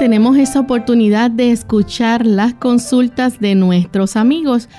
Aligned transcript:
Tenemos 0.00 0.36
esa 0.38 0.60
oportunidad 0.60 1.30
de 1.30 1.50
escuchar 1.50 2.24
las 2.24 2.54
consultas 2.54 3.38
de 3.38 3.54
nuestros 3.54 4.16
amigos, 4.16 4.70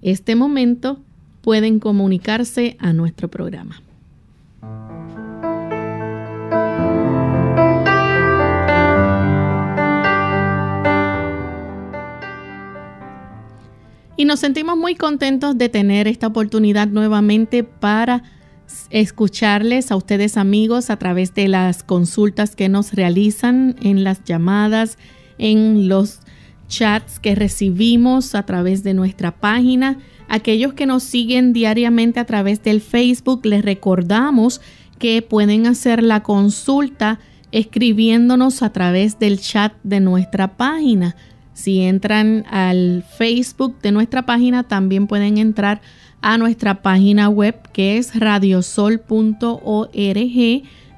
este 0.03 0.35
momento, 0.35 0.99
pueden 1.43 1.79
comunicarse 1.79 2.77
a 2.81 2.93
nuestro 2.93 3.29
programa. 3.29 3.81
Y 14.19 14.25
nos 14.25 14.41
sentimos 14.41 14.77
muy 14.77 14.97
contentos 14.97 15.57
de 15.57 15.69
tener 15.69 16.09
esta 16.09 16.27
oportunidad 16.27 16.89
nuevamente 16.89 17.63
para 17.63 18.25
escucharles 18.91 19.93
a 19.93 19.97
ustedes 19.97 20.37
amigos 20.37 20.91
a 20.91 20.97
través 20.97 21.35
de 21.35 21.47
las 21.47 21.85
consultas 21.85 22.57
que 22.57 22.69
nos 22.69 22.95
realizan 22.95 23.77
en 23.81 24.03
las 24.03 24.25
llamadas, 24.25 24.99
en 25.39 25.87
los 25.87 26.19
chats 26.67 27.21
que 27.21 27.37
recibimos 27.37 28.35
a 28.35 28.43
través 28.45 28.83
de 28.83 28.93
nuestra 28.93 29.37
página. 29.37 29.99
Aquellos 30.27 30.73
que 30.73 30.87
nos 30.87 31.05
siguen 31.05 31.53
diariamente 31.53 32.19
a 32.19 32.27
través 32.27 32.61
del 32.65 32.81
Facebook, 32.81 33.47
les 33.47 33.65
recordamos 33.65 34.61
que 34.99 35.23
pueden 35.23 35.69
hacer 35.69 36.03
la 36.03 36.25
consulta 36.25 37.21
escribiéndonos 37.53 38.63
a 38.63 38.73
través 38.73 39.21
del 39.21 39.39
chat 39.39 39.75
de 39.85 40.01
nuestra 40.01 40.57
página. 40.57 41.15
Si 41.59 41.81
entran 41.81 42.45
al 42.49 43.03
Facebook 43.03 43.81
de 43.83 43.91
nuestra 43.91 44.25
página, 44.25 44.63
también 44.63 45.09
pueden 45.09 45.39
entrar 45.39 45.81
a 46.21 46.39
nuestra 46.39 46.83
página 46.83 47.29
web 47.29 47.57
que 47.73 47.99
es 47.99 48.15
radiosol.org. 48.15 49.03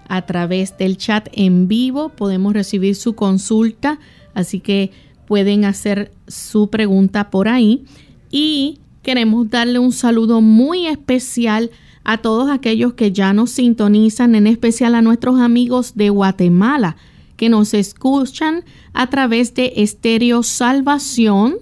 A 0.06 0.26
través 0.26 0.76
del 0.76 0.98
chat 0.98 1.28
en 1.32 1.66
vivo 1.66 2.10
podemos 2.10 2.52
recibir 2.52 2.94
su 2.94 3.14
consulta, 3.14 4.00
así 4.34 4.60
que 4.60 4.90
pueden 5.26 5.64
hacer 5.64 6.12
su 6.28 6.68
pregunta 6.68 7.30
por 7.30 7.48
ahí. 7.48 7.86
Y 8.30 8.80
queremos 9.00 9.48
darle 9.48 9.78
un 9.78 9.92
saludo 9.92 10.42
muy 10.42 10.88
especial 10.88 11.70
a 12.04 12.18
todos 12.18 12.50
aquellos 12.50 12.92
que 12.92 13.12
ya 13.12 13.32
nos 13.32 13.50
sintonizan, 13.50 14.34
en 14.34 14.46
especial 14.46 14.94
a 14.94 15.00
nuestros 15.00 15.40
amigos 15.40 15.94
de 15.94 16.10
Guatemala 16.10 16.98
que 17.40 17.48
nos 17.48 17.72
escuchan 17.72 18.64
a 18.92 19.08
través 19.08 19.54
de 19.54 19.72
Estéreo 19.76 20.42
Salvación. 20.42 21.54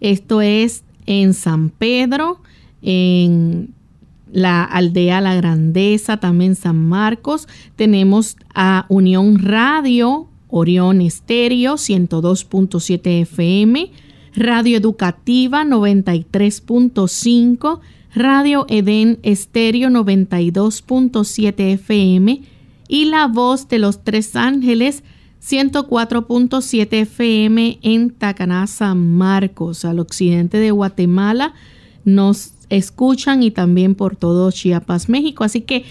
Esto 0.00 0.40
es 0.40 0.82
en 1.04 1.34
San 1.34 1.68
Pedro, 1.68 2.40
en 2.80 3.74
la 4.32 4.64
aldea 4.64 5.20
La 5.20 5.34
Grandeza, 5.34 6.16
también 6.16 6.54
San 6.54 6.88
Marcos. 6.88 7.48
Tenemos 7.76 8.38
a 8.54 8.86
Unión 8.88 9.40
Radio, 9.40 10.26
Orión 10.48 11.02
Estéreo 11.02 11.74
102.7 11.74 13.20
FM, 13.20 13.90
Radio 14.34 14.78
Educativa 14.78 15.64
93.5, 15.64 17.80
Radio 18.14 18.64
Edén 18.70 19.18
Estéreo 19.22 19.90
92.7 19.90 21.74
FM 21.74 22.40
y 22.88 23.04
La 23.04 23.26
Voz 23.26 23.68
de 23.68 23.78
los 23.78 24.02
Tres 24.02 24.34
Ángeles 24.34 25.02
104.7 25.48 27.02
FM 27.02 27.78
en 27.82 28.10
Tacaná, 28.10 28.66
San 28.66 29.12
Marcos, 29.12 29.84
al 29.84 30.00
occidente 30.00 30.58
de 30.58 30.72
Guatemala. 30.72 31.54
Nos 32.04 32.54
escuchan 32.68 33.44
y 33.44 33.52
también 33.52 33.94
por 33.94 34.16
todo 34.16 34.50
Chiapas, 34.50 35.08
México. 35.08 35.44
Así 35.44 35.60
que 35.60 35.84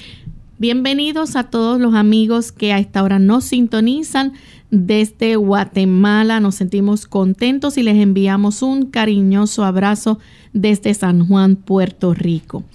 bienvenidos 0.57 1.37
a 1.37 1.45
todos 1.45 1.79
los 1.79 1.93
amigos 1.93 2.51
que 2.51 2.73
a 2.73 2.79
esta 2.79 3.01
hora 3.01 3.17
nos 3.17 3.45
sintonizan 3.45 4.33
desde 4.71 5.37
Guatemala. 5.37 6.41
Nos 6.41 6.55
sentimos 6.55 7.05
contentos 7.05 7.77
y 7.77 7.83
les 7.83 7.95
enviamos 7.95 8.61
un 8.61 8.87
cariñoso 8.87 9.63
abrazo 9.63 10.19
desde 10.51 10.93
San 10.93 11.25
Juan, 11.29 11.55
Puerto 11.55 12.13
Rico. 12.13 12.65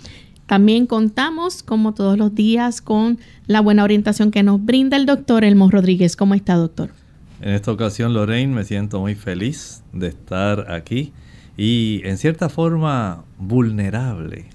También 0.50 0.87
contamos, 0.87 1.62
como 1.62 1.94
todos 1.94 2.19
los 2.19 2.34
días, 2.34 2.81
con 2.81 3.21
la 3.47 3.61
buena 3.61 3.84
orientación 3.84 4.33
que 4.33 4.43
nos 4.43 4.61
brinda 4.61 4.97
el 4.97 5.06
doctor 5.06 5.44
Elmo 5.44 5.71
Rodríguez. 5.71 6.16
¿Cómo 6.16 6.34
está, 6.34 6.56
doctor? 6.56 6.91
En 7.41 7.54
esta 7.54 7.71
ocasión, 7.71 8.15
Lorraine, 8.15 8.53
me 8.53 8.65
siento 8.65 8.98
muy 8.98 9.15
feliz 9.15 9.84
de 9.92 10.09
estar 10.09 10.72
aquí 10.72 11.13
y 11.57 12.01
en 12.03 12.19
cierta 12.19 12.48
forma 12.48 13.22
vulnerable 13.39 14.47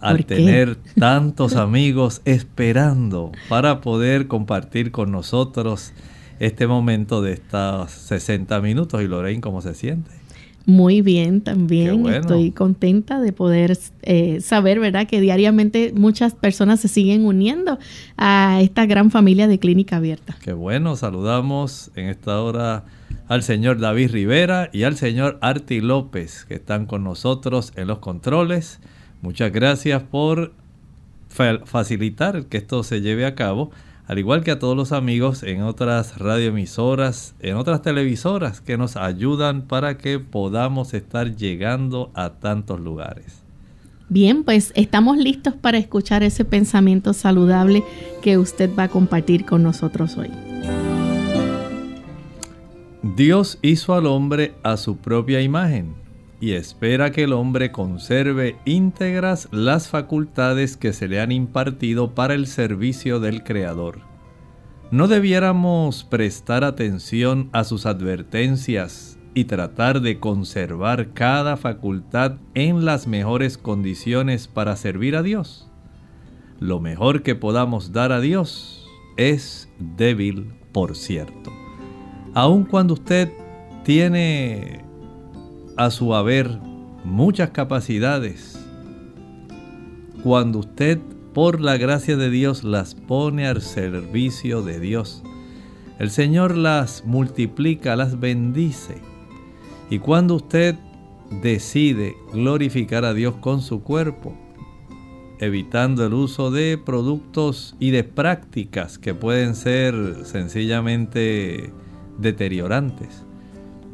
al 0.00 0.24
tener 0.26 0.76
tantos 0.96 1.56
amigos 1.56 2.22
esperando 2.24 3.32
para 3.48 3.80
poder 3.80 4.28
compartir 4.28 4.92
con 4.92 5.10
nosotros 5.10 5.92
este 6.38 6.68
momento 6.68 7.20
de 7.20 7.32
estos 7.32 7.90
60 7.90 8.60
minutos. 8.60 9.02
Y 9.02 9.08
Lorraine, 9.08 9.40
¿cómo 9.40 9.60
se 9.60 9.74
siente? 9.74 10.12
Muy 10.66 11.00
bien, 11.00 11.42
también 11.42 12.06
estoy 12.08 12.50
contenta 12.50 13.20
de 13.20 13.32
poder 13.32 13.78
eh, 14.02 14.40
saber, 14.40 14.80
¿verdad?, 14.80 15.06
que 15.06 15.20
diariamente 15.20 15.92
muchas 15.94 16.34
personas 16.34 16.80
se 16.80 16.88
siguen 16.88 17.24
uniendo 17.24 17.78
a 18.16 18.60
esta 18.60 18.84
gran 18.84 19.12
familia 19.12 19.46
de 19.46 19.60
Clínica 19.60 19.98
Abierta. 19.98 20.36
Qué 20.42 20.52
bueno, 20.52 20.96
saludamos 20.96 21.92
en 21.94 22.08
esta 22.08 22.42
hora 22.42 22.84
al 23.28 23.44
señor 23.44 23.78
David 23.78 24.10
Rivera 24.10 24.68
y 24.72 24.82
al 24.82 24.96
señor 24.96 25.38
Arti 25.40 25.80
López, 25.80 26.44
que 26.46 26.54
están 26.54 26.86
con 26.86 27.04
nosotros 27.04 27.72
en 27.76 27.86
los 27.86 27.98
controles. 27.98 28.80
Muchas 29.22 29.52
gracias 29.52 30.02
por 30.02 30.52
facilitar 31.64 32.46
que 32.46 32.56
esto 32.56 32.82
se 32.82 33.02
lleve 33.02 33.24
a 33.24 33.36
cabo 33.36 33.70
al 34.06 34.18
igual 34.18 34.44
que 34.44 34.52
a 34.52 34.58
todos 34.58 34.76
los 34.76 34.92
amigos 34.92 35.42
en 35.42 35.62
otras 35.62 36.18
radioemisoras, 36.18 37.34
en 37.40 37.56
otras 37.56 37.82
televisoras 37.82 38.60
que 38.60 38.78
nos 38.78 38.96
ayudan 38.96 39.62
para 39.62 39.98
que 39.98 40.20
podamos 40.20 40.94
estar 40.94 41.34
llegando 41.34 42.10
a 42.14 42.34
tantos 42.34 42.80
lugares. 42.80 43.42
Bien, 44.08 44.44
pues 44.44 44.72
estamos 44.76 45.16
listos 45.16 45.54
para 45.54 45.78
escuchar 45.78 46.22
ese 46.22 46.44
pensamiento 46.44 47.12
saludable 47.12 47.82
que 48.22 48.38
usted 48.38 48.70
va 48.78 48.84
a 48.84 48.88
compartir 48.88 49.44
con 49.44 49.64
nosotros 49.64 50.16
hoy. 50.16 50.30
Dios 53.16 53.58
hizo 53.62 53.94
al 53.94 54.06
hombre 54.06 54.54
a 54.62 54.76
su 54.76 54.96
propia 54.96 55.40
imagen 55.40 56.05
y 56.40 56.52
espera 56.52 57.12
que 57.12 57.24
el 57.24 57.32
hombre 57.32 57.72
conserve 57.72 58.56
íntegras 58.64 59.48
las 59.52 59.88
facultades 59.88 60.76
que 60.76 60.92
se 60.92 61.08
le 61.08 61.20
han 61.20 61.32
impartido 61.32 62.14
para 62.14 62.34
el 62.34 62.46
servicio 62.46 63.20
del 63.20 63.42
Creador. 63.42 64.00
¿No 64.90 65.08
debiéramos 65.08 66.04
prestar 66.04 66.62
atención 66.62 67.48
a 67.52 67.64
sus 67.64 67.86
advertencias 67.86 69.18
y 69.34 69.44
tratar 69.44 70.00
de 70.00 70.20
conservar 70.20 71.12
cada 71.12 71.56
facultad 71.56 72.36
en 72.54 72.84
las 72.84 73.06
mejores 73.06 73.58
condiciones 73.58 74.46
para 74.46 74.76
servir 74.76 75.16
a 75.16 75.22
Dios? 75.22 75.68
Lo 76.60 76.80
mejor 76.80 77.22
que 77.22 77.34
podamos 77.34 77.92
dar 77.92 78.12
a 78.12 78.20
Dios 78.20 78.86
es 79.16 79.68
débil, 79.78 80.52
por 80.72 80.96
cierto. 80.96 81.52
Aun 82.32 82.64
cuando 82.64 82.94
usted 82.94 83.30
tiene 83.84 84.85
a 85.76 85.90
su 85.90 86.14
haber 86.14 86.58
muchas 87.04 87.50
capacidades, 87.50 88.58
cuando 90.22 90.60
usted 90.60 90.98
por 91.34 91.60
la 91.60 91.76
gracia 91.76 92.16
de 92.16 92.30
Dios 92.30 92.64
las 92.64 92.94
pone 92.94 93.46
al 93.46 93.60
servicio 93.60 94.62
de 94.62 94.80
Dios, 94.80 95.22
el 95.98 96.10
Señor 96.10 96.56
las 96.56 97.04
multiplica, 97.04 97.94
las 97.94 98.18
bendice. 98.18 98.96
Y 99.90 99.98
cuando 99.98 100.34
usted 100.34 100.76
decide 101.42 102.16
glorificar 102.32 103.04
a 103.04 103.14
Dios 103.14 103.34
con 103.36 103.60
su 103.60 103.82
cuerpo, 103.82 104.34
evitando 105.38 106.06
el 106.06 106.14
uso 106.14 106.50
de 106.50 106.78
productos 106.78 107.76
y 107.78 107.90
de 107.90 108.02
prácticas 108.02 108.98
que 108.98 109.14
pueden 109.14 109.54
ser 109.54 110.24
sencillamente 110.24 111.70
deteriorantes, 112.18 113.25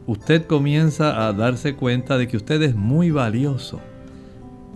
usted 0.06 0.46
comienza 0.46 1.26
a 1.26 1.32
darse 1.32 1.74
cuenta 1.74 2.18
de 2.18 2.28
que 2.28 2.36
usted 2.36 2.62
es 2.62 2.74
muy 2.74 3.10
valioso, 3.10 3.80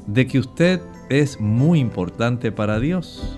de 0.07 0.27
que 0.27 0.39
usted 0.39 0.81
es 1.09 1.41
muy 1.41 1.81
importante 1.81 2.53
para 2.53 2.79
Dios. 2.81 3.37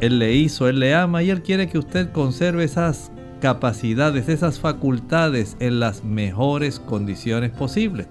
Él 0.00 0.18
le 0.18 0.34
hizo, 0.34 0.68
Él 0.68 0.80
le 0.80 0.94
ama 0.94 1.22
y 1.22 1.30
Él 1.30 1.42
quiere 1.42 1.68
que 1.68 1.78
usted 1.78 2.10
conserve 2.12 2.64
esas 2.64 3.10
capacidades, 3.40 4.28
esas 4.28 4.58
facultades 4.58 5.56
en 5.60 5.80
las 5.80 6.04
mejores 6.04 6.80
condiciones 6.80 7.50
posibles. 7.50 8.06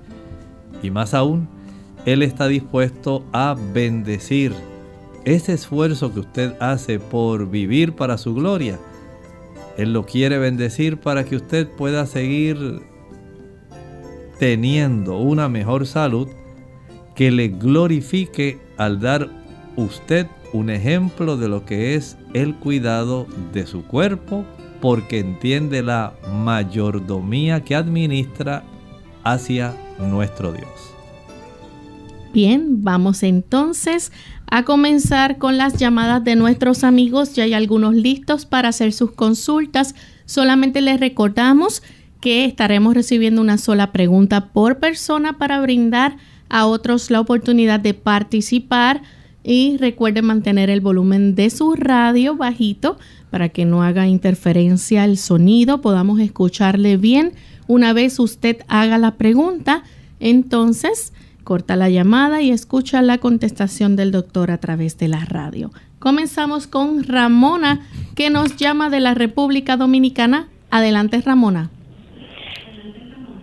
Y 0.82 0.92
más 0.92 1.14
aún, 1.14 1.48
Él 2.06 2.24
está 2.24 2.48
dispuesto 2.48 3.26
a 3.34 3.56
bendecir 3.74 4.54
ese 5.26 5.54
esfuerzo 5.54 6.14
que 6.14 6.20
usted 6.20 6.54
hace 6.60 7.00
por 7.00 7.50
vivir 7.50 7.94
para 7.94 8.18
su 8.18 8.34
gloria. 8.34 8.80
Él 9.78 9.94
lo 9.94 10.06
quiere 10.06 10.38
bendecir 10.38 10.98
para 10.98 11.24
que 11.24 11.36
usted 11.36 11.68
pueda 11.68 12.06
seguir 12.06 12.82
teniendo 14.40 15.18
una 15.18 15.50
mejor 15.50 15.86
salud 15.86 16.28
que 17.16 17.32
le 17.32 17.50
glorifique 17.50 18.60
al 18.78 19.00
dar 19.00 19.30
usted 19.76 20.28
un 20.52 20.70
ejemplo 20.70 21.38
de 21.38 21.50
lo 21.50 21.66
que 21.66 21.96
es 21.96 22.18
el 22.34 22.56
cuidado 22.56 23.28
de 23.54 23.66
su 23.66 23.84
cuerpo, 23.84 24.46
porque 24.82 25.20
entiende 25.20 25.82
la 25.82 26.14
mayordomía 26.32 27.64
que 27.64 27.76
administra 27.76 28.64
hacia 29.24 29.74
nuestro 30.00 30.52
Dios. 30.52 30.94
Bien, 32.34 32.84
vamos 32.84 33.24
entonces 33.24 34.12
a 34.48 34.64
comenzar 34.64 35.38
con 35.38 35.58
las 35.58 35.78
llamadas 35.78 36.24
de 36.24 36.36
nuestros 36.36 36.84
amigos. 36.84 37.36
Ya 37.36 37.44
hay 37.44 37.54
algunos 37.54 37.94
listos 37.94 38.46
para 38.46 38.70
hacer 38.70 38.92
sus 38.92 39.12
consultas. 39.12 39.94
Solamente 40.26 40.82
les 40.82 41.00
recordamos 41.00 41.84
que 42.24 42.46
estaremos 42.46 42.94
recibiendo 42.94 43.42
una 43.42 43.58
sola 43.58 43.92
pregunta 43.92 44.54
por 44.54 44.80
persona 44.80 45.38
para 45.38 45.60
brindar 45.60 46.16
a 46.48 46.68
otros 46.68 47.12
la 47.12 47.20
oportunidad 47.20 47.82
de 47.82 47.94
participar 47.94 49.02
y 49.44 49.76
recuerden 49.76 50.24
mantener 50.24 50.70
el 50.70 50.80
volumen 50.80 51.36
de 51.36 51.50
su 51.50 51.76
radio 51.76 52.38
bajito 52.38 52.98
para 53.30 53.50
que 53.50 53.66
no 53.66 53.84
haga 53.84 54.08
interferencia 54.08 55.04
el 55.04 55.18
sonido, 55.18 55.82
podamos 55.82 56.22
escucharle 56.22 56.96
bien. 56.96 57.34
Una 57.68 57.92
vez 57.92 58.18
usted 58.20 58.60
haga 58.70 58.98
la 58.98 59.16
pregunta, 59.16 59.84
entonces 60.22 61.12
corta 61.44 61.76
la 61.76 61.90
llamada 61.90 62.42
y 62.42 62.52
escucha 62.52 63.02
la 63.02 63.18
contestación 63.18 63.98
del 63.98 64.14
doctor 64.14 64.50
a 64.50 64.60
través 64.60 64.98
de 64.98 65.10
la 65.10 65.26
radio. 65.26 65.74
Comenzamos 66.00 66.68
con 66.68 67.04
Ramona, 67.04 67.82
que 68.16 68.30
nos 68.30 68.56
llama 68.56 68.90
de 68.90 69.02
la 69.02 69.14
República 69.14 69.76
Dominicana. 69.76 70.48
Adelante, 70.72 71.20
Ramona 71.20 71.70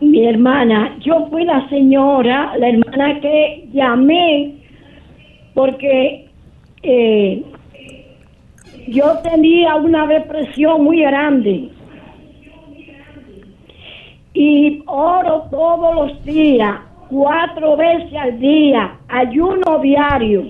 mi 0.00 0.26
hermana, 0.26 0.96
yo 1.00 1.28
fui 1.30 1.44
la 1.44 1.68
señora, 1.68 2.56
la 2.58 2.68
hermana 2.68 3.20
que 3.20 3.68
llamé 3.72 4.54
porque 5.54 6.28
eh, 6.82 7.42
yo 8.88 9.18
tenía 9.22 9.76
una 9.76 10.06
depresión 10.06 10.84
muy 10.84 11.02
grande 11.02 11.70
y 14.32 14.82
oro 14.86 15.48
todos 15.50 15.94
los 15.94 16.24
días, 16.24 16.76
cuatro 17.08 17.76
veces 17.76 18.14
al 18.14 18.38
día, 18.38 18.96
ayuno 19.08 19.80
diario. 19.80 20.44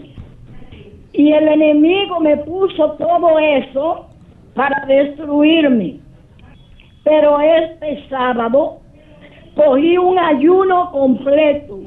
Y 1.13 1.33
el 1.33 1.49
enemigo 1.49 2.21
me 2.21 2.37
puso 2.37 2.93
todo 2.93 3.39
eso 3.39 4.07
para 4.55 4.87
destruirme. 4.87 5.97
Pero 7.03 7.41
este 7.41 8.07
sábado 8.09 8.81
cogí 9.61 9.99
un 9.99 10.19
ayuno 10.19 10.91
completo, 10.91 11.81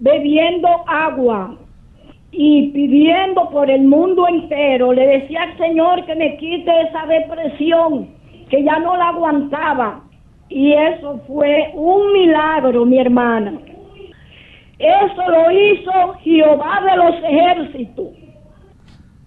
bebiendo 0.00 0.68
agua 0.86 1.56
y 2.30 2.68
pidiendo 2.72 3.48
por 3.50 3.70
el 3.70 3.84
mundo 3.84 4.28
entero. 4.28 4.92
Le 4.92 5.06
decía 5.06 5.42
al 5.44 5.56
Señor 5.56 6.04
que 6.04 6.14
me 6.14 6.36
quite 6.36 6.70
esa 6.82 7.06
depresión, 7.06 8.10
que 8.50 8.62
ya 8.62 8.78
no 8.80 8.96
la 8.96 9.08
aguantaba. 9.08 10.02
Y 10.50 10.72
eso 10.72 11.20
fue 11.26 11.70
un 11.74 12.12
milagro, 12.12 12.84
mi 12.84 12.98
hermana. 12.98 13.58
Eso 14.78 15.22
lo 15.28 15.50
hizo 15.50 16.14
Jehová 16.22 16.80
de 16.82 16.96
los 16.96 17.14
ejércitos. 17.24 18.06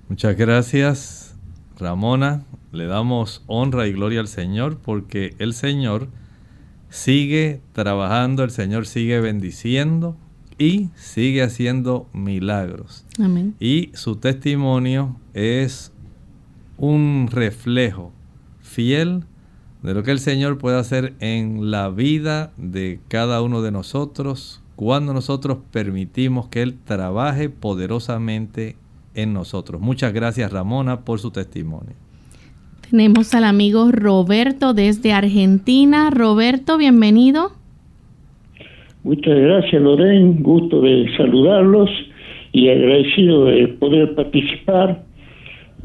Muchas 0.10 0.38
gracias, 0.38 1.40
Ramona. 1.80 2.44
Le 2.72 2.86
damos 2.86 3.44
honra 3.48 3.88
y 3.88 3.94
gloria 3.94 4.22
al 4.22 4.28
Señor 4.28 4.78
porque 4.82 5.32
el 5.40 5.54
Señor 5.54 6.08
sigue 6.92 7.62
trabajando, 7.72 8.44
el 8.44 8.52
Señor 8.52 8.86
sigue 8.86 9.20
bendiciendo 9.22 10.16
y 10.60 10.90
sigue 10.96 11.42
haciendo 11.42 12.08
milagros. 12.14 13.06
Amén. 13.18 13.56
Y 13.60 13.90
su 13.96 14.18
testimonio 14.18 15.16
es 15.34 15.92
un 16.78 17.30
reflejo 17.32 18.12
fiel 18.60 19.24
de 19.82 19.94
lo 19.94 20.04
que 20.04 20.12
el 20.12 20.20
Señor 20.20 20.58
puede 20.60 20.78
hacer 20.78 21.16
en 21.20 21.72
la 21.72 21.90
vida 21.90 22.52
de 22.58 23.00
cada 23.08 23.42
uno 23.42 23.62
de 23.62 23.72
nosotros 23.72 24.62
cuando 24.76 25.14
nosotros 25.14 25.60
permitimos 25.72 26.50
que 26.50 26.62
Él 26.62 26.78
trabaje 26.84 27.50
poderosamente 27.50 28.76
en 29.16 29.34
nosotros. 29.34 29.82
Muchas 29.82 30.14
gracias 30.14 30.52
Ramona 30.52 31.02
por 31.02 31.20
su 31.20 31.32
testimonio. 31.32 31.96
Tenemos 32.92 33.34
al 33.34 33.46
amigo 33.46 33.90
Roberto 33.90 34.74
desde 34.74 35.14
Argentina. 35.14 36.10
Roberto, 36.10 36.78
bienvenido. 36.78 37.52
Muchas 39.06 39.34
gracias, 39.34 39.82
Lorena. 39.82 40.36
Gusto 40.40 40.82
de 40.82 41.10
saludarlos 41.16 41.90
y 42.52 42.68
agradecido 42.68 43.46
de 43.46 43.70
poder 43.70 44.14
participar. 44.14 45.06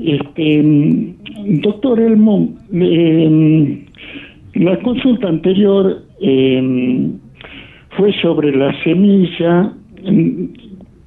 Este, 0.01 1.15
doctor 1.63 2.01
Elmo, 2.01 2.49
eh, 2.75 3.85
la 4.55 4.77
consulta 4.81 5.29
anterior 5.29 6.03
eh, 6.21 7.09
fue 7.91 8.21
sobre 8.21 8.51
la 8.51 8.75
semilla 8.83 9.73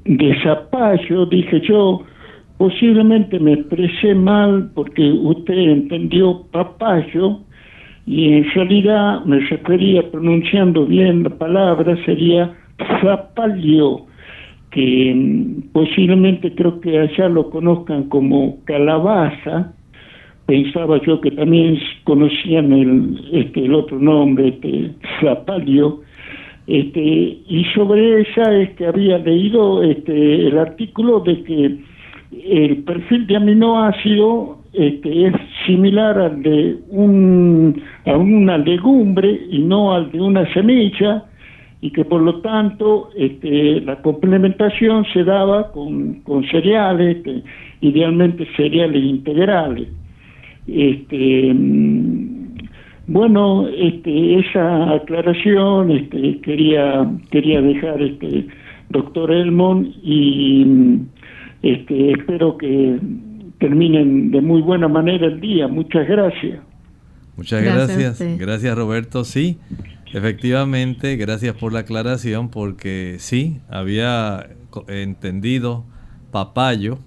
de 0.05 0.43
zapallo, 0.43 1.25
dije 1.25 1.61
yo, 1.67 2.05
Posiblemente 2.59 3.39
me 3.39 3.53
expresé 3.53 4.13
mal 4.13 4.69
porque 4.75 5.01
usted 5.01 5.53
entendió 5.53 6.43
papayo 6.51 7.39
y 8.05 8.33
en 8.33 8.51
realidad 8.53 9.23
me 9.23 9.39
refería, 9.39 10.11
pronunciando 10.11 10.85
bien 10.85 11.23
la 11.23 11.29
palabra, 11.29 11.95
sería 12.03 12.53
zapalio, 12.99 14.07
que 14.71 15.13
mm, 15.15 15.71
posiblemente 15.71 16.53
creo 16.53 16.81
que 16.81 16.99
allá 16.99 17.29
lo 17.29 17.49
conozcan 17.49 18.09
como 18.09 18.57
calabaza. 18.65 19.71
Pensaba 20.45 20.99
yo 21.05 21.21
que 21.21 21.31
también 21.31 21.79
conocían 22.03 22.73
el, 22.73 23.21
este, 23.31 23.63
el 23.63 23.73
otro 23.73 23.97
nombre, 23.99 24.49
este, 24.49 24.91
zapalio. 25.21 26.01
Este, 26.67 26.99
y 26.99 27.65
sobre 27.73 28.19
esa 28.19 28.53
es 28.53 28.71
que 28.71 28.85
había 28.85 29.17
leído 29.17 29.81
este, 29.81 30.47
el 30.47 30.57
artículo 30.57 31.21
de 31.21 31.41
que 31.43 31.88
el 32.31 32.83
perfil 32.83 33.27
de 33.27 33.35
aminoácido 33.37 34.59
este, 34.73 35.27
es 35.27 35.33
similar 35.65 36.17
al 36.19 36.43
de 36.43 36.77
un, 36.89 37.81
a 38.05 38.15
una 38.17 38.57
legumbre 38.57 39.39
y 39.49 39.59
no 39.59 39.93
al 39.93 40.11
de 40.11 40.21
una 40.21 40.51
semilla 40.53 41.25
y 41.81 41.91
que 41.91 42.05
por 42.05 42.21
lo 42.21 42.41
tanto 42.41 43.09
este, 43.15 43.81
la 43.81 44.01
complementación 44.01 45.05
se 45.13 45.23
daba 45.23 45.71
con, 45.71 46.15
con 46.21 46.43
cereales, 46.49 47.17
este, 47.17 47.43
idealmente 47.81 48.47
cereales 48.57 49.03
integrales. 49.03 49.87
Este, 50.67 51.53
mm, 51.53 52.57
bueno, 53.07 53.67
este, 53.69 54.39
esa 54.39 54.93
aclaración 54.93 55.91
este, 55.91 56.39
quería, 56.41 57.09
quería 57.31 57.61
dejar 57.61 58.01
este, 58.03 58.45
doctor 58.89 59.31
Elmon 59.31 59.93
y 60.03 60.63
mm, 60.65 61.07
este, 61.61 62.11
espero 62.11 62.57
que 62.57 62.99
terminen 63.59 64.31
de 64.31 64.41
muy 64.41 64.61
buena 64.61 64.87
manera 64.87 65.27
el 65.27 65.39
día. 65.39 65.67
Muchas 65.67 66.07
gracias. 66.07 66.59
Muchas 67.35 67.63
gracias. 67.63 68.21
Gracias, 68.37 68.77
Roberto. 68.77 69.23
Sí, 69.23 69.59
efectivamente, 70.13 71.15
gracias 71.15 71.55
por 71.55 71.71
la 71.71 71.79
aclaración 71.79 72.49
porque 72.49 73.15
sí, 73.19 73.59
había 73.69 74.49
entendido 74.87 75.85
papayo, 76.31 76.99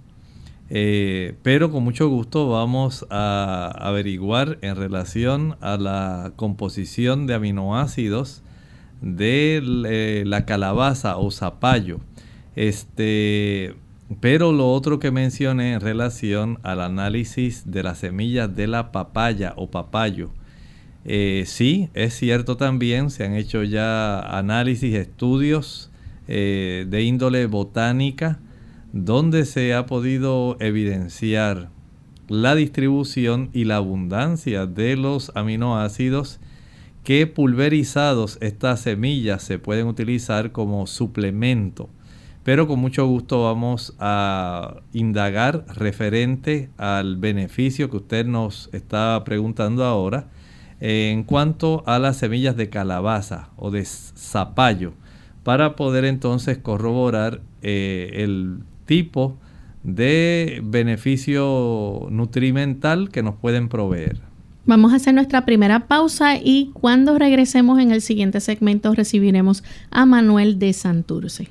eh, 0.71 1.35
pero 1.43 1.71
con 1.71 1.85
mucho 1.85 2.09
gusto 2.09 2.49
vamos 2.49 3.07
a 3.11 3.73
averiguar 3.79 4.59
en 4.63 4.77
relación 4.77 5.57
a 5.61 5.77
la 5.77 6.33
composición 6.37 7.27
de 7.27 7.35
aminoácidos 7.35 8.43
de 9.03 9.63
eh, 9.87 10.25
la 10.27 10.47
calabaza 10.47 11.19
o 11.19 11.31
zapallo. 11.31 12.01
Este, 12.57 13.75
pero 14.21 14.53
lo 14.53 14.73
otro 14.73 14.99
que 14.99 15.11
mencioné 15.11 15.75
en 15.75 15.81
relación 15.81 16.59
al 16.63 16.81
análisis 16.81 17.71
de 17.71 17.83
las 17.83 17.99
semillas 17.99 18.55
de 18.55 18.67
la 18.67 18.93
papaya 18.93 19.55
o 19.57 19.71
papayo, 19.71 20.31
eh, 21.05 21.45
sí, 21.47 21.89
es 21.95 22.15
cierto 22.15 22.57
también, 22.57 23.11
se 23.11 23.25
han 23.25 23.35
hecho 23.35 23.63
ya 23.65 24.21
análisis, 24.21 24.95
estudios 24.95 25.91
eh, 26.29 26.87
de 26.89 27.03
índole 27.03 27.47
botánica, 27.47 28.39
donde 28.93 29.45
se 29.45 29.75
ha 29.75 29.87
podido 29.87 30.57
evidenciar 30.61 31.71
la 32.29 32.55
distribución 32.55 33.51
y 33.53 33.65
la 33.65 33.77
abundancia 33.77 34.67
de 34.67 34.97
los 34.97 35.33
aminoácidos 35.35 36.41
que 37.03 37.27
pulverizados 37.27 38.39
estas 38.41 38.81
semillas 38.81 39.43
se 39.43 39.59
pueden 39.59 39.87
utilizar 39.89 40.53
como 40.53 40.87
suplemento 40.87 41.89
pero 42.45 42.67
con 42.67 42.81
mucho 42.81 43.07
gusto 43.07 43.45
vamos 43.45 43.95
a 43.99 44.81
indagar 44.93 45.65
referente 45.75 46.71
al 46.77 47.17
beneficio 47.17 47.91
que 47.91 47.99
usted 47.99 48.27
nos 48.27 48.69
está 48.73 49.23
preguntando 49.25 49.85
ahora 49.85 50.29
en 50.81 51.23
cuanto 51.23 51.85
a 51.87 52.01
las 52.01 52.17
semillas 52.17 52.57
de 52.57 52.69
calabaza 52.69 53.51
o 53.57 53.71
de 53.71 53.85
zapallo 53.85 54.95
para 55.45 55.77
poder 55.77 56.05
entonces 56.05 56.59
corroborar 56.59 57.41
eh, 57.63 58.11
el 58.15 58.59
tipo 58.87 59.37
de 59.85 60.61
beneficio 60.65 62.09
nutrimental 62.11 63.11
que 63.11 63.23
nos 63.23 63.37
pueden 63.37 63.69
proveer. 63.69 64.21
Vamos 64.65 64.93
a 64.93 64.97
hacer 64.97 65.15
nuestra 65.15 65.45
primera 65.45 65.87
pausa 65.89 66.37
y 66.37 66.71
cuando 66.73 67.19
regresemos 67.19 67.81
en 67.81 67.91
el 67.91 68.01
siguiente 68.01 68.41
segmento 68.41 68.95
recibiremos 68.95 69.65
a 69.91 70.07
Manuel 70.07 70.59
de 70.61 70.73
Santurce. 70.73 71.49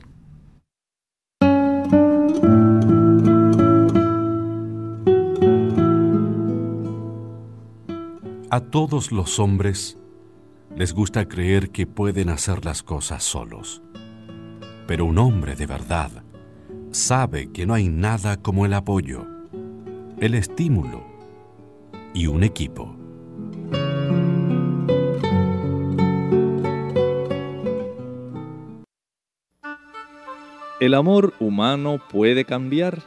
A 8.54 8.60
todos 8.60 9.14
los 9.14 9.40
hombres 9.40 9.98
les 10.76 10.94
gusta 10.94 11.26
creer 11.26 11.70
que 11.70 11.88
pueden 11.88 12.28
hacer 12.28 12.66
las 12.66 12.84
cosas 12.84 13.24
solos. 13.24 13.82
Pero 14.88 15.06
un 15.06 15.20
hombre 15.20 15.56
de 15.56 15.66
verdad 15.66 16.12
sabe 16.92 17.50
que 17.54 17.66
no 17.66 17.74
hay 17.74 17.88
nada 17.88 18.36
como 18.36 18.66
el 18.66 18.74
apoyo, 18.74 19.26
el 20.20 20.36
estímulo 20.36 21.02
y 22.14 22.28
un 22.28 22.44
equipo. 22.44 22.94
El 30.82 30.94
amor 30.94 31.34
humano 31.40 32.02
puede 32.12 32.44
cambiar, 32.44 33.02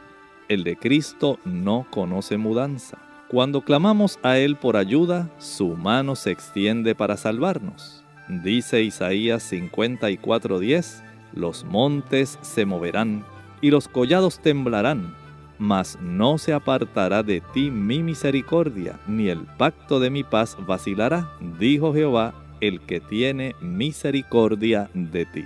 el 0.49 0.63
de 0.63 0.75
Cristo 0.75 1.37
no 1.45 1.85
conoce 1.91 2.37
mudanza. 2.37 3.04
Cuando 3.27 3.61
clamamos 3.61 4.19
a 4.21 4.37
Él 4.37 4.55
por 4.55 4.77
ayuda, 4.77 5.31
su 5.39 5.75
mano 5.75 6.15
se 6.15 6.29
extiende 6.29 6.93
para 6.93 7.17
salvarnos. 7.17 8.03
Dice 8.27 8.83
Isaías 8.83 9.51
54:10, 9.51 11.03
los 11.33 11.63
montes 11.63 12.37
se 12.41 12.65
moverán 12.65 13.25
y 13.61 13.71
los 13.71 13.87
collados 13.87 14.39
temblarán, 14.39 15.15
mas 15.57 15.97
no 16.01 16.37
se 16.37 16.53
apartará 16.53 17.23
de 17.23 17.41
ti 17.53 17.71
mi 17.71 18.03
misericordia, 18.03 18.99
ni 19.07 19.29
el 19.29 19.39
pacto 19.57 19.99
de 19.99 20.11
mi 20.11 20.23
paz 20.23 20.55
vacilará, 20.67 21.31
dijo 21.59 21.95
Jehová, 21.95 22.35
el 22.61 22.79
que 22.81 22.99
tiene 22.99 23.55
misericordia 23.59 24.89
de 24.93 25.25
ti. 25.25 25.45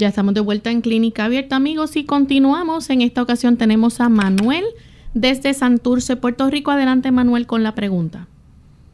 Ya 0.00 0.08
estamos 0.08 0.32
de 0.32 0.40
vuelta 0.40 0.70
en 0.70 0.80
Clínica 0.80 1.26
Abierta, 1.26 1.56
amigos, 1.56 1.94
y 1.94 2.06
continuamos. 2.06 2.88
En 2.88 3.02
esta 3.02 3.20
ocasión 3.20 3.58
tenemos 3.58 4.00
a 4.00 4.08
Manuel 4.08 4.64
desde 5.12 5.52
Santurce, 5.52 6.16
Puerto 6.16 6.48
Rico. 6.48 6.70
Adelante, 6.70 7.10
Manuel, 7.10 7.46
con 7.46 7.62
la 7.62 7.74
pregunta. 7.74 8.26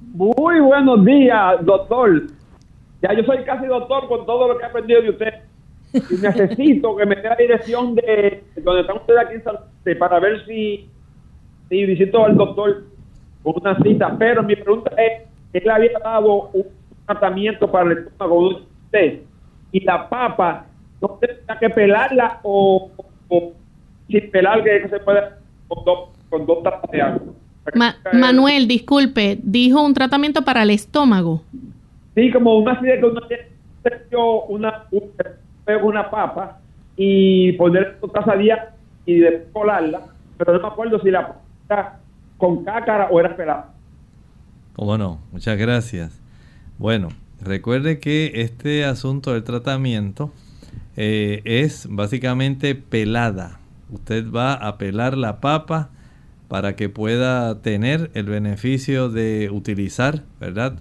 Muy 0.01 0.59
buenos 0.59 1.05
días, 1.05 1.65
doctor. 1.65 2.25
Ya 3.03 3.15
yo 3.15 3.23
soy 3.23 3.45
casi 3.45 3.67
doctor 3.67 4.09
con 4.09 4.27
todo 4.27 4.49
lo 4.49 4.59
que 4.59 4.65
he 4.65 4.67
aprendido 4.67 5.01
de 5.01 5.11
usted. 5.11 5.35
Y 5.93 6.15
necesito 6.21 6.97
que 6.97 7.07
me 7.07 7.15
dé 7.15 7.23
la 7.23 7.37
dirección 7.37 7.95
de 7.95 8.43
donde 8.57 8.81
están 8.81 8.97
ustedes 8.97 9.21
aquí 9.21 9.35
en 9.35 9.45
Santurce 9.45 9.95
para 9.95 10.19
ver 10.19 10.45
si, 10.45 10.89
si 11.69 11.85
visito 11.85 12.25
al 12.25 12.37
doctor 12.37 12.83
con 13.45 13.55
una 13.61 13.79
cita. 13.81 14.17
Pero 14.19 14.43
mi 14.43 14.57
pregunta 14.57 14.91
es, 14.99 15.23
él 15.53 15.71
había 15.71 16.01
dado 16.01 16.51
un 16.53 16.67
tratamiento 17.07 17.71
para 17.71 17.93
el 17.93 17.99
estómago 17.99 18.49
de 18.49 18.55
usted 18.57 19.21
y 19.71 19.81
la 19.85 20.09
papa 20.09 20.67
no 21.09 21.19
tendría 21.19 21.59
que 21.59 21.71
pelarla 21.71 22.41
o, 22.43 22.91
sin 24.09 24.31
pelar 24.31 24.63
que 24.63 24.89
se 24.89 24.99
puede 25.01 25.21
con 25.69 25.85
dos, 25.85 26.09
con 26.29 26.47
dos 26.47 26.63
tapas 26.63 26.91
de 26.91 27.03
agua. 27.03 27.23
Manuel, 28.13 28.69
disculpe, 28.69 29.39
dijo 29.43 29.83
un 29.83 29.95
tratamiento 29.95 30.43
para 30.43 30.63
el 30.63 30.71
estómago. 30.71 31.43
Sí, 32.15 32.31
como 32.31 32.59
una 32.59 32.79
idea 32.81 33.01
que 33.01 33.07
uno 33.07 33.21
tiene 33.27 33.47
una, 34.49 34.85
una, 34.91 35.79
una 35.83 36.11
papa 36.11 36.61
y 36.97 37.53
poner 37.53 37.99
dos 38.01 38.13
tazas 38.13 38.39
día 38.39 38.71
y 39.05 39.19
después 39.19 39.53
colarla, 39.53 40.03
pero 40.39 40.55
no 40.55 40.61
me 40.61 40.69
acuerdo 40.69 41.01
si 41.01 41.11
la 41.11 41.35
era 41.69 41.99
con 42.37 42.65
cácara 42.65 43.09
o 43.11 43.21
era 43.21 43.37
pelada. 43.37 43.73
Bueno, 44.77 45.19
muchas 45.33 45.59
gracias. 45.59 46.21
Bueno, 46.79 47.09
recuerde 47.41 47.99
que 47.99 48.33
este 48.35 48.85
asunto 48.85 49.33
del 49.33 49.43
tratamiento 49.43 50.31
eh, 50.97 51.43
es 51.45 51.87
básicamente 51.91 52.75
pelada. 52.75 53.61
Usted 53.91 54.31
va 54.31 54.55
a 54.55 54.79
pelar 54.79 55.17
la 55.17 55.41
papa 55.41 55.91
para 56.49 56.77
que 56.77 56.89
pueda 56.89 57.61
tener 57.61 58.11
el 58.15 58.27
beneficio 58.27 59.09
de 59.09 59.51
utilizar, 59.51 60.25
¿verdad? 60.41 60.79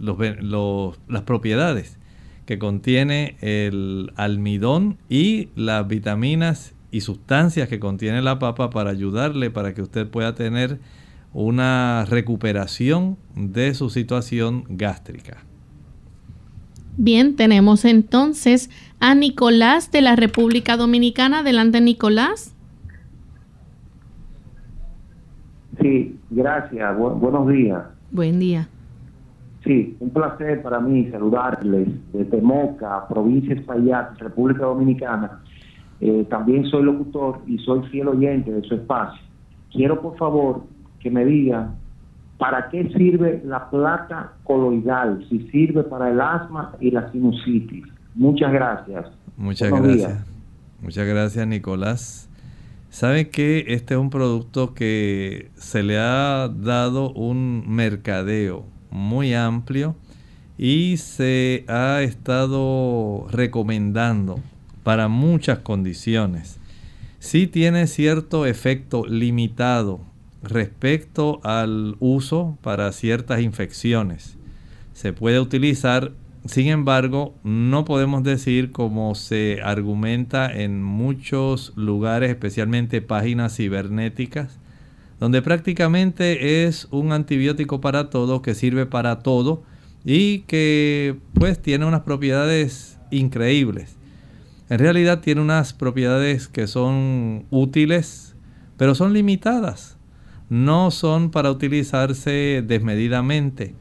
las 0.00 1.22
propiedades 1.22 1.98
que 2.46 2.58
contiene 2.58 3.36
el 3.40 4.12
almidón 4.16 4.96
y 5.08 5.50
las 5.54 5.86
vitaminas 5.86 6.74
y 6.90 7.02
sustancias 7.02 7.68
que 7.68 7.78
contiene 7.78 8.22
la 8.22 8.38
papa 8.38 8.70
para 8.70 8.90
ayudarle 8.90 9.50
para 9.50 9.74
que 9.74 9.82
usted 9.82 10.08
pueda 10.08 10.34
tener 10.34 10.78
una 11.34 12.06
recuperación 12.08 13.18
de 13.34 13.74
su 13.74 13.90
situación 13.90 14.64
gástrica. 14.68 15.44
Bien, 17.00 17.36
tenemos 17.36 17.84
entonces 17.84 18.70
a 18.98 19.14
Nicolás 19.14 19.92
de 19.92 20.02
la 20.02 20.16
República 20.16 20.76
Dominicana. 20.76 21.38
Adelante, 21.38 21.80
Nicolás. 21.80 22.56
Sí, 25.80 26.18
gracias. 26.28 26.98
buenos 26.98 27.46
días. 27.46 27.84
Buen 28.10 28.40
día. 28.40 28.68
Sí, 29.62 29.96
un 30.00 30.10
placer 30.10 30.60
para 30.60 30.80
mí 30.80 31.08
saludarles 31.12 31.88
desde 32.12 32.42
Moca, 32.42 33.06
provincia 33.06 33.54
de 33.54 33.60
Espaillat, 33.60 34.18
República 34.18 34.64
Dominicana. 34.64 35.40
Eh, 36.00 36.26
también 36.28 36.64
soy 36.66 36.82
locutor 36.82 37.42
y 37.46 37.58
soy 37.58 37.86
fiel 37.90 38.08
oyente 38.08 38.50
de 38.50 38.62
su 38.62 38.74
espacio. 38.74 39.22
Quiero, 39.70 40.02
por 40.02 40.16
favor, 40.16 40.64
que 40.98 41.12
me 41.12 41.24
digan 41.24 41.76
¿Para 42.38 42.68
qué 42.70 42.88
sirve 42.96 43.42
la 43.44 43.68
plata 43.68 44.32
coloidal? 44.44 45.26
Si 45.28 45.48
sirve 45.50 45.82
para 45.82 46.10
el 46.10 46.20
asma 46.20 46.72
y 46.80 46.92
la 46.92 47.10
sinusitis. 47.10 47.84
Muchas 48.14 48.52
gracias. 48.52 49.06
Muchas 49.36 49.70
gracias. 49.70 50.24
Muchas 50.80 51.06
gracias, 51.06 51.46
Nicolás. 51.46 52.28
¿Sabe 52.90 53.28
que 53.28 53.64
este 53.68 53.94
es 53.94 54.00
un 54.00 54.10
producto 54.10 54.72
que 54.72 55.50
se 55.56 55.82
le 55.82 55.98
ha 55.98 56.48
dado 56.48 57.12
un 57.12 57.64
mercadeo 57.68 58.64
muy 58.90 59.34
amplio 59.34 59.94
y 60.56 60.96
se 60.96 61.64
ha 61.68 62.00
estado 62.02 63.26
recomendando 63.30 64.40
para 64.84 65.08
muchas 65.08 65.58
condiciones? 65.58 66.60
Sí 67.18 67.46
tiene 67.46 67.88
cierto 67.88 68.46
efecto 68.46 69.04
limitado 69.06 70.00
respecto 70.42 71.40
al 71.42 71.96
uso 72.00 72.58
para 72.62 72.92
ciertas 72.92 73.40
infecciones. 73.40 74.36
Se 74.92 75.12
puede 75.12 75.40
utilizar, 75.40 76.12
sin 76.44 76.68
embargo, 76.68 77.34
no 77.44 77.84
podemos 77.84 78.22
decir 78.22 78.70
como 78.72 79.14
se 79.14 79.60
argumenta 79.62 80.50
en 80.52 80.82
muchos 80.82 81.72
lugares, 81.76 82.30
especialmente 82.30 83.00
páginas 83.02 83.56
cibernéticas, 83.56 84.58
donde 85.20 85.42
prácticamente 85.42 86.64
es 86.66 86.86
un 86.90 87.12
antibiótico 87.12 87.80
para 87.80 88.10
todo, 88.10 88.40
que 88.42 88.54
sirve 88.54 88.86
para 88.86 89.20
todo 89.20 89.62
y 90.04 90.40
que 90.40 91.16
pues 91.34 91.60
tiene 91.60 91.84
unas 91.84 92.02
propiedades 92.02 92.98
increíbles. 93.10 93.96
En 94.70 94.78
realidad 94.78 95.20
tiene 95.20 95.40
unas 95.40 95.72
propiedades 95.72 96.46
que 96.46 96.66
son 96.66 97.46
útiles, 97.50 98.36
pero 98.76 98.94
son 98.94 99.12
limitadas 99.12 99.97
no 100.48 100.90
son 100.90 101.30
para 101.30 101.50
utilizarse 101.50 102.62
desmedidamente. 102.66 103.74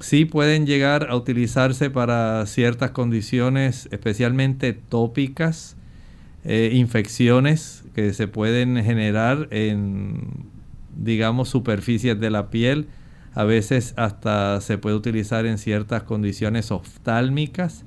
Sí 0.00 0.24
pueden 0.24 0.66
llegar 0.66 1.08
a 1.10 1.16
utilizarse 1.16 1.90
para 1.90 2.44
ciertas 2.46 2.90
condiciones, 2.90 3.88
especialmente 3.90 4.72
tópicas, 4.74 5.76
eh, 6.44 6.70
infecciones 6.74 7.84
que 7.94 8.12
se 8.12 8.28
pueden 8.28 8.82
generar 8.84 9.48
en, 9.50 10.46
digamos, 10.94 11.48
superficies 11.48 12.20
de 12.20 12.30
la 12.30 12.50
piel. 12.50 12.88
A 13.34 13.44
veces 13.44 13.94
hasta 13.96 14.60
se 14.60 14.78
puede 14.78 14.96
utilizar 14.96 15.46
en 15.46 15.58
ciertas 15.58 16.02
condiciones 16.02 16.70
oftálmicas. 16.70 17.84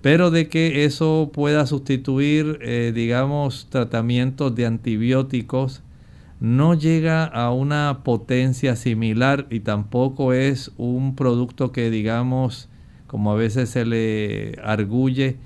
Pero 0.00 0.30
de 0.30 0.48
que 0.48 0.84
eso 0.84 1.30
pueda 1.32 1.64
sustituir, 1.66 2.58
eh, 2.62 2.92
digamos, 2.94 3.68
tratamientos 3.70 4.54
de 4.54 4.66
antibióticos 4.66 5.82
no 6.42 6.74
llega 6.74 7.24
a 7.24 7.52
una 7.52 8.00
potencia 8.02 8.74
similar 8.74 9.46
y 9.48 9.60
tampoco 9.60 10.32
es 10.32 10.72
un 10.76 11.14
producto 11.14 11.70
que 11.70 11.88
digamos, 11.88 12.68
como 13.06 13.30
a 13.30 13.36
veces 13.36 13.70
se 13.70 13.84
le 13.84 14.58
arguye, 14.64 15.36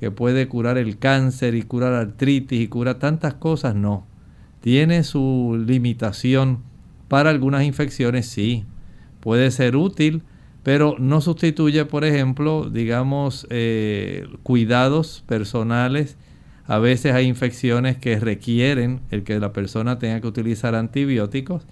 que 0.00 0.10
puede 0.10 0.48
curar 0.48 0.78
el 0.78 0.96
cáncer 0.96 1.54
y 1.54 1.62
curar 1.62 1.92
artritis 1.92 2.58
y 2.58 2.68
curar 2.68 2.98
tantas 2.98 3.34
cosas, 3.34 3.74
no. 3.74 4.06
Tiene 4.62 5.04
su 5.04 5.62
limitación 5.62 6.60
para 7.08 7.28
algunas 7.28 7.64
infecciones, 7.64 8.24
sí. 8.24 8.64
Puede 9.20 9.50
ser 9.50 9.76
útil, 9.76 10.22
pero 10.62 10.96
no 10.98 11.20
sustituye, 11.20 11.84
por 11.84 12.02
ejemplo, 12.06 12.70
digamos, 12.70 13.46
eh, 13.50 14.26
cuidados 14.42 15.22
personales 15.26 16.16
a 16.66 16.78
veces 16.78 17.12
hay 17.14 17.26
infecciones 17.26 17.96
que 17.96 18.18
requieren 18.18 19.00
el 19.10 19.22
que 19.22 19.38
la 19.38 19.52
persona 19.52 19.98
tenga 19.98 20.20
que 20.20 20.26
utilizar 20.26 20.74
antibióticos. 20.74 21.66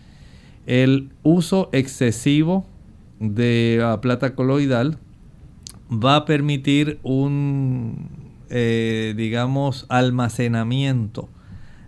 El 0.66 1.10
uso 1.22 1.68
excesivo 1.72 2.66
de 3.18 3.78
la 3.80 4.00
plata 4.00 4.34
coloidal 4.34 4.98
va 5.90 6.16
a 6.16 6.24
permitir 6.24 6.98
un, 7.02 8.08
eh, 8.50 9.14
digamos, 9.16 9.86
almacenamiento 9.88 11.28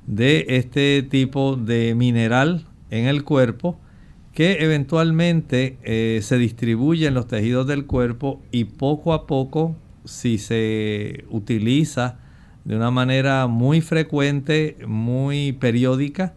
de 0.07 0.47
este 0.49 1.03
tipo 1.03 1.57
de 1.57 1.95
mineral 1.95 2.67
en 2.91 3.07
el 3.07 3.25
cuerpo 3.25 3.79
que 4.35 4.63
eventualmente 4.63 5.79
eh, 5.83 6.21
se 6.23 6.37
distribuye 6.37 7.07
en 7.07 7.15
los 7.15 7.27
tejidos 7.27 7.67
del 7.67 7.87
cuerpo 7.87 8.43
y 8.53 8.65
poco 8.65 9.15
a 9.15 9.27
poco, 9.27 9.77
si 10.05 10.37
se 10.37 11.25
utiliza 11.31 12.19
de 12.67 12.77
una 12.77 12.91
manera 12.91 13.47
muy 13.47 13.81
frecuente, 13.81 14.77
muy 14.87 15.53
periódica. 15.53 16.35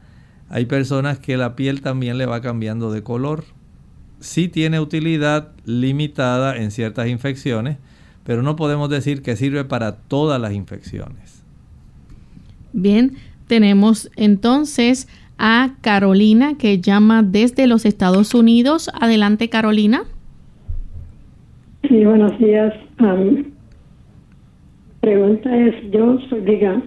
Hay 0.48 0.66
personas 0.66 1.18
que 1.18 1.38
la 1.38 1.56
piel 1.56 1.82
también 1.82 2.20
le 2.20 2.28
va 2.28 2.40
cambiando 2.40 2.92
de 2.92 3.02
color. 3.02 3.46
Sí 4.20 4.48
tiene 4.48 4.80
utilidad 4.80 5.50
limitada 5.66 6.56
en 6.56 6.70
ciertas 6.70 7.08
infecciones, 7.08 7.78
pero 8.24 8.44
no 8.44 8.56
podemos 8.56 8.90
decir 8.92 9.24
que 9.24 9.36
sirve 9.36 9.66
para 9.66 9.96
todas 9.96 10.40
las 10.40 10.54
infecciones. 10.54 11.44
Bien, 12.74 13.16
tenemos 13.48 14.12
entonces 14.16 15.08
a 15.40 15.72
Carolina 15.82 16.58
que 16.60 16.80
llama 16.80 17.24
desde 17.24 17.66
los 17.66 17.86
Estados 17.86 18.36
Unidos. 18.36 18.92
Adelante, 18.94 19.50
Carolina. 19.50 20.04
Sí, 21.88 22.06
buenos 22.06 22.38
días 22.38 22.74
pregunta 25.02 25.56
es, 25.56 25.76
yo 25.92 26.20
soy 26.30 26.42
diga 26.42 26.82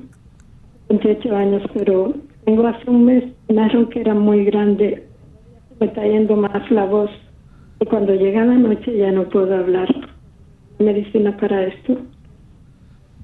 28 0.88 1.36
años, 1.36 1.62
pero 1.74 2.14
tengo 2.44 2.66
hace 2.66 2.90
un 2.90 3.04
mes 3.06 3.24
una 3.48 3.68
ronquera 3.68 4.14
muy 4.14 4.44
grande, 4.44 5.06
me 5.80 5.86
está 5.86 6.04
yendo 6.06 6.36
más 6.36 6.70
la 6.70 6.84
voz 6.84 7.10
y 7.80 7.84
cuando 7.86 8.14
llega 8.14 8.44
la 8.44 8.54
noche 8.54 8.96
ya 8.96 9.10
no 9.10 9.28
puedo 9.28 9.54
hablar. 9.54 9.88
Medicina 10.78 11.36
para 11.36 11.66
esto. 11.66 11.98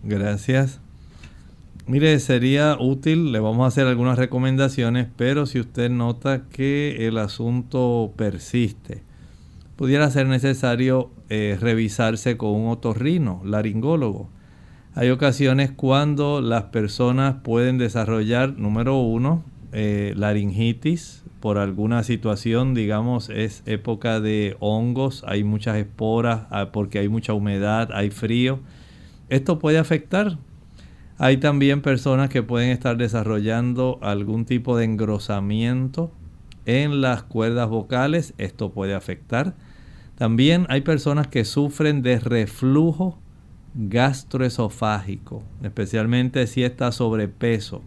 Gracias. 0.04 0.80
Mire, 1.86 2.18
sería 2.18 2.76
útil, 2.78 3.32
le 3.32 3.40
vamos 3.40 3.64
a 3.64 3.68
hacer 3.68 3.86
algunas 3.86 4.18
recomendaciones, 4.18 5.08
pero 5.16 5.46
si 5.46 5.58
usted 5.58 5.90
nota 5.90 6.42
que 6.50 7.08
el 7.08 7.16
asunto 7.16 8.12
persiste, 8.14 9.02
pudiera 9.76 10.10
ser 10.10 10.26
necesario 10.26 11.10
eh, 11.30 11.56
revisarse 11.58 12.36
con 12.36 12.50
un 12.50 12.68
otorrino, 12.68 13.40
laringólogo. 13.44 14.28
Hay 14.98 15.10
ocasiones 15.10 15.70
cuando 15.70 16.40
las 16.40 16.64
personas 16.64 17.36
pueden 17.44 17.78
desarrollar, 17.78 18.58
número 18.58 18.98
uno, 18.98 19.44
eh, 19.70 20.12
laringitis 20.16 21.22
por 21.38 21.56
alguna 21.56 22.02
situación, 22.02 22.74
digamos, 22.74 23.30
es 23.30 23.62
época 23.64 24.18
de 24.18 24.56
hongos, 24.58 25.22
hay 25.28 25.44
muchas 25.44 25.76
esporas 25.76 26.48
ah, 26.50 26.70
porque 26.72 26.98
hay 26.98 27.08
mucha 27.08 27.32
humedad, 27.32 27.90
hay 27.92 28.10
frío. 28.10 28.58
Esto 29.28 29.60
puede 29.60 29.78
afectar. 29.78 30.36
Hay 31.16 31.36
también 31.36 31.80
personas 31.80 32.28
que 32.28 32.42
pueden 32.42 32.70
estar 32.70 32.96
desarrollando 32.96 34.00
algún 34.02 34.46
tipo 34.46 34.76
de 34.76 34.86
engrosamiento 34.86 36.10
en 36.66 37.02
las 37.02 37.22
cuerdas 37.22 37.68
vocales, 37.68 38.34
esto 38.36 38.72
puede 38.72 38.96
afectar. 38.96 39.54
También 40.16 40.66
hay 40.68 40.80
personas 40.80 41.28
que 41.28 41.44
sufren 41.44 42.02
de 42.02 42.18
reflujo 42.18 43.16
gastroesofágico, 43.78 45.44
especialmente 45.62 46.46
si 46.48 46.64
está 46.64 46.90
sobrepeso. 46.90 47.82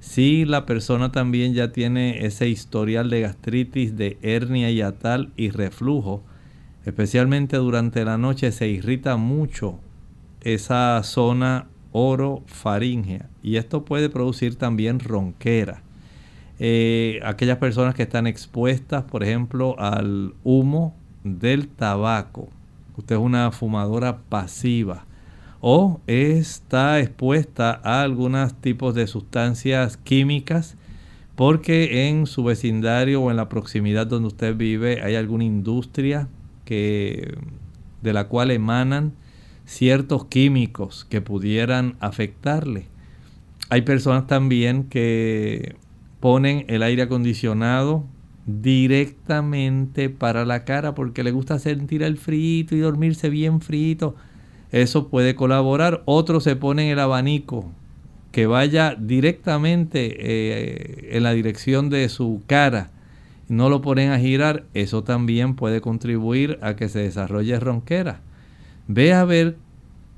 Si 0.00 0.44
la 0.44 0.66
persona 0.66 1.12
también 1.12 1.54
ya 1.54 1.72
tiene 1.72 2.26
ese 2.26 2.48
historial 2.48 3.08
de 3.08 3.22
gastritis, 3.22 3.96
de 3.96 4.18
hernia 4.22 4.70
yatal 4.70 5.32
y 5.36 5.50
reflujo, 5.50 6.22
especialmente 6.84 7.56
durante 7.56 8.04
la 8.04 8.18
noche 8.18 8.52
se 8.52 8.68
irrita 8.68 9.16
mucho 9.16 9.78
esa 10.40 11.00
zona 11.04 11.68
orofaringea. 11.92 13.30
Y 13.42 13.56
esto 13.56 13.84
puede 13.84 14.10
producir 14.10 14.56
también 14.56 14.98
ronquera. 14.98 15.82
Eh, 16.58 17.20
aquellas 17.24 17.58
personas 17.58 17.94
que 17.94 18.02
están 18.02 18.26
expuestas, 18.26 19.04
por 19.04 19.22
ejemplo, 19.22 19.76
al 19.78 20.34
humo 20.42 20.94
del 21.22 21.68
tabaco. 21.68 22.50
Usted 22.96 23.16
es 23.16 23.20
una 23.20 23.50
fumadora 23.50 24.18
pasiva 24.28 25.04
o 25.60 26.00
está 26.06 27.00
expuesta 27.00 27.80
a 27.82 28.02
algunos 28.02 28.54
tipos 28.60 28.94
de 28.94 29.06
sustancias 29.06 29.96
químicas 29.96 30.76
porque 31.36 32.08
en 32.08 32.26
su 32.26 32.44
vecindario 32.44 33.22
o 33.22 33.30
en 33.30 33.36
la 33.36 33.48
proximidad 33.48 34.06
donde 34.06 34.28
usted 34.28 34.54
vive 34.56 35.02
hay 35.02 35.16
alguna 35.16 35.44
industria 35.44 36.28
que, 36.64 37.36
de 38.02 38.12
la 38.12 38.28
cual 38.28 38.50
emanan 38.50 39.14
ciertos 39.64 40.26
químicos 40.26 41.04
que 41.04 41.20
pudieran 41.20 41.96
afectarle. 42.00 42.86
Hay 43.70 43.82
personas 43.82 44.26
también 44.26 44.84
que 44.84 45.76
ponen 46.20 46.64
el 46.68 46.82
aire 46.82 47.02
acondicionado 47.02 48.04
directamente 48.46 50.10
para 50.10 50.44
la 50.44 50.64
cara 50.64 50.94
porque 50.94 51.24
le 51.24 51.30
gusta 51.30 51.58
sentir 51.58 52.02
el 52.02 52.18
frío 52.18 52.66
y 52.70 52.78
dormirse 52.78 53.30
bien 53.30 53.60
frito. 53.60 54.14
Eso 54.72 55.08
puede 55.08 55.34
colaborar. 55.34 56.02
Otros 56.04 56.44
se 56.44 56.56
ponen 56.56 56.88
el 56.88 56.98
abanico 56.98 57.70
que 58.32 58.46
vaya 58.46 58.96
directamente 58.98 60.16
eh, 60.18 61.16
en 61.16 61.22
la 61.22 61.32
dirección 61.32 61.88
de 61.90 62.08
su 62.08 62.42
cara. 62.46 62.90
No 63.48 63.68
lo 63.68 63.80
ponen 63.80 64.10
a 64.10 64.18
girar. 64.18 64.64
Eso 64.74 65.04
también 65.04 65.54
puede 65.54 65.80
contribuir 65.80 66.58
a 66.60 66.74
que 66.74 66.88
se 66.88 66.98
desarrolle 66.98 67.60
ronquera. 67.60 68.20
Ve 68.88 69.12
a 69.12 69.24
ver 69.24 69.56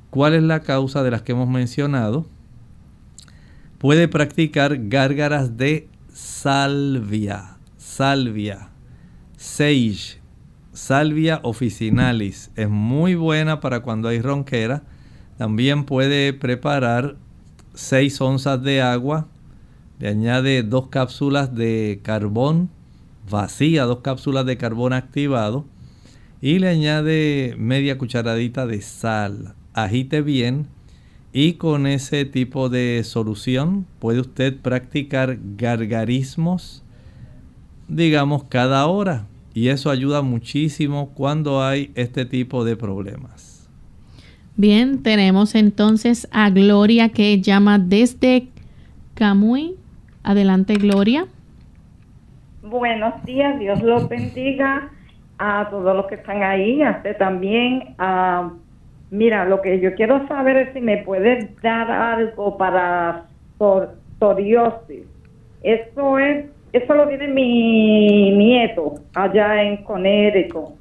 cuál 0.08 0.32
es 0.32 0.42
la 0.42 0.60
causa 0.60 1.02
de 1.02 1.10
las 1.10 1.22
que 1.22 1.32
hemos 1.32 1.48
mencionado. 1.48 2.24
Puede 3.78 4.08
practicar 4.08 4.88
gárgaras 4.88 5.58
de 5.58 5.86
salvia, 6.10 7.55
salvia, 7.96 8.68
sage, 9.38 10.20
salvia 10.74 11.40
officinalis. 11.42 12.50
Es 12.54 12.68
muy 12.68 13.14
buena 13.14 13.60
para 13.60 13.80
cuando 13.80 14.08
hay 14.08 14.20
ronquera. 14.20 14.82
También 15.38 15.84
puede 15.84 16.34
preparar 16.34 17.16
6 17.72 18.20
onzas 18.20 18.62
de 18.62 18.82
agua. 18.82 19.28
Le 19.98 20.08
añade 20.08 20.62
dos 20.62 20.88
cápsulas 20.88 21.54
de 21.54 22.00
carbón 22.02 22.68
vacía, 23.30 23.84
dos 23.84 24.00
cápsulas 24.00 24.44
de 24.44 24.58
carbón 24.58 24.92
activado. 24.92 25.64
Y 26.42 26.58
le 26.58 26.68
añade 26.68 27.54
media 27.56 27.96
cucharadita 27.96 28.66
de 28.66 28.82
sal. 28.82 29.54
Agite 29.72 30.20
bien 30.20 30.68
y 31.32 31.54
con 31.54 31.86
ese 31.86 32.26
tipo 32.26 32.68
de 32.68 33.02
solución 33.04 33.86
puede 34.00 34.20
usted 34.20 34.54
practicar 34.60 35.38
gargarismos, 35.56 36.82
digamos, 37.88 38.44
cada 38.44 38.86
hora. 38.86 39.26
Y 39.54 39.68
eso 39.68 39.90
ayuda 39.90 40.22
muchísimo 40.22 41.10
cuando 41.14 41.62
hay 41.62 41.90
este 41.94 42.26
tipo 42.26 42.64
de 42.64 42.76
problemas. 42.76 43.68
Bien, 44.56 45.02
tenemos 45.02 45.54
entonces 45.54 46.28
a 46.30 46.50
Gloria 46.50 47.08
que 47.10 47.40
llama 47.40 47.78
desde 47.78 48.48
Camuy. 49.14 49.76
Adelante, 50.22 50.74
Gloria. 50.74 51.26
Buenos 52.62 53.22
días, 53.24 53.58
Dios 53.58 53.82
los 53.82 54.08
bendiga 54.08 54.90
a 55.38 55.68
todos 55.70 55.94
los 55.94 56.06
que 56.06 56.16
están 56.16 56.42
ahí, 56.42 56.82
a 56.82 56.92
usted 56.92 57.16
también, 57.16 57.94
a 57.98 58.50
Mira, 59.10 59.44
lo 59.44 59.62
que 59.62 59.80
yo 59.80 59.94
quiero 59.94 60.26
saber 60.26 60.56
es 60.56 60.72
si 60.72 60.80
me 60.80 60.98
puedes 60.98 61.60
dar 61.62 61.90
algo 61.90 62.56
para 62.56 63.26
psoriasis. 63.58 65.06
Eso 65.62 66.18
es, 66.18 66.46
eso 66.76 66.94
lo 66.94 67.08
tiene 67.08 67.28
mi 67.28 68.30
nieto 68.32 68.94
allá 69.14 69.62
en 69.62 69.78
Conérico. 69.84 70.76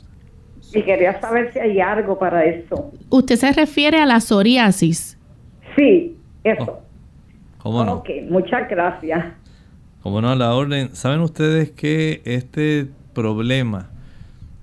Y 0.73 0.81
quería 0.81 1.19
saber 1.21 1.53
si 1.53 1.59
hay 1.59 1.79
algo 1.79 2.17
para 2.17 2.43
eso. 2.43 2.91
¿Usted 3.09 3.35
se 3.35 3.51
refiere 3.53 3.99
a 3.99 4.05
la 4.05 4.19
psoriasis? 4.19 5.17
Sí, 5.75 6.17
eso. 6.43 6.79
Oh, 7.59 7.63
¿Cómo 7.63 7.85
no? 7.85 7.93
Ok, 7.95 8.09
muchas 8.29 8.67
gracias. 8.69 9.25
Como 10.01 10.21
no, 10.21 10.29
a 10.31 10.35
la 10.35 10.53
orden. 10.53 10.93
¿Saben 10.93 11.21
ustedes 11.21 11.71
que 11.71 12.21
este 12.25 12.87
problema, 13.13 13.89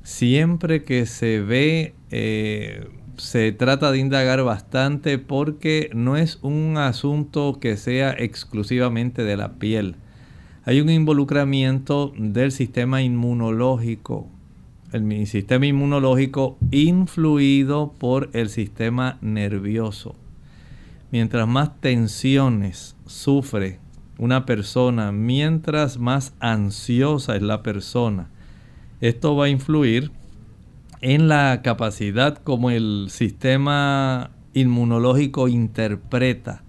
siempre 0.03 0.85
que 0.85 1.07
se 1.07 1.41
ve 1.41 1.95
eh, 2.11 2.85
se 3.17 3.53
trata 3.53 3.93
de 3.93 3.99
indagar 3.99 4.43
bastante 4.43 5.19
porque 5.19 5.91
no 5.95 6.17
es 6.17 6.39
un 6.43 6.77
asunto 6.77 7.59
que 7.61 7.77
sea 7.77 8.15
exclusivamente 8.19 9.25
de 9.25 9.37
la 9.37 9.55
piel. 9.55 9.97
Hay 10.65 10.81
un 10.81 10.91
involucramiento 10.91 12.13
del 12.17 12.53
sistema 12.53 13.03
inmunológico, 13.03 14.29
el 14.93 15.27
sistema 15.27 15.67
inmunológico 15.67 16.57
influido 16.71 17.93
por 17.99 18.31
el 18.33 18.49
sistema 18.49 19.19
nervioso. 19.23 20.15
Mientras 21.11 21.49
más 21.49 21.81
tensiones 21.81 22.95
sufre 23.07 23.81
una 24.19 24.47
persona, 24.47 25.11
mientras 25.11 25.99
más 25.99 26.33
ansiosa 26.39 27.35
es 27.35 27.43
la 27.43 27.65
persona, 27.65 28.31
esto 29.01 29.35
va 29.35 29.47
a 29.47 29.49
influir 29.49 30.13
en 31.01 31.27
la 31.27 31.61
capacidad 31.65 32.39
como 32.39 32.71
el 32.71 33.09
sistema 33.11 34.31
inmunológico 34.55 35.49
interpreta 35.49 36.63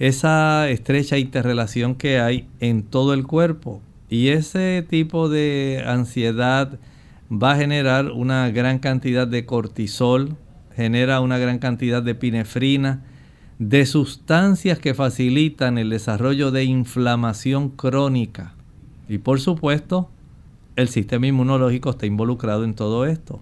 esa 0.00 0.68
estrecha 0.70 1.18
interrelación 1.18 1.94
que 1.94 2.18
hay 2.18 2.48
en 2.58 2.82
todo 2.82 3.12
el 3.12 3.26
cuerpo. 3.26 3.82
Y 4.08 4.28
ese 4.28 4.84
tipo 4.88 5.28
de 5.28 5.84
ansiedad 5.86 6.78
va 7.30 7.52
a 7.52 7.56
generar 7.56 8.10
una 8.10 8.50
gran 8.50 8.78
cantidad 8.78 9.28
de 9.28 9.44
cortisol, 9.44 10.36
genera 10.74 11.20
una 11.20 11.36
gran 11.38 11.58
cantidad 11.58 12.02
de 12.02 12.14
pinefrina, 12.14 13.04
de 13.58 13.84
sustancias 13.84 14.78
que 14.78 14.94
facilitan 14.94 15.76
el 15.76 15.90
desarrollo 15.90 16.50
de 16.50 16.64
inflamación 16.64 17.68
crónica. 17.68 18.54
Y 19.06 19.18
por 19.18 19.38
supuesto, 19.38 20.08
el 20.76 20.88
sistema 20.88 21.26
inmunológico 21.26 21.90
está 21.90 22.06
involucrado 22.06 22.64
en 22.64 22.72
todo 22.72 23.04
esto. 23.04 23.40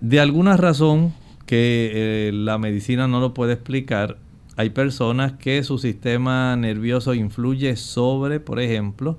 De 0.00 0.20
alguna 0.20 0.56
razón 0.56 1.12
que 1.44 1.90
eh, 1.92 2.32
la 2.32 2.56
medicina 2.56 3.08
no 3.08 3.20
lo 3.20 3.34
puede 3.34 3.52
explicar, 3.52 4.16
hay 4.58 4.70
personas 4.70 5.34
que 5.34 5.62
su 5.62 5.78
sistema 5.78 6.56
nervioso 6.56 7.14
influye 7.14 7.76
sobre, 7.76 8.40
por 8.40 8.58
ejemplo, 8.58 9.16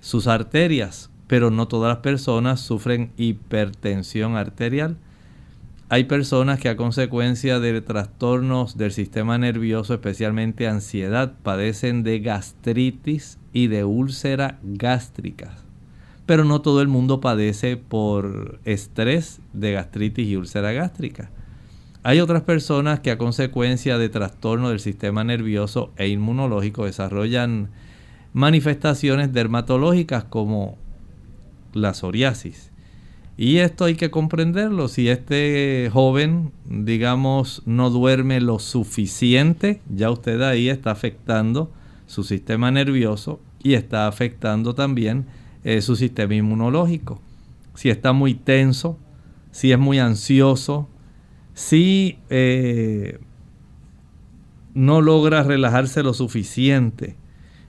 sus 0.00 0.26
arterias, 0.26 1.08
pero 1.28 1.52
no 1.52 1.68
todas 1.68 1.88
las 1.88 2.02
personas 2.02 2.58
sufren 2.58 3.12
hipertensión 3.16 4.34
arterial. 4.34 4.96
Hay 5.88 6.02
personas 6.04 6.58
que 6.58 6.68
a 6.68 6.76
consecuencia 6.76 7.60
de 7.60 7.80
trastornos 7.80 8.76
del 8.76 8.90
sistema 8.90 9.38
nervioso, 9.38 9.94
especialmente 9.94 10.66
ansiedad, 10.66 11.34
padecen 11.44 12.02
de 12.02 12.18
gastritis 12.18 13.38
y 13.52 13.68
de 13.68 13.84
úlcera 13.84 14.58
gástrica 14.64 15.58
pero 16.26 16.44
no 16.44 16.60
todo 16.62 16.80
el 16.80 16.88
mundo 16.88 17.20
padece 17.20 17.76
por 17.76 18.60
estrés 18.64 19.40
de 19.52 19.72
gastritis 19.72 20.28
y 20.28 20.36
úlcera 20.36 20.72
gástrica. 20.72 21.30
Hay 22.04 22.20
otras 22.20 22.42
personas 22.42 23.00
que 23.00 23.12
a 23.12 23.18
consecuencia 23.18 23.96
de 23.96 24.08
trastorno 24.08 24.70
del 24.70 24.80
sistema 24.80 25.22
nervioso 25.22 25.92
e 25.96 26.08
inmunológico 26.08 26.84
desarrollan 26.84 27.70
manifestaciones 28.32 29.32
dermatológicas 29.32 30.24
como 30.24 30.78
la 31.72 31.94
psoriasis. 31.94 32.72
Y 33.36 33.58
esto 33.58 33.84
hay 33.84 33.94
que 33.94 34.10
comprenderlo. 34.10 34.88
Si 34.88 35.08
este 35.08 35.90
joven, 35.92 36.52
digamos, 36.64 37.62
no 37.66 37.88
duerme 37.90 38.40
lo 38.40 38.58
suficiente, 38.58 39.80
ya 39.88 40.10
usted 40.10 40.42
ahí 40.42 40.68
está 40.68 40.90
afectando 40.90 41.70
su 42.06 42.24
sistema 42.24 42.70
nervioso 42.70 43.40
y 43.62 43.74
está 43.74 44.06
afectando 44.06 44.74
también 44.74 45.26
eh, 45.64 45.80
su 45.80 45.96
sistema 45.96 46.34
inmunológico. 46.34 47.20
Si 47.74 47.88
está 47.90 48.12
muy 48.12 48.34
tenso, 48.34 48.98
si 49.50 49.72
es 49.72 49.78
muy 49.78 49.98
ansioso, 49.98 50.88
si 51.54 52.18
eh, 52.30 53.18
no 54.74 55.00
logra 55.00 55.42
relajarse 55.42 56.02
lo 56.02 56.14
suficiente 56.14 57.16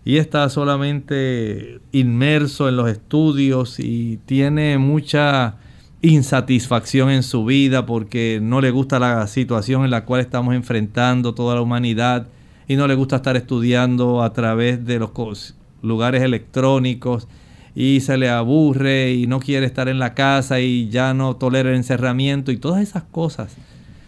y 0.05 0.17
está 0.17 0.49
solamente 0.49 1.79
inmerso 1.91 2.67
en 2.67 2.75
los 2.75 2.89
estudios 2.89 3.79
y 3.79 4.19
tiene 4.25 4.77
mucha 4.77 5.57
insatisfacción 6.01 7.09
en 7.09 7.23
su 7.23 7.45
vida 7.45 7.85
porque 7.85 8.39
no 8.41 8.59
le 8.59 8.71
gusta 8.71 8.99
la 8.99 9.25
situación 9.27 9.85
en 9.85 9.91
la 9.91 10.03
cual 10.03 10.21
estamos 10.21 10.53
enfrentando 10.55 11.33
toda 11.33 11.55
la 11.55 11.61
humanidad 11.61 12.27
y 12.67 12.75
no 12.75 12.87
le 12.87 12.95
gusta 12.95 13.17
estar 13.17 13.37
estudiando 13.37 14.21
a 14.21 14.33
través 14.33 14.85
de 14.85 14.99
los 14.99 15.55
lugares 15.81 16.21
electrónicos 16.21 17.27
y 17.75 18.01
se 18.01 18.17
le 18.17 18.29
aburre 18.29 19.13
y 19.13 19.27
no 19.27 19.39
quiere 19.39 19.65
estar 19.65 19.87
en 19.87 19.99
la 19.99 20.13
casa 20.13 20.59
y 20.59 20.89
ya 20.89 21.13
no 21.13 21.37
tolera 21.37 21.69
el 21.69 21.77
encerramiento 21.77 22.51
y 22.51 22.57
todas 22.57 22.81
esas 22.81 23.03
cosas 23.03 23.55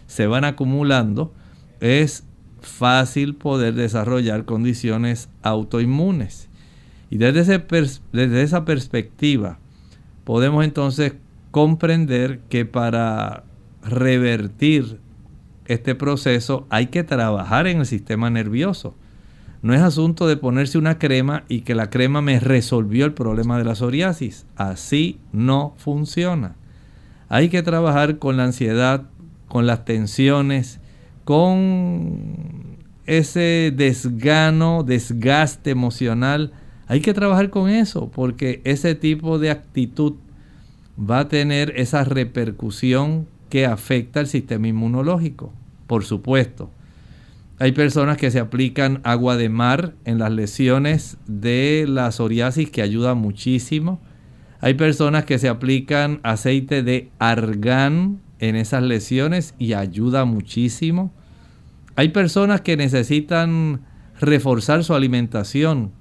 se 0.08 0.28
van 0.28 0.46
acumulando, 0.46 1.34
es 1.80 2.24
fácil 2.62 3.36
poder 3.36 3.76
desarrollar 3.76 4.46
condiciones 4.46 5.30
autoinmunes. 5.44 6.50
Y 7.10 7.18
desde, 7.18 7.66
desde 8.12 8.42
esa 8.42 8.66
perspectiva 8.66 9.60
podemos 10.24 10.66
entonces 10.66 11.14
comprender 11.52 12.40
que 12.50 12.66
para 12.66 13.44
revertir 13.84 15.00
este 15.66 15.96
proceso 15.96 16.66
hay 16.70 16.88
que 16.88 17.04
trabajar 17.04 17.68
en 17.68 17.80
el 17.80 17.86
sistema 17.86 18.30
nervioso. 18.30 18.96
No 19.62 19.74
es 19.74 19.82
asunto 19.82 20.28
de 20.28 20.38
ponerse 20.38 20.78
una 20.78 21.00
crema 21.00 21.44
y 21.48 21.62
que 21.62 21.74
la 21.74 21.90
crema 21.90 22.22
me 22.22 22.40
resolvió 22.40 23.06
el 23.06 23.14
problema 23.14 23.58
de 23.58 23.64
la 23.64 23.76
psoriasis. 23.76 24.46
Así 24.56 25.20
no 25.32 25.74
funciona. 25.78 26.56
Hay 27.30 27.50
que 27.50 27.64
trabajar 27.64 28.20
con 28.20 28.38
la 28.38 28.44
ansiedad, 28.44 29.06
con 29.56 29.68
las 29.68 29.86
tensiones, 29.86 30.82
con 31.24 32.76
ese 33.06 33.72
desgano, 33.74 34.84
desgaste 34.84 35.70
emocional. 35.70 36.52
Hay 36.88 37.00
que 37.00 37.14
trabajar 37.14 37.52
con 37.52 37.70
eso 37.70 38.12
porque 38.14 38.60
ese 38.66 38.96
tipo 38.96 39.40
de 39.40 39.52
actitud 39.52 40.16
va 41.00 41.20
a 41.20 41.30
tener 41.30 41.72
esa 41.78 42.04
repercusión 42.04 43.28
que 43.50 43.66
afecta 43.66 44.20
al 44.20 44.28
sistema 44.28 44.68
inmunológico, 44.68 45.54
por 45.88 46.04
supuesto. 46.04 46.70
Hay 47.58 47.72
personas 47.72 48.18
que 48.18 48.32
se 48.32 48.42
aplican 48.42 49.00
agua 49.06 49.38
de 49.38 49.48
mar 49.48 49.94
en 50.04 50.20
las 50.20 50.34
lesiones 50.34 51.16
de 51.28 51.86
la 51.88 52.12
psoriasis 52.12 52.70
que 52.70 52.82
ayuda 52.82 53.14
muchísimo. 53.14 54.02
Hay 54.60 54.74
personas 54.74 55.24
que 55.24 55.40
se 55.40 55.48
aplican 55.48 56.20
aceite 56.24 56.84
de 56.84 57.10
argán 57.20 58.25
en 58.40 58.56
esas 58.56 58.84
lesiones 58.84 59.56
y 59.58 59.74
ayuda 59.74 60.26
muchísimo. 60.26 61.14
Hay 61.96 62.10
personas 62.10 62.62
que 62.62 62.78
necesitan 62.78 63.82
reforzar 64.20 64.84
su 64.84 64.94
alimentación 64.94 65.92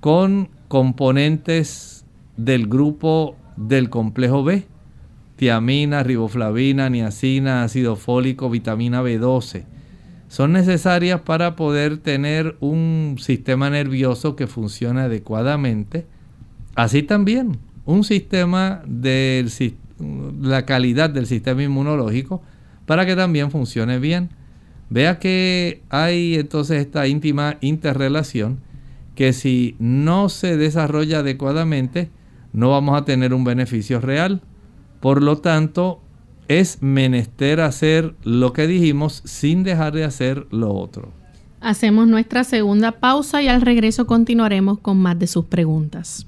con 0.00 0.50
componentes 0.68 2.04
del 2.36 2.66
grupo 2.66 3.36
del 3.56 3.90
complejo 3.90 4.42
B, 4.44 4.66
tiamina, 5.36 6.02
riboflavina, 6.02 6.88
niacina, 6.90 7.64
ácido 7.64 7.96
fólico, 7.96 8.50
vitamina 8.50 9.02
B12. 9.02 9.64
Son 10.28 10.52
necesarias 10.52 11.22
para 11.22 11.56
poder 11.56 11.98
tener 11.98 12.56
un 12.60 13.16
sistema 13.18 13.68
nervioso 13.68 14.36
que 14.36 14.46
funcione 14.46 15.00
adecuadamente. 15.02 16.06
Así 16.76 17.02
también 17.02 17.58
un 17.84 18.04
sistema 18.04 18.82
de 18.86 19.40
la 20.40 20.66
calidad 20.66 21.10
del 21.10 21.26
sistema 21.26 21.62
inmunológico 21.62 22.42
para 22.86 23.06
que 23.06 23.16
también 23.16 23.50
funcione 23.50 23.98
bien. 23.98 24.30
Vea 24.88 25.18
que 25.18 25.82
hay 25.90 26.34
entonces 26.34 26.80
esta 26.80 27.06
íntima 27.06 27.56
interrelación 27.60 28.60
que 29.14 29.32
si 29.32 29.76
no 29.78 30.28
se 30.28 30.56
desarrolla 30.56 31.20
adecuadamente, 31.20 32.10
no 32.52 32.70
vamos 32.70 33.00
a 33.00 33.04
tener 33.04 33.34
un 33.34 33.44
beneficio 33.44 34.00
real. 34.00 34.40
Por 35.00 35.22
lo 35.22 35.38
tanto, 35.38 36.00
es 36.48 36.82
menester 36.82 37.60
hacer 37.60 38.14
lo 38.24 38.52
que 38.52 38.66
dijimos 38.66 39.22
sin 39.24 39.62
dejar 39.62 39.92
de 39.92 40.04
hacer 40.04 40.46
lo 40.50 40.74
otro. 40.74 41.12
Hacemos 41.60 42.08
nuestra 42.08 42.42
segunda 42.42 42.92
pausa 42.92 43.42
y 43.42 43.48
al 43.48 43.60
regreso 43.60 44.06
continuaremos 44.06 44.78
con 44.78 44.96
más 44.96 45.18
de 45.18 45.26
sus 45.26 45.44
preguntas. 45.44 46.26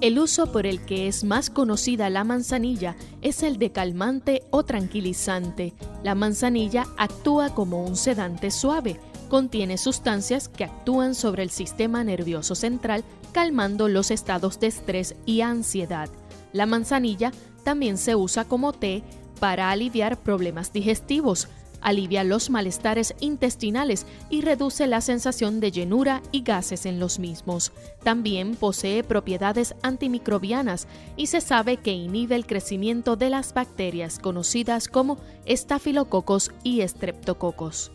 El 0.00 0.18
uso 0.18 0.52
por 0.52 0.66
el 0.66 0.84
que 0.84 1.08
es 1.08 1.24
más 1.24 1.48
conocida 1.48 2.10
la 2.10 2.22
manzanilla 2.22 2.96
es 3.22 3.42
el 3.42 3.58
de 3.58 3.72
calmante 3.72 4.42
o 4.50 4.62
tranquilizante. 4.62 5.72
La 6.02 6.14
manzanilla 6.14 6.86
actúa 6.96 7.54
como 7.54 7.84
un 7.84 7.96
sedante 7.96 8.50
suave 8.50 9.00
Contiene 9.28 9.76
sustancias 9.76 10.48
que 10.48 10.64
actúan 10.64 11.14
sobre 11.14 11.42
el 11.42 11.50
sistema 11.50 12.04
nervioso 12.04 12.54
central, 12.54 13.02
calmando 13.32 13.88
los 13.88 14.10
estados 14.12 14.60
de 14.60 14.68
estrés 14.68 15.16
y 15.26 15.40
ansiedad. 15.40 16.08
La 16.52 16.66
manzanilla 16.66 17.32
también 17.64 17.98
se 17.98 18.14
usa 18.14 18.44
como 18.44 18.72
té 18.72 19.02
para 19.40 19.70
aliviar 19.70 20.20
problemas 20.22 20.72
digestivos, 20.72 21.48
alivia 21.80 22.24
los 22.24 22.50
malestares 22.50 23.14
intestinales 23.20 24.06
y 24.30 24.40
reduce 24.40 24.86
la 24.86 25.00
sensación 25.00 25.60
de 25.60 25.70
llenura 25.70 26.22
y 26.32 26.42
gases 26.42 26.86
en 26.86 26.98
los 27.00 27.18
mismos. 27.18 27.72
También 28.02 28.56
posee 28.56 29.02
propiedades 29.04 29.74
antimicrobianas 29.82 30.86
y 31.16 31.26
se 31.26 31.40
sabe 31.40 31.76
que 31.76 31.92
inhibe 31.92 32.36
el 32.36 32.46
crecimiento 32.46 33.16
de 33.16 33.30
las 33.30 33.54
bacterias 33.54 34.18
conocidas 34.18 34.88
como 34.88 35.18
estafilococos 35.44 36.52
y 36.62 36.80
estreptococos. 36.80 37.90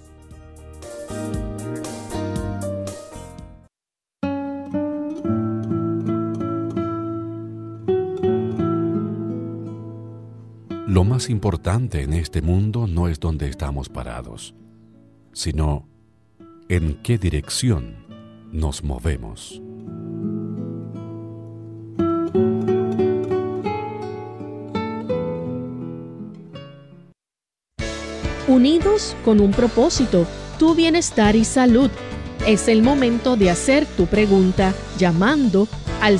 Lo 10.91 11.05
más 11.05 11.29
importante 11.29 12.01
en 12.01 12.11
este 12.11 12.41
mundo 12.41 12.85
no 12.85 13.07
es 13.07 13.17
donde 13.17 13.47
estamos 13.47 13.87
parados, 13.87 14.53
sino 15.31 15.87
en 16.67 17.01
qué 17.01 17.17
dirección 17.17 17.95
nos 18.51 18.83
movemos. 18.83 19.61
Unidos 28.49 29.15
con 29.23 29.39
un 29.39 29.51
propósito 29.51 30.27
tu 30.59 30.75
bienestar 30.75 31.37
y 31.37 31.45
salud. 31.45 31.89
Es 32.45 32.67
el 32.67 32.83
momento 32.83 33.37
de 33.37 33.49
hacer 33.49 33.85
tu 33.85 34.07
pregunta 34.07 34.73
llamando 34.97 35.69
al 36.01 36.19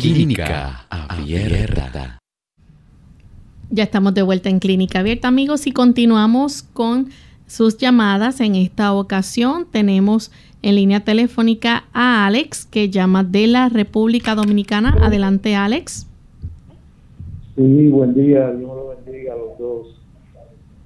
Clínica 0.00 0.86
Abierta. 0.88 2.18
Ya 3.68 3.82
estamos 3.82 4.14
de 4.14 4.22
vuelta 4.22 4.48
en 4.48 4.58
Clínica 4.58 5.00
Abierta, 5.00 5.28
amigos, 5.28 5.66
y 5.66 5.72
continuamos 5.72 6.62
con 6.62 7.08
sus 7.46 7.76
llamadas. 7.76 8.40
En 8.40 8.54
esta 8.54 8.94
ocasión 8.94 9.66
tenemos 9.70 10.32
en 10.62 10.76
línea 10.76 11.00
telefónica 11.00 11.84
a 11.92 12.26
Alex, 12.26 12.64
que 12.64 12.88
llama 12.88 13.22
de 13.22 13.46
la 13.46 13.68
República 13.68 14.34
Dominicana. 14.34 14.96
Adelante, 15.02 15.54
Alex. 15.54 16.06
Sí, 17.56 17.88
buen 17.88 18.14
día, 18.14 18.50
Dios 18.50 18.70
lo 18.74 18.94
bendiga 18.96 19.34
a 19.34 19.36
los 19.36 19.58
dos. 19.58 20.00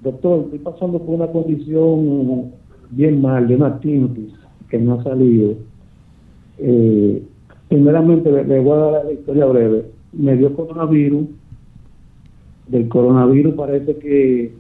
Doctor, 0.03 0.40
estoy 0.47 0.59
pasando 0.59 0.99
por 0.99 1.14
una 1.14 1.29
condición 1.29 2.51
bien 2.90 3.23
mal, 3.23 3.47
de 3.47 3.55
una 3.55 3.79
tinnitus 3.79 4.33
que 4.69 4.79
no 4.79 4.95
ha 4.95 5.05
salido. 5.05 5.55
Eh, 6.59 7.23
primeramente, 7.68 8.31
le, 8.31 8.61
voy 8.61 8.72
a 8.72 8.90
dar 8.92 9.05
la 9.05 9.12
historia 9.12 9.46
breve. 9.46 9.87
Me 10.12 10.37
dio 10.37 10.55
coronavirus. 10.55 11.26
Del 12.68 12.88
coronavirus 12.88 13.55
parece 13.55 13.96
que 13.96 14.52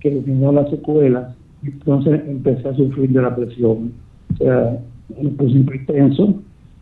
que 0.00 0.10
vino 0.10 0.52
la 0.52 0.68
secuela. 0.70 1.34
Entonces 1.64 2.22
empecé 2.28 2.68
a 2.68 2.74
sufrir 2.74 3.10
de 3.10 3.22
la 3.22 3.34
presión. 3.34 3.92
O 4.34 4.36
sea, 4.36 4.78
me 5.20 5.30
puse 5.30 5.56
hipertenso, 5.58 6.34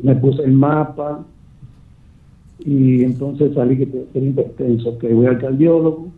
me 0.02 0.14
puse 0.16 0.42
el 0.42 0.52
mapa 0.52 1.24
y 2.58 3.04
entonces 3.04 3.54
salí 3.54 3.78
que 3.78 3.86
tenía 3.86 4.30
hipertenso. 4.30 4.98
Que 4.98 5.14
voy 5.14 5.26
al 5.26 5.38
cardiólogo 5.38 6.08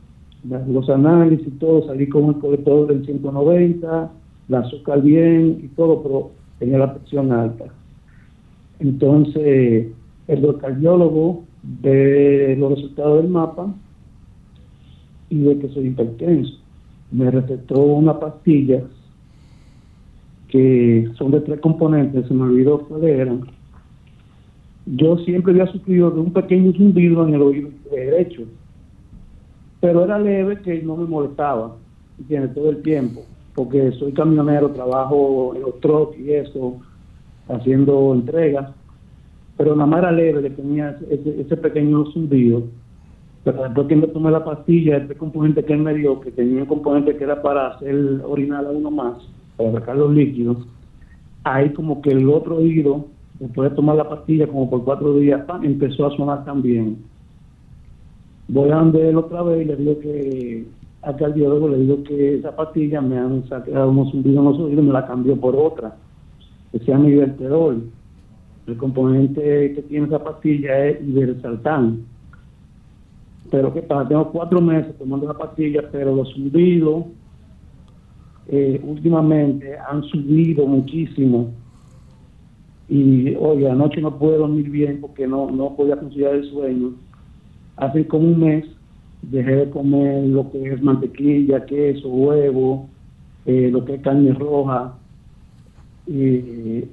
los 0.44 0.88
análisis, 0.88 1.58
todo, 1.58 1.86
salí 1.86 2.08
con 2.08 2.26
el 2.26 2.36
colector 2.36 2.86
del 2.86 3.04
190, 3.04 4.10
la 4.48 4.58
azúcar 4.60 5.02
bien 5.02 5.60
y 5.62 5.68
todo, 5.68 6.02
pero 6.02 6.30
tenía 6.58 6.78
la 6.78 6.94
presión 6.94 7.32
alta. 7.32 7.64
Entonces, 8.80 9.88
el 10.26 10.58
cardiólogo 10.58 11.44
ve 11.62 12.56
los 12.58 12.74
resultados 12.74 13.22
del 13.22 13.30
mapa 13.30 13.74
y 15.30 15.42
ve 15.42 15.58
que 15.58 15.68
soy 15.68 15.88
hipertenso. 15.88 16.58
Me 17.10 17.30
recetó 17.30 17.80
una 17.80 18.18
pastilla 18.18 18.82
que 20.48 21.10
son 21.16 21.30
de 21.30 21.40
tres 21.40 21.60
componentes, 21.60 22.26
se 22.26 22.34
me 22.34 22.44
olvidó 22.44 22.80
cuáles 22.86 23.18
eran. 23.18 23.40
Yo 24.86 25.18
siempre 25.18 25.52
había 25.52 25.70
sufrido 25.70 26.10
de 26.10 26.20
un 26.20 26.32
pequeño 26.32 26.72
zumbido 26.72 27.26
en 27.26 27.34
el 27.34 27.42
oído 27.42 27.68
derecho 27.90 28.44
pero 29.80 30.04
era 30.04 30.18
leve 30.18 30.60
que 30.62 30.82
no 30.82 30.96
me 30.96 31.06
molestaba, 31.06 31.76
tiene 32.26 32.48
todo 32.48 32.70
el 32.70 32.82
tiempo. 32.82 33.24
porque 33.54 33.90
soy 33.98 34.12
camionero, 34.12 34.70
trabajo 34.70 35.52
en 35.56 35.62
los 35.62 35.80
trucks 35.80 36.16
y 36.16 36.32
eso, 36.32 36.78
haciendo 37.48 38.14
entregas, 38.14 38.70
pero 39.56 39.74
más 39.74 39.98
era 39.98 40.12
leve, 40.12 40.42
le 40.42 40.50
tenía 40.50 40.96
ese, 41.10 41.56
pequeño 41.56 42.04
zumbido. 42.12 42.64
Pero 43.44 43.64
después 43.64 43.86
que 43.88 43.96
me 43.96 44.06
tomé 44.08 44.30
la 44.30 44.44
pastilla, 44.44 44.98
este 44.98 45.14
componente 45.14 45.64
que 45.64 45.72
él 45.72 45.80
me 45.80 45.94
dio, 45.94 46.20
que 46.20 46.30
tenía 46.30 46.62
un 46.62 46.68
componente 46.68 47.16
que 47.16 47.24
era 47.24 47.42
para 47.42 47.68
hacer 47.68 48.22
orinar 48.24 48.64
a 48.64 48.70
uno 48.70 48.90
más, 48.90 49.16
para 49.56 49.72
sacar 49.72 49.96
los 49.96 50.12
líquidos, 50.12 50.58
ahí 51.44 51.72
como 51.72 52.02
que 52.02 52.10
el 52.10 52.28
otro 52.28 52.56
oído, 52.56 53.06
después 53.40 53.70
de 53.70 53.76
tomar 53.76 53.96
la 53.96 54.08
pastilla 54.08 54.46
como 54.46 54.68
por 54.68 54.84
cuatro 54.84 55.18
días, 55.18 55.42
empezó 55.62 56.06
a 56.06 56.16
sonar 56.16 56.44
también. 56.44 56.98
Voy 58.48 58.70
a 58.70 58.76
donde 58.76 59.08
él 59.08 59.16
otra 59.16 59.42
vez 59.42 59.62
y 59.62 59.64
le 59.64 59.76
digo 59.76 59.98
que 59.98 60.66
al 61.02 61.16
cardiólogo 61.16 61.68
le 61.68 61.78
digo 61.78 62.02
que 62.02 62.36
esa 62.36 62.54
pastilla 62.54 63.00
me 63.00 63.18
han 63.18 63.48
sacado 63.48 63.90
unos 63.90 64.10
zumbidos 64.10 64.38
en 64.38 64.44
los 64.44 64.58
oídos 64.58 64.84
y 64.84 64.86
me 64.86 64.92
la 64.92 65.06
cambió 65.06 65.36
por 65.36 65.54
otra, 65.56 65.96
que 66.72 66.78
se 66.78 66.86
llama 66.86 67.08
Iberterol. 67.08 67.90
El 68.66 68.76
componente 68.76 69.72
que 69.74 69.82
tiene 69.88 70.06
esa 70.06 70.22
pastilla 70.22 70.86
es 70.86 71.00
Ibersaltán. 71.06 72.04
Pero 73.50 73.72
¿qué 73.72 73.82
pasa? 73.82 74.08
Tengo 74.08 74.30
cuatro 74.30 74.60
meses 74.60 74.96
tomando 74.98 75.26
la 75.26 75.34
pastilla, 75.34 75.82
pero 75.90 76.14
los 76.14 76.32
zumbidos 76.34 77.06
eh, 78.48 78.80
últimamente 78.82 79.76
han 79.78 80.02
subido 80.04 80.66
muchísimo. 80.66 81.50
Y 82.88 83.34
oye, 83.36 83.70
anoche 83.70 84.00
no 84.00 84.18
pude 84.18 84.38
dormir 84.38 84.70
bien 84.70 85.00
porque 85.00 85.26
no, 85.26 85.50
no 85.50 85.76
podía 85.76 85.96
conciliar 85.96 86.34
el 86.34 86.50
sueño. 86.50 86.92
Hace 87.76 88.06
como 88.06 88.28
un 88.28 88.40
mes 88.40 88.64
dejé 89.22 89.56
de 89.56 89.70
comer 89.70 90.24
lo 90.24 90.50
que 90.50 90.72
es 90.72 90.82
mantequilla, 90.82 91.64
queso, 91.66 92.08
huevo, 92.08 92.88
eh, 93.46 93.70
lo 93.70 93.84
que 93.84 93.94
es 93.94 94.02
carne 94.02 94.32
roja. 94.32 94.97
Y 96.08 96.84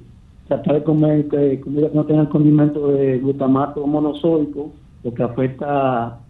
tratar 0.46 0.74
de 0.74 0.84
comer 0.84 1.28
que, 1.28 1.60
comida 1.60 1.88
que 1.88 1.96
no 1.96 2.04
tenga 2.04 2.28
condimento 2.28 2.88
de 2.88 3.18
glutamato 3.18 3.86
monosódico, 3.86 4.72
lo 5.02 5.14
que 5.14 5.22
afecta 5.22 6.20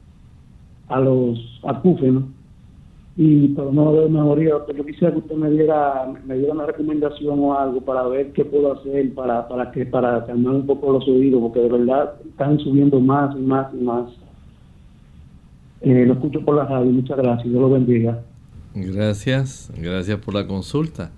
a 0.88 1.00
los 1.00 1.60
acúfenos 1.64 2.24
y 3.16 3.48
pero 3.48 3.72
no 3.72 3.92
veo 3.92 4.08
mejoría. 4.08 4.54
Yo 4.76 4.84
quisiera 4.84 5.12
que 5.12 5.20
usted 5.20 5.36
me 5.36 5.50
diera, 5.50 6.06
me 6.26 6.36
diera 6.36 6.52
una 6.52 6.66
recomendación 6.66 7.38
o 7.40 7.58
algo 7.58 7.80
para 7.80 8.06
ver 8.08 8.32
qué 8.32 8.44
puedo 8.44 8.72
hacer 8.72 9.14
para, 9.14 9.48
para 9.48 9.70
que 9.72 9.86
para 9.86 10.24
calmar 10.26 10.54
un 10.54 10.66
poco 10.66 10.92
los 10.92 11.08
oídos, 11.08 11.40
porque 11.40 11.60
de 11.60 11.68
verdad 11.70 12.14
están 12.28 12.58
subiendo 12.58 13.00
más 13.00 13.34
y 13.34 13.40
más 13.40 13.72
y 13.72 13.82
más. 13.82 14.12
Eh, 15.80 16.04
lo 16.06 16.14
escucho 16.14 16.44
por 16.44 16.56
la 16.56 16.64
radio, 16.64 16.90
muchas 16.90 17.16
gracias, 17.16 17.48
Dios 17.48 17.60
lo 17.60 17.70
bendiga. 17.70 18.22
Gracias, 18.74 19.72
gracias 19.74 20.18
por 20.18 20.34
la 20.34 20.46
consulta. 20.46 21.10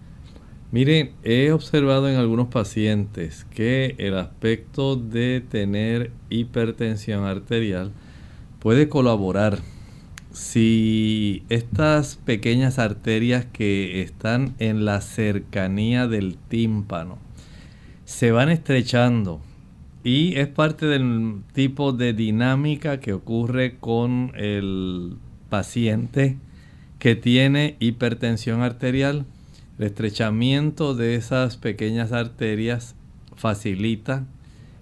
Miren, 0.70 1.12
he 1.24 1.50
observado 1.52 2.10
en 2.10 2.16
algunos 2.16 2.48
pacientes 2.48 3.46
que 3.54 3.94
el 3.96 4.18
aspecto 4.18 4.96
de 4.96 5.40
tener 5.40 6.10
hipertensión 6.28 7.24
arterial 7.24 7.90
puede 8.58 8.90
colaborar. 8.90 9.60
Si 10.30 11.42
estas 11.48 12.16
pequeñas 12.16 12.78
arterias 12.78 13.46
que 13.46 14.02
están 14.02 14.54
en 14.58 14.84
la 14.84 15.00
cercanía 15.00 16.06
del 16.06 16.36
tímpano 16.36 17.16
se 18.04 18.30
van 18.30 18.50
estrechando 18.50 19.40
y 20.04 20.36
es 20.36 20.48
parte 20.48 20.84
del 20.84 21.40
tipo 21.54 21.92
de 21.92 22.12
dinámica 22.12 23.00
que 23.00 23.14
ocurre 23.14 23.78
con 23.78 24.32
el 24.34 25.16
paciente 25.48 26.36
que 26.98 27.16
tiene 27.16 27.76
hipertensión 27.80 28.60
arterial, 28.60 29.24
el 29.78 29.86
estrechamiento 29.86 30.94
de 30.94 31.14
esas 31.14 31.56
pequeñas 31.56 32.12
arterias 32.12 32.96
facilita 33.36 34.26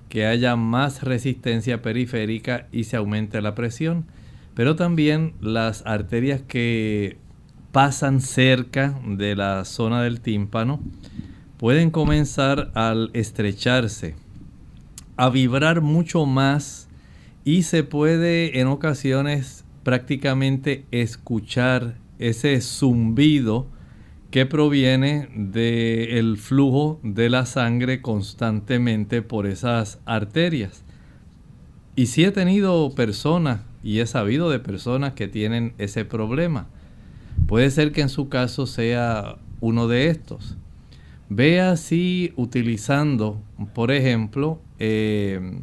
que 0.08 0.26
haya 0.26 0.56
más 0.56 1.02
resistencia 1.02 1.82
periférica 1.82 2.68
y 2.72 2.84
se 2.84 2.96
aumente 2.96 3.40
la 3.42 3.54
presión. 3.54 4.06
Pero 4.54 4.74
también 4.74 5.34
las 5.40 5.84
arterias 5.84 6.40
que 6.40 7.18
pasan 7.72 8.22
cerca 8.22 8.98
de 9.06 9.36
la 9.36 9.66
zona 9.66 10.02
del 10.02 10.20
tímpano 10.22 10.80
pueden 11.58 11.90
comenzar 11.90 12.70
al 12.74 13.10
estrecharse, 13.12 14.14
a 15.18 15.28
vibrar 15.28 15.82
mucho 15.82 16.24
más 16.24 16.88
y 17.44 17.64
se 17.64 17.84
puede 17.84 18.60
en 18.60 18.68
ocasiones 18.68 19.64
prácticamente 19.82 20.86
escuchar 20.90 21.96
ese 22.18 22.60
zumbido 22.62 23.66
que 24.36 24.44
proviene 24.44 25.30
del 25.34 26.36
flujo 26.36 27.00
de 27.02 27.30
la 27.30 27.46
sangre 27.46 28.02
constantemente 28.02 29.22
por 29.22 29.46
esas 29.46 29.98
arterias. 30.04 30.84
Y 31.94 32.04
si 32.04 32.22
he 32.22 32.30
tenido 32.32 32.94
personas 32.94 33.60
y 33.82 34.00
he 34.00 34.06
sabido 34.06 34.50
de 34.50 34.58
personas 34.58 35.14
que 35.14 35.26
tienen 35.26 35.72
ese 35.78 36.04
problema. 36.04 36.66
Puede 37.46 37.70
ser 37.70 37.92
que 37.92 38.02
en 38.02 38.10
su 38.10 38.28
caso 38.28 38.66
sea 38.66 39.38
uno 39.60 39.88
de 39.88 40.08
estos. 40.08 40.58
Vea 41.30 41.78
si 41.78 42.34
utilizando, 42.36 43.40
por 43.74 43.90
ejemplo, 43.90 44.60
eh, 44.78 45.60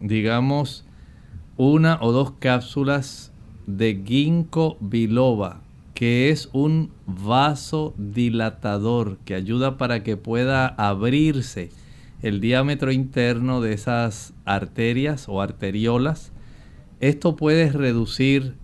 digamos, 0.00 0.86
una 1.58 1.98
o 2.00 2.12
dos 2.12 2.32
cápsulas 2.38 3.30
de 3.66 4.02
ginkgo 4.06 4.78
biloba, 4.80 5.63
que 5.94 6.30
es 6.30 6.48
un 6.52 6.90
vasodilatador 7.06 9.18
que 9.24 9.34
ayuda 9.34 9.78
para 9.78 10.02
que 10.02 10.16
pueda 10.16 10.66
abrirse 10.66 11.70
el 12.22 12.40
diámetro 12.40 12.90
interno 12.90 13.60
de 13.60 13.74
esas 13.74 14.34
arterias 14.44 15.28
o 15.28 15.40
arteriolas. 15.40 16.32
Esto 17.00 17.36
puede 17.36 17.70
reducir 17.70 18.54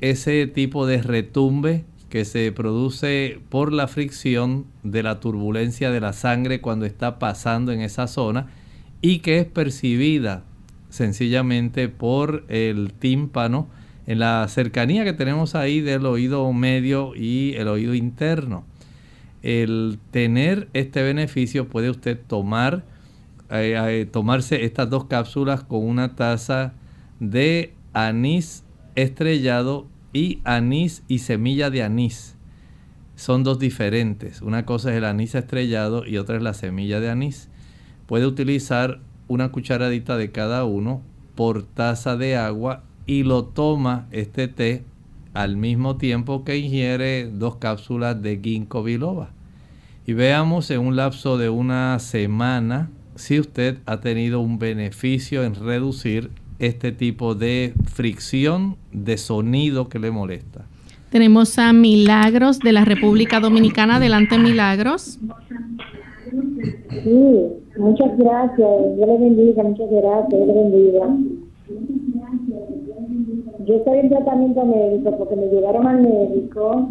ese 0.00 0.46
tipo 0.46 0.86
de 0.86 1.02
retumbe 1.02 1.84
que 2.08 2.24
se 2.24 2.50
produce 2.50 3.40
por 3.50 3.72
la 3.72 3.86
fricción 3.86 4.66
de 4.82 5.02
la 5.02 5.20
turbulencia 5.20 5.90
de 5.90 6.00
la 6.00 6.12
sangre 6.12 6.60
cuando 6.60 6.86
está 6.86 7.18
pasando 7.18 7.72
en 7.72 7.82
esa 7.82 8.08
zona 8.08 8.48
y 9.00 9.20
que 9.20 9.38
es 9.38 9.46
percibida 9.46 10.44
sencillamente 10.88 11.88
por 11.88 12.44
el 12.48 12.92
tímpano 12.92 13.68
en 14.10 14.18
la 14.18 14.44
cercanía 14.48 15.04
que 15.04 15.12
tenemos 15.12 15.54
ahí 15.54 15.80
del 15.80 16.04
oído 16.04 16.52
medio 16.52 17.14
y 17.14 17.54
el 17.54 17.68
oído 17.68 17.94
interno. 17.94 18.64
El 19.40 20.00
tener 20.10 20.68
este 20.72 21.00
beneficio 21.04 21.68
puede 21.68 21.90
usted 21.90 22.18
tomar, 22.26 22.82
eh, 23.50 23.76
eh, 23.78 24.06
tomarse 24.06 24.64
estas 24.64 24.90
dos 24.90 25.04
cápsulas 25.04 25.62
con 25.62 25.86
una 25.86 26.16
taza 26.16 26.72
de 27.20 27.72
anís 27.92 28.64
estrellado 28.96 29.86
y 30.12 30.40
anís 30.42 31.04
y 31.06 31.20
semilla 31.20 31.70
de 31.70 31.84
anís. 31.84 32.34
Son 33.14 33.44
dos 33.44 33.60
diferentes. 33.60 34.42
Una 34.42 34.66
cosa 34.66 34.90
es 34.90 34.96
el 34.96 35.04
anís 35.04 35.36
estrellado 35.36 36.04
y 36.04 36.16
otra 36.16 36.34
es 36.34 36.42
la 36.42 36.54
semilla 36.54 36.98
de 36.98 37.10
anís. 37.10 37.48
Puede 38.06 38.26
utilizar 38.26 38.98
una 39.28 39.52
cucharadita 39.52 40.16
de 40.16 40.32
cada 40.32 40.64
uno 40.64 41.00
por 41.36 41.62
taza 41.62 42.16
de 42.16 42.36
agua 42.36 42.89
y 43.06 43.22
lo 43.22 43.44
toma 43.44 44.06
este 44.10 44.48
té 44.48 44.84
al 45.34 45.56
mismo 45.56 45.96
tiempo 45.96 46.44
que 46.44 46.58
ingiere 46.58 47.30
dos 47.30 47.56
cápsulas 47.56 48.20
de 48.20 48.40
ginkgo 48.42 48.82
biloba. 48.82 49.30
Y 50.06 50.12
veamos 50.12 50.70
en 50.70 50.80
un 50.80 50.96
lapso 50.96 51.38
de 51.38 51.50
una 51.50 51.98
semana 51.98 52.90
si 53.14 53.38
usted 53.38 53.78
ha 53.86 54.00
tenido 54.00 54.40
un 54.40 54.58
beneficio 54.58 55.44
en 55.44 55.54
reducir 55.54 56.30
este 56.58 56.92
tipo 56.92 57.34
de 57.34 57.74
fricción 57.84 58.76
de 58.92 59.16
sonido 59.18 59.88
que 59.88 59.98
le 59.98 60.10
molesta. 60.10 60.66
Tenemos 61.10 61.58
a 61.58 61.72
Milagros 61.72 62.60
de 62.60 62.72
la 62.72 62.84
República 62.84 63.40
Dominicana. 63.40 63.96
Adelante, 63.96 64.38
Milagros. 64.38 65.18
Sí, 67.02 67.46
muchas 67.78 68.16
gracias. 68.16 68.68
Dios 68.96 69.08
le 69.08 69.18
bendiga, 69.18 69.62
muchas 69.64 69.90
gracias. 69.90 70.28
Dios 70.30 70.46
le 70.46 70.52
bendiga. 70.54 71.06
Yo 73.70 73.76
estoy 73.76 74.00
en 74.00 74.08
tratamiento 74.08 74.64
médico 74.64 75.16
porque 75.16 75.36
me 75.36 75.46
llevaron 75.46 75.86
al 75.86 76.02
médico 76.02 76.88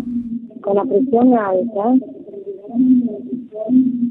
con 0.61 0.75
la 0.77 0.85
presión 0.85 1.33
alta. 1.33 1.93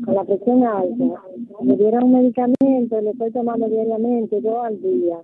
Con 0.04 0.14
la 0.14 0.24
presión 0.24 0.62
alta. 0.64 1.22
Me 1.62 1.76
dieron 1.78 2.04
un 2.04 2.12
medicamento, 2.12 3.00
lo 3.00 3.10
estoy 3.12 3.30
tomando 3.30 3.70
diariamente, 3.70 4.42
dos 4.42 4.66
al 4.66 4.82
día 4.82 5.16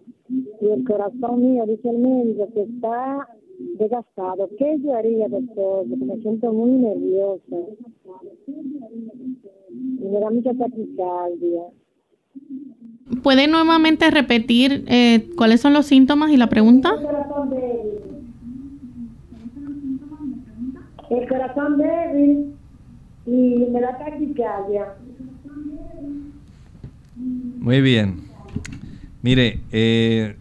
y 0.62 0.68
el 0.68 0.84
corazón 0.84 1.42
mío, 1.42 1.66
dice 1.66 1.90
el 1.90 1.98
médico, 1.98 2.48
que 2.54 2.62
está 2.62 3.28
desgastado. 3.78 4.48
¿Qué 4.56 4.78
yo 4.82 4.94
haría, 4.94 5.28
doctor? 5.28 5.86
Porque 5.86 6.04
me 6.06 6.16
siento 6.22 6.50
muy 6.50 6.70
nerviosa. 6.70 7.56
Y 9.76 10.02
me 10.02 10.18
da 10.18 10.30
mucha 10.30 10.54
taquicardia. 10.54 11.64
¿Puede 13.22 13.46
nuevamente 13.48 14.10
repetir 14.10 14.84
eh, 14.88 15.28
cuáles 15.36 15.60
son 15.60 15.72
los 15.72 15.86
síntomas 15.86 16.30
y 16.30 16.36
la 16.36 16.48
pregunta? 16.48 16.94
el 21.10 21.28
corazón 21.28 21.78
débil 21.78 22.54
y 23.26 23.66
me 23.70 23.80
da 23.80 23.98
taquicardia. 23.98 24.94
Muy 27.58 27.80
bien. 27.80 28.22
Mire, 29.22 29.60
eh, 29.72 30.36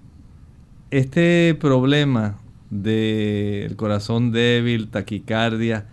este 0.91 1.55
problema 1.59 2.39
del 2.69 3.75
corazón 3.75 4.31
débil, 4.31 4.89
taquicardia, 4.89 5.85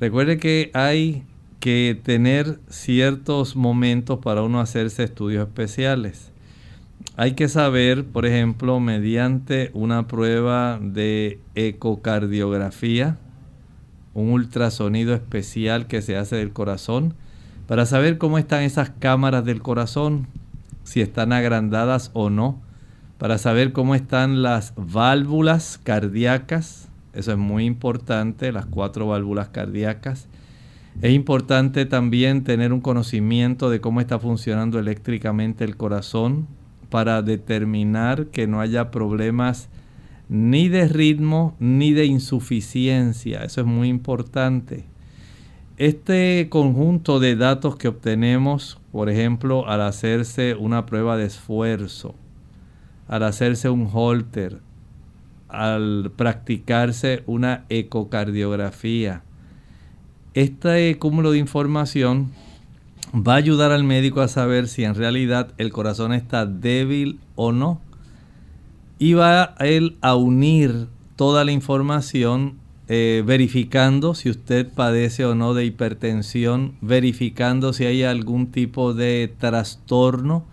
recuerde 0.00 0.38
que 0.38 0.70
hay 0.72 1.22
que 1.66 2.00
tener 2.00 2.60
ciertos 2.68 3.56
momentos 3.56 4.20
para 4.20 4.42
uno 4.42 4.60
hacerse 4.60 5.02
estudios 5.02 5.48
especiales. 5.48 6.30
Hay 7.16 7.32
que 7.32 7.48
saber, 7.48 8.04
por 8.04 8.24
ejemplo, 8.24 8.78
mediante 8.78 9.72
una 9.74 10.06
prueba 10.06 10.78
de 10.80 11.40
ecocardiografía, 11.56 13.18
un 14.14 14.30
ultrasonido 14.30 15.12
especial 15.12 15.88
que 15.88 16.02
se 16.02 16.16
hace 16.16 16.36
del 16.36 16.52
corazón, 16.52 17.14
para 17.66 17.84
saber 17.84 18.16
cómo 18.16 18.38
están 18.38 18.62
esas 18.62 18.90
cámaras 18.90 19.44
del 19.44 19.60
corazón, 19.60 20.28
si 20.84 21.00
están 21.00 21.32
agrandadas 21.32 22.12
o 22.12 22.30
no, 22.30 22.62
para 23.18 23.38
saber 23.38 23.72
cómo 23.72 23.96
están 23.96 24.40
las 24.40 24.72
válvulas 24.76 25.80
cardíacas, 25.82 26.86
eso 27.12 27.32
es 27.32 27.38
muy 27.38 27.64
importante, 27.64 28.52
las 28.52 28.66
cuatro 28.66 29.08
válvulas 29.08 29.48
cardíacas. 29.48 30.28
Es 31.02 31.12
importante 31.12 31.84
también 31.84 32.42
tener 32.42 32.72
un 32.72 32.80
conocimiento 32.80 33.68
de 33.68 33.82
cómo 33.82 34.00
está 34.00 34.18
funcionando 34.18 34.78
eléctricamente 34.78 35.64
el 35.64 35.76
corazón 35.76 36.46
para 36.88 37.20
determinar 37.20 38.28
que 38.28 38.46
no 38.46 38.60
haya 38.60 38.90
problemas 38.90 39.68
ni 40.30 40.68
de 40.68 40.88
ritmo 40.88 41.54
ni 41.58 41.92
de 41.92 42.06
insuficiencia. 42.06 43.44
Eso 43.44 43.60
es 43.60 43.66
muy 43.66 43.88
importante. 43.88 44.84
Este 45.76 46.48
conjunto 46.48 47.20
de 47.20 47.36
datos 47.36 47.76
que 47.76 47.88
obtenemos, 47.88 48.80
por 48.90 49.10
ejemplo, 49.10 49.68
al 49.68 49.82
hacerse 49.82 50.54
una 50.54 50.86
prueba 50.86 51.18
de 51.18 51.26
esfuerzo, 51.26 52.14
al 53.06 53.24
hacerse 53.24 53.68
un 53.68 53.86
holter, 53.92 54.60
al 55.48 56.10
practicarse 56.16 57.22
una 57.26 57.66
ecocardiografía, 57.68 59.22
este 60.36 60.98
cúmulo 60.98 61.32
de 61.32 61.38
información 61.38 62.30
va 63.14 63.32
a 63.32 63.36
ayudar 63.36 63.72
al 63.72 63.84
médico 63.84 64.20
a 64.20 64.28
saber 64.28 64.68
si 64.68 64.84
en 64.84 64.94
realidad 64.94 65.54
el 65.56 65.72
corazón 65.72 66.12
está 66.12 66.44
débil 66.44 67.18
o 67.36 67.52
no. 67.52 67.80
Y 68.98 69.14
va 69.14 69.54
a 69.58 69.66
él 69.66 69.96
a 70.02 70.14
unir 70.14 70.88
toda 71.16 71.42
la 71.46 71.52
información 71.52 72.58
eh, 72.88 73.22
verificando 73.26 74.14
si 74.14 74.28
usted 74.28 74.68
padece 74.68 75.24
o 75.24 75.34
no 75.34 75.54
de 75.54 75.64
hipertensión, 75.64 76.74
verificando 76.82 77.72
si 77.72 77.86
hay 77.86 78.02
algún 78.02 78.48
tipo 78.48 78.92
de 78.92 79.32
trastorno 79.38 80.44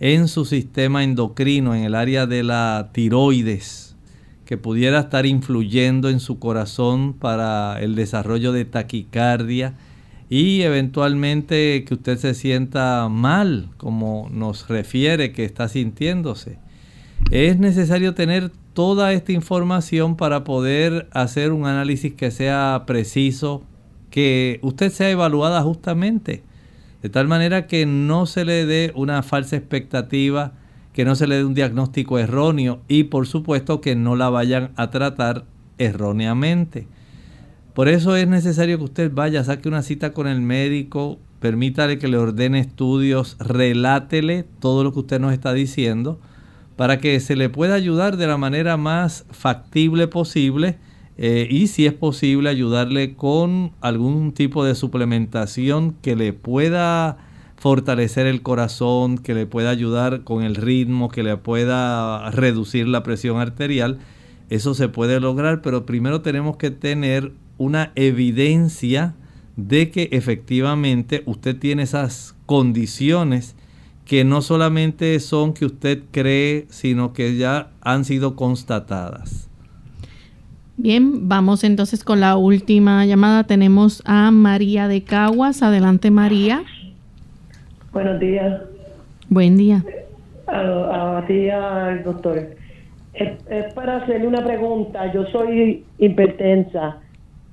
en 0.00 0.28
su 0.28 0.46
sistema 0.46 1.04
endocrino, 1.04 1.74
en 1.74 1.84
el 1.84 1.94
área 1.94 2.26
de 2.26 2.42
la 2.42 2.88
tiroides, 2.92 3.85
que 4.46 4.56
pudiera 4.56 5.00
estar 5.00 5.26
influyendo 5.26 6.08
en 6.08 6.20
su 6.20 6.38
corazón 6.38 7.12
para 7.12 7.78
el 7.82 7.94
desarrollo 7.94 8.52
de 8.52 8.64
taquicardia 8.64 9.74
y 10.30 10.62
eventualmente 10.62 11.84
que 11.84 11.94
usted 11.94 12.16
se 12.16 12.32
sienta 12.32 13.08
mal, 13.10 13.68
como 13.76 14.28
nos 14.32 14.68
refiere 14.68 15.32
que 15.32 15.44
está 15.44 15.68
sintiéndose. 15.68 16.58
Es 17.30 17.58
necesario 17.58 18.14
tener 18.14 18.50
toda 18.72 19.12
esta 19.12 19.32
información 19.32 20.16
para 20.16 20.44
poder 20.44 21.08
hacer 21.12 21.52
un 21.52 21.66
análisis 21.66 22.14
que 22.14 22.30
sea 22.30 22.84
preciso, 22.86 23.62
que 24.10 24.60
usted 24.62 24.90
sea 24.90 25.10
evaluada 25.10 25.62
justamente, 25.62 26.42
de 27.02 27.08
tal 27.08 27.28
manera 27.28 27.66
que 27.66 27.84
no 27.84 28.26
se 28.26 28.44
le 28.44 28.64
dé 28.64 28.92
una 28.94 29.22
falsa 29.22 29.56
expectativa, 29.56 30.52
que 30.96 31.04
no 31.04 31.14
se 31.14 31.26
le 31.26 31.36
dé 31.36 31.44
un 31.44 31.52
diagnóstico 31.52 32.18
erróneo 32.18 32.80
y 32.88 33.04
por 33.04 33.26
supuesto 33.26 33.82
que 33.82 33.94
no 33.94 34.16
la 34.16 34.30
vayan 34.30 34.70
a 34.76 34.88
tratar 34.88 35.44
erróneamente. 35.76 36.88
Por 37.74 37.88
eso 37.88 38.16
es 38.16 38.26
necesario 38.26 38.78
que 38.78 38.84
usted 38.84 39.12
vaya, 39.12 39.44
saque 39.44 39.68
una 39.68 39.82
cita 39.82 40.14
con 40.14 40.26
el 40.26 40.40
médico, 40.40 41.18
permítale 41.38 41.98
que 41.98 42.08
le 42.08 42.16
ordene 42.16 42.60
estudios, 42.60 43.36
relátele 43.38 44.46
todo 44.58 44.84
lo 44.84 44.94
que 44.94 45.00
usted 45.00 45.20
nos 45.20 45.34
está 45.34 45.52
diciendo 45.52 46.18
para 46.76 46.98
que 46.98 47.20
se 47.20 47.36
le 47.36 47.50
pueda 47.50 47.74
ayudar 47.74 48.16
de 48.16 48.26
la 48.26 48.38
manera 48.38 48.78
más 48.78 49.26
factible 49.30 50.08
posible 50.08 50.78
eh, 51.18 51.46
y 51.50 51.66
si 51.66 51.84
es 51.84 51.92
posible 51.92 52.48
ayudarle 52.48 53.16
con 53.16 53.72
algún 53.82 54.32
tipo 54.32 54.64
de 54.64 54.74
suplementación 54.74 55.94
que 56.00 56.16
le 56.16 56.32
pueda 56.32 57.18
fortalecer 57.66 58.28
el 58.28 58.42
corazón, 58.42 59.18
que 59.18 59.34
le 59.34 59.44
pueda 59.44 59.70
ayudar 59.70 60.22
con 60.22 60.44
el 60.44 60.54
ritmo, 60.54 61.08
que 61.08 61.24
le 61.24 61.36
pueda 61.36 62.30
reducir 62.30 62.86
la 62.86 63.02
presión 63.02 63.40
arterial. 63.40 63.98
Eso 64.50 64.72
se 64.72 64.88
puede 64.88 65.18
lograr, 65.18 65.62
pero 65.62 65.84
primero 65.84 66.20
tenemos 66.20 66.58
que 66.58 66.70
tener 66.70 67.32
una 67.58 67.90
evidencia 67.96 69.16
de 69.56 69.90
que 69.90 70.08
efectivamente 70.12 71.24
usted 71.26 71.58
tiene 71.58 71.82
esas 71.82 72.36
condiciones 72.46 73.56
que 74.04 74.22
no 74.22 74.42
solamente 74.42 75.18
son 75.18 75.52
que 75.52 75.66
usted 75.66 76.04
cree, 76.12 76.68
sino 76.70 77.12
que 77.12 77.36
ya 77.36 77.72
han 77.80 78.04
sido 78.04 78.36
constatadas. 78.36 79.48
Bien, 80.76 81.28
vamos 81.28 81.64
entonces 81.64 82.04
con 82.04 82.20
la 82.20 82.36
última 82.36 83.04
llamada. 83.06 83.42
Tenemos 83.42 84.02
a 84.04 84.30
María 84.30 84.86
de 84.86 85.02
Caguas. 85.02 85.62
Adelante, 85.62 86.12
María. 86.12 86.62
Buenos 87.96 88.20
días. 88.20 88.60
Buen 89.30 89.56
día. 89.56 89.82
A, 90.48 91.24
ti, 91.26 91.48
al 91.48 92.04
doctor. 92.04 92.36
es, 93.14 93.72
para 93.72 94.02
hacerle 94.02 94.26
una 94.26 94.44
pregunta. 94.44 95.10
Yo 95.14 95.24
soy 95.28 95.82
hipertensa 95.96 96.98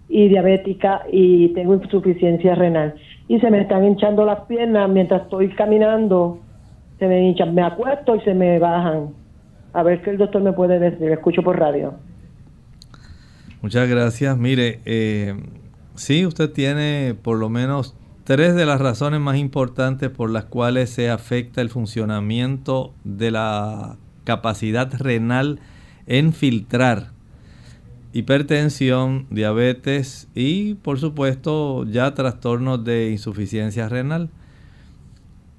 y 0.10 0.28
diabética 0.28 1.04
y 1.10 1.48
tengo 1.54 1.76
insuficiencia 1.76 2.56
renal. 2.56 2.94
Y 3.30 3.40
se 3.40 3.50
me 3.50 3.62
están 3.62 3.86
hinchando 3.86 4.26
las 4.26 4.42
piernas 4.42 4.90
mientras 4.90 5.22
estoy 5.22 5.48
caminando, 5.56 6.40
se 7.00 7.08
me 7.08 7.26
hinchan, 7.26 7.56
me 7.56 7.62
acuesto 7.62 8.18
y 8.18 8.20
se 8.24 8.34
me 8.34 8.60
bajan. 8.60 9.12
A 9.72 9.82
ver 9.82 10.02
qué 10.02 10.10
el 10.10 10.18
doctor 10.18 10.42
me 10.42 10.52
puede 10.52 10.78
decir, 10.78 11.10
escucho 11.10 11.42
por 11.42 11.58
radio. 11.58 11.94
Muchas 13.62 13.88
gracias. 13.88 14.38
Mire, 14.38 14.82
eh, 14.84 15.36
sí, 15.96 16.26
usted 16.26 16.52
tiene 16.52 17.16
por 17.24 17.38
lo 17.38 17.48
menos 17.48 17.96
tres 18.24 18.56
de 18.56 18.66
las 18.66 18.80
razones 18.80 19.20
más 19.20 19.38
importantes 19.38 20.10
por 20.10 20.30
las 20.30 20.46
cuales 20.46 20.90
se 20.90 21.10
afecta 21.10 21.62
el 21.62 21.70
funcionamiento 21.70 22.94
de 23.04 23.32
la 23.32 23.98
capacidad 24.24 24.92
renal 24.94 25.60
en 26.08 26.34
filtrar 26.34 27.12
hipertensión, 28.14 29.26
diabetes 29.32 30.28
y 30.36 30.76
por 30.76 31.00
supuesto 31.00 31.84
ya 31.86 32.14
trastornos 32.14 32.84
de 32.84 33.10
insuficiencia 33.10 33.90
renal. 33.90 34.30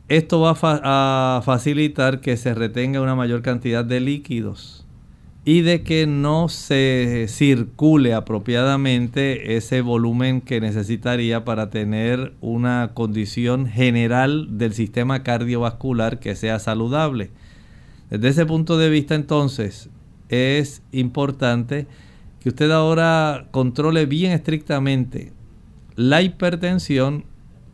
Esto 0.08 0.40
va 0.40 0.54
a 0.62 1.42
facilitar 1.44 2.20
que 2.20 2.36
se 2.36 2.54
retenga 2.54 3.00
una 3.00 3.14
mayor 3.14 3.42
cantidad 3.42 3.84
de 3.84 4.00
líquidos 4.00 4.83
y 5.44 5.60
de 5.60 5.82
que 5.82 6.06
no 6.06 6.48
se 6.48 7.26
circule 7.28 8.14
apropiadamente 8.14 9.56
ese 9.56 9.82
volumen 9.82 10.40
que 10.40 10.60
necesitaría 10.60 11.44
para 11.44 11.68
tener 11.68 12.32
una 12.40 12.92
condición 12.94 13.66
general 13.66 14.56
del 14.56 14.72
sistema 14.72 15.22
cardiovascular 15.22 16.18
que 16.18 16.34
sea 16.34 16.58
saludable. 16.58 17.30
Desde 18.08 18.28
ese 18.28 18.46
punto 18.46 18.78
de 18.78 18.88
vista 18.88 19.14
entonces 19.14 19.90
es 20.30 20.82
importante 20.92 21.86
que 22.40 22.48
usted 22.48 22.70
ahora 22.70 23.46
controle 23.50 24.06
bien 24.06 24.32
estrictamente 24.32 25.32
la 25.96 26.22
hipertensión, 26.22 27.24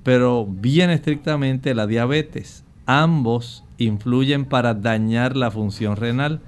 pero 0.02 0.46
bien 0.46 0.90
estrictamente 0.90 1.74
la 1.74 1.86
diabetes. 1.86 2.64
Ambos 2.86 3.64
influyen 3.78 4.44
para 4.44 4.74
dañar 4.74 5.36
la 5.36 5.50
función 5.50 5.96
renal. 5.96 6.40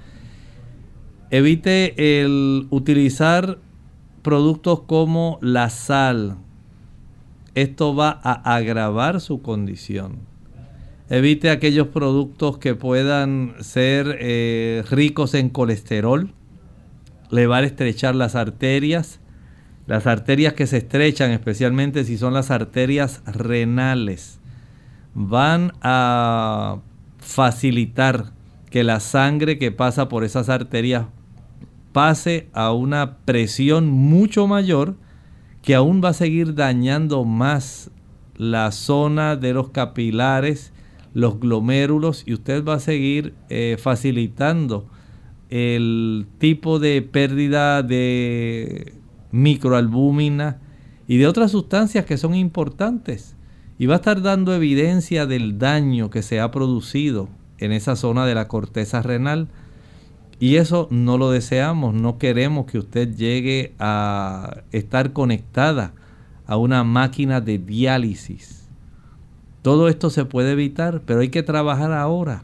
Evite 1.33 2.21
el 2.23 2.67
utilizar 2.69 3.57
productos 4.21 4.81
como 4.81 5.39
la 5.41 5.71
sal. 5.71 6.37
Esto 7.55 7.95
va 7.97 8.21
a 8.23 8.55
agravar 8.55 9.19
su 9.23 9.41
condición. 9.41 10.19
Evite 11.09 11.49
aquellos 11.49 11.89
productos 11.89 12.59
que 12.59 12.75
puedan 12.75 13.55
ser 13.61 14.19
eh, 14.21 14.85
ricos 14.91 15.33
en 15.33 15.49
colesterol 15.49 16.35
le 17.31 17.47
va 17.47 17.57
a 17.57 17.63
estrechar 17.63 18.15
las 18.15 18.35
arterias. 18.35 19.19
Las 19.87 20.07
arterias 20.07 20.53
que 20.53 20.67
se 20.67 20.77
estrechan, 20.77 21.31
especialmente 21.31 22.05
si 22.05 22.19
son 22.19 22.35
las 22.35 22.51
arterias 22.51 23.23
renales, 23.25 24.39
van 25.15 25.73
a 25.81 26.81
facilitar 27.17 28.35
que 28.69 28.85
la 28.85 29.01
sangre 29.01 29.59
que 29.59 29.73
pasa 29.73 30.11
por 30.11 30.25
esas 30.25 30.51
arterias 30.51 31.07
pase 31.93 32.49
a 32.53 32.73
una 32.73 33.19
presión 33.19 33.89
mucho 33.89 34.47
mayor 34.47 34.97
que 35.63 35.75
aún 35.75 36.03
va 36.05 36.11
a 36.11 36.15
seguir 36.15 36.55
dañando 36.55 37.25
más 37.25 37.91
la 38.37 38.73
zona 38.73 39.37
de 39.37 39.53
los 39.53 39.71
capilares, 39.71 40.73
los 41.15 41.39
glomérulos 41.39 42.25
y 42.27 42.35
usted 42.35 42.65
va 42.65 42.75
a 42.75 42.81
seguir 42.81 43.35
eh, 43.49 43.77
facilitando 43.81 44.87
el 45.51 46.27
tipo 46.39 46.79
de 46.79 47.03
pérdida 47.03 47.83
de 47.83 48.95
microalbúmina 49.33 50.61
y 51.07 51.19
de 51.19 51.27
otras 51.27 51.51
sustancias 51.51 52.07
que 52.07 52.17
son 52.17 52.35
importantes. 52.35 53.37
Y 53.79 53.87
va 53.87 53.95
a 53.95 53.97
estar 53.97 54.23
dando 54.23 54.55
evidencia 54.55 55.27
del 55.27 55.59
daño 55.59 56.09
que 56.09 56.23
se 56.23 56.41
ha 56.41 56.51
producido 56.51 57.29
en 57.59 57.73
esa 57.73 57.97
zona 57.97 58.27
de 58.27 58.35
la 58.35 58.49
corteza 58.49 59.03
renal. 59.03 59.49
Y 60.43 60.57
eso 60.57 60.89
no 60.91 61.19
lo 61.19 61.31
deseamos, 61.31 61.95
no 61.95 62.19
queremos 62.19 62.67
que 62.67 62.77
usted 62.77 63.15
llegue 63.15 63.75
a 63.79 64.63
estar 64.73 65.13
conectada 65.13 65.95
a 66.47 66.57
una 66.57 66.83
máquina 66.83 67.41
de 67.41 67.59
diálisis. 67.59 68.69
Todo 69.63 69.87
esto 69.87 70.11
se 70.11 70.25
puede 70.25 70.51
evitar, 70.51 71.03
pero 71.07 71.21
hay 71.21 71.29
que 71.29 71.45
trabajar 71.45 71.93
ahora. 71.93 72.43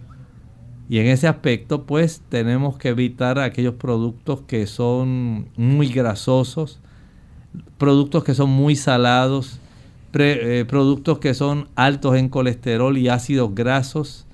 Y 0.88 1.00
en 1.00 1.08
ese 1.08 1.26
aspecto, 1.26 1.86
pues 1.86 2.22
tenemos 2.28 2.78
que 2.78 2.90
evitar 2.90 3.40
aquellos 3.40 3.74
productos 3.74 4.42
que 4.42 4.68
son 4.68 5.48
muy 5.56 5.88
grasosos, 5.88 6.78
productos 7.78 8.22
que 8.22 8.34
son 8.34 8.50
muy 8.50 8.76
salados, 8.76 9.58
eh, 10.14 10.64
productos 10.68 11.18
que 11.18 11.34
son 11.34 11.66
altos 11.74 12.14
en 12.14 12.28
colesterol 12.28 12.96
y 12.96 13.08
ácidos 13.08 13.56
grasos, 13.56 14.24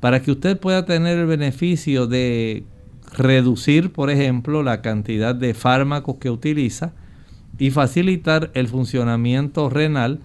para 0.00 0.20
que 0.20 0.32
usted 0.32 0.60
pueda 0.60 0.84
tener 0.84 1.16
el 1.16 1.24
beneficio 1.24 2.06
de 2.06 2.66
reducir, 3.12 3.92
por 3.92 4.10
ejemplo, 4.10 4.62
la 4.62 4.82
cantidad 4.82 5.34
de 5.34 5.54
fármacos 5.54 6.16
que 6.16 6.30
utiliza 6.30 6.92
y 7.58 7.70
facilitar 7.70 8.50
el 8.54 8.68
funcionamiento 8.68 9.68
renal 9.68 10.20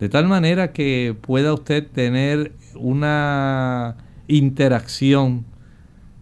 de 0.00 0.08
tal 0.08 0.26
manera 0.26 0.72
que 0.72 1.14
pueda 1.20 1.52
usted 1.52 1.86
tener 1.86 2.52
una 2.74 3.96
interacción, 4.28 5.44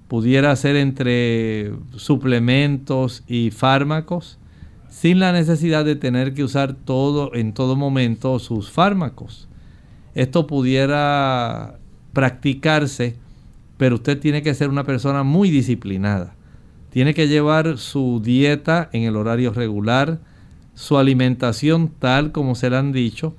pudiera 0.09 0.55
ser 0.57 0.75
entre 0.75 1.73
suplementos 1.95 3.23
y 3.29 3.53
fármacos, 3.53 4.41
sin 4.89 5.21
la 5.21 5.31
necesidad 5.31 5.85
de 5.85 5.95
tener 5.95 6.35
que 6.35 6.43
usar 6.43 6.75
todo 6.75 7.33
en 7.35 7.55
todo 7.55 7.77
momento 7.77 8.41
sus 8.41 8.69
fármacos. 8.69 9.49
Esto 10.17 10.49
pudiera 10.49 11.79
practicarse, 12.13 13.15
pero 13.79 13.95
usted 13.95 14.19
tiene 14.19 14.43
que 14.43 14.53
ser 14.53 14.69
una 14.69 14.85
persona 14.85 15.23
muy 15.23 15.51
disciplinada. 15.51 16.35
Tiene 16.91 17.15
que 17.15 17.29
llevar 17.29 17.79
su 17.79 18.21
dieta 18.23 18.91
en 18.93 19.05
el 19.05 19.17
horario 19.17 19.53
regular, 19.53 20.19
su 20.75 20.99
alimentación 20.99 21.91
tal 21.99 22.33
como 22.33 22.55
se 22.55 22.71
le 22.71 22.77
han 22.77 22.93
dicho, 22.93 23.35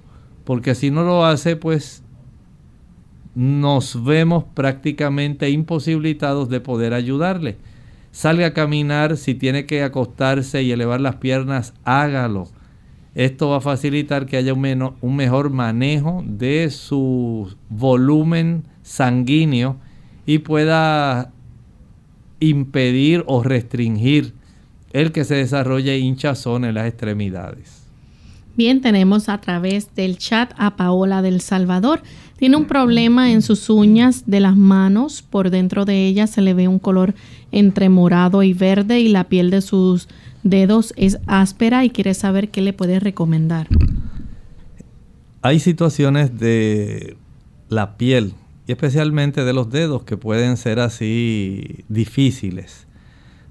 porque 0.46 0.76
si 0.76 0.92
no 0.92 1.04
lo 1.04 1.26
hace, 1.26 1.56
pues 1.56 2.04
nos 3.36 4.04
vemos 4.04 4.46
prácticamente 4.54 5.50
imposibilitados 5.50 6.50
de 6.50 6.62
poder 6.62 6.94
ayudarle. 6.94 7.58
Salga 8.12 8.48
a 8.48 8.54
caminar, 8.54 9.18
si 9.18 9.36
tiene 9.36 9.66
que 9.66 9.84
acostarse 9.84 10.64
y 10.64 10.72
elevar 10.72 11.02
las 11.02 11.16
piernas, 11.16 11.74
hágalo. 11.84 12.48
Esto 13.14 13.50
va 13.50 13.58
a 13.58 13.62
facilitar 13.62 14.26
que 14.26 14.38
haya 14.38 14.54
un, 14.54 14.94
un 15.02 15.16
mejor 15.16 15.50
manejo 15.50 16.24
de 16.26 16.70
su 16.70 17.56
volumen 17.70 18.64
sanguíneo 18.84 19.78
y 20.30 20.38
pueda 20.38 21.32
impedir 22.40 23.24
o 23.26 23.42
restringir 23.42 24.36
el 24.94 25.12
que 25.12 25.24
se 25.24 25.34
desarrolle 25.34 25.98
hinchazón 25.98 26.66
en 26.66 26.76
las 26.76 26.86
extremidades. 26.86 27.82
Bien, 28.56 28.80
tenemos 28.80 29.28
a 29.28 29.42
través 29.42 29.96
del 29.96 30.20
chat 30.20 30.54
a 30.56 30.76
Paola 30.76 31.24
del 31.24 31.42
Salvador. 31.42 32.04
Tiene 32.38 32.58
un 32.58 32.66
problema 32.66 33.32
en 33.32 33.42
sus 33.42 33.72
uñas 33.72 34.26
de 34.28 34.40
las 34.40 34.56
manos. 34.56 35.24
Por 35.24 35.50
dentro 35.50 35.84
de 35.84 36.06
ellas 36.06 36.30
se 36.30 36.42
le 36.42 36.54
ve 36.54 36.68
un 36.68 36.78
color 36.78 37.16
entre 37.52 37.90
morado 37.90 38.44
y 38.44 38.54
verde 38.54 39.00
y 39.00 39.10
la 39.10 39.30
piel 39.30 39.50
de 39.50 39.62
sus 39.62 40.10
dedos 40.44 40.94
es 40.96 41.18
áspera 41.26 41.86
y 41.86 41.90
quiere 41.90 42.14
saber 42.14 42.50
qué 42.50 42.62
le 42.62 42.74
puede 42.74 43.00
recomendar. 43.00 43.68
Hay 45.42 45.60
situaciones 45.60 46.38
de 46.38 47.18
la 47.68 47.98
piel 47.98 48.36
y 48.70 48.72
especialmente 48.72 49.46
de 49.46 49.54
los 49.54 49.72
dedos 49.72 50.04
que 50.04 50.16
pueden 50.16 50.56
ser 50.56 50.80
así 50.80 51.86
difíciles. 51.88 52.86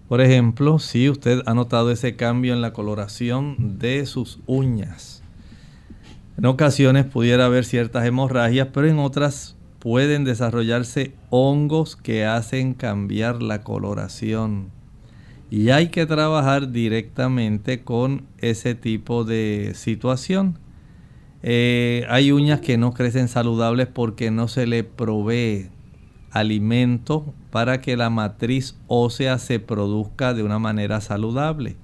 Por 0.09 0.21
ejemplo, 0.21 0.79
si 0.79 1.11
usted 1.11 1.43
ha 1.45 1.55
notado 1.55 1.91
ese 1.91 2.15
cambio 2.15 2.55
en 2.55 2.61
la 2.61 2.73
coloración 2.73 3.81
de 3.81 4.07
sus 4.07 4.39
uñas. 4.47 5.25
En 6.37 6.47
ocasiones 6.47 7.05
pudiera 7.05 7.47
haber 7.47 7.65
ciertas 7.65 8.07
hemorragias, 8.07 8.69
pero 8.73 8.87
en 8.87 9.01
otras 9.01 9.57
pueden 9.81 10.23
desarrollarse 10.23 11.15
hongos 11.31 11.97
que 11.97 12.25
hacen 12.25 12.73
cambiar 12.73 13.43
la 13.43 13.63
coloración. 13.63 14.69
Y 15.51 15.71
hay 15.71 15.89
que 15.89 16.07
trabajar 16.07 16.71
directamente 16.71 17.83
con 17.83 18.23
ese 18.39 18.77
tipo 18.77 19.25
de 19.25 19.73
situación. 19.75 20.61
Eh, 21.43 22.05
hay 22.09 22.33
uñas 22.33 22.61
que 22.61 22.79
no 22.79 22.93
crecen 22.93 23.29
saludables 23.29 23.87
porque 23.87 24.31
no 24.31 24.49
se 24.49 24.67
le 24.67 24.85
provee 24.85 25.69
alimento 26.31 27.33
para 27.51 27.81
que 27.81 27.97
la 27.97 28.11
matriz 28.11 28.77
ósea 28.87 29.39
se 29.39 29.61
produzca 29.61 30.35
de 30.35 30.43
una 30.43 30.59
manera 30.59 31.01
saludable. 31.01 31.77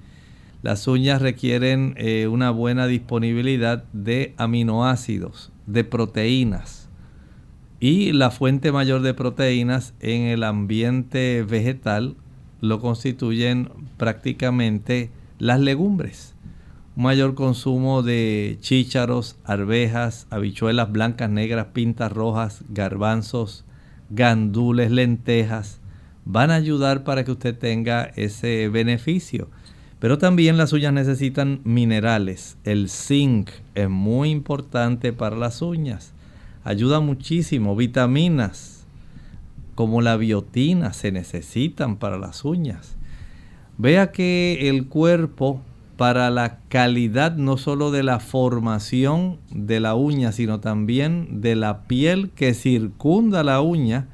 Las 0.61 0.87
uñas 0.87 1.21
requieren 1.21 1.93
eh, 1.97 2.27
una 2.27 2.49
buena 2.51 2.87
disponibilidad 2.87 3.83
de 3.93 4.33
aminoácidos, 4.37 5.51
de 5.67 5.83
proteínas. 5.83 6.89
Y 7.79 8.13
la 8.13 8.31
fuente 8.31 8.71
mayor 8.71 9.01
de 9.01 9.13
proteínas 9.13 9.93
en 9.99 10.23
el 10.23 10.43
ambiente 10.43 11.45
vegetal 11.47 12.15
lo 12.61 12.79
constituyen 12.79 13.69
prácticamente 13.97 15.11
las 15.37 15.59
legumbres. 15.59 16.34
Mayor 16.95 17.35
consumo 17.35 18.03
de 18.03 18.57
chícharos, 18.61 19.35
arvejas, 19.43 20.27
habichuelas 20.29 20.89
blancas, 20.91 21.29
negras, 21.29 21.67
pintas 21.73 22.09
rojas, 22.09 22.63
garbanzos, 22.69 23.65
gandules, 24.09 24.91
lentejas, 24.91 25.81
van 26.23 26.51
a 26.51 26.55
ayudar 26.55 27.03
para 27.03 27.25
que 27.25 27.31
usted 27.31 27.57
tenga 27.57 28.05
ese 28.15 28.69
beneficio. 28.69 29.49
Pero 29.99 30.17
también 30.17 30.55
las 30.55 30.71
uñas 30.71 30.93
necesitan 30.93 31.59
minerales. 31.65 32.57
El 32.63 32.89
zinc 32.89 33.49
es 33.73 33.89
muy 33.89 34.29
importante 34.29 35.11
para 35.11 35.35
las 35.35 35.61
uñas. 35.61 36.13
Ayuda 36.63 37.01
muchísimo. 37.01 37.75
Vitaminas 37.75 38.85
como 39.75 40.01
la 40.01 40.15
biotina 40.15 40.93
se 40.93 41.11
necesitan 41.11 41.97
para 41.97 42.17
las 42.17 42.45
uñas. 42.45 42.95
Vea 43.77 44.13
que 44.13 44.69
el 44.69 44.87
cuerpo 44.87 45.61
para 45.97 46.29
la 46.29 46.59
calidad 46.67 47.35
no 47.35 47.57
solo 47.57 47.91
de 47.91 48.03
la 48.03 48.19
formación 48.19 49.39
de 49.51 49.79
la 49.79 49.95
uña, 49.95 50.31
sino 50.31 50.59
también 50.59 51.41
de 51.41 51.55
la 51.55 51.83
piel 51.83 52.31
que 52.31 52.53
circunda 52.53 53.43
la 53.43 53.61
uña, 53.61 54.07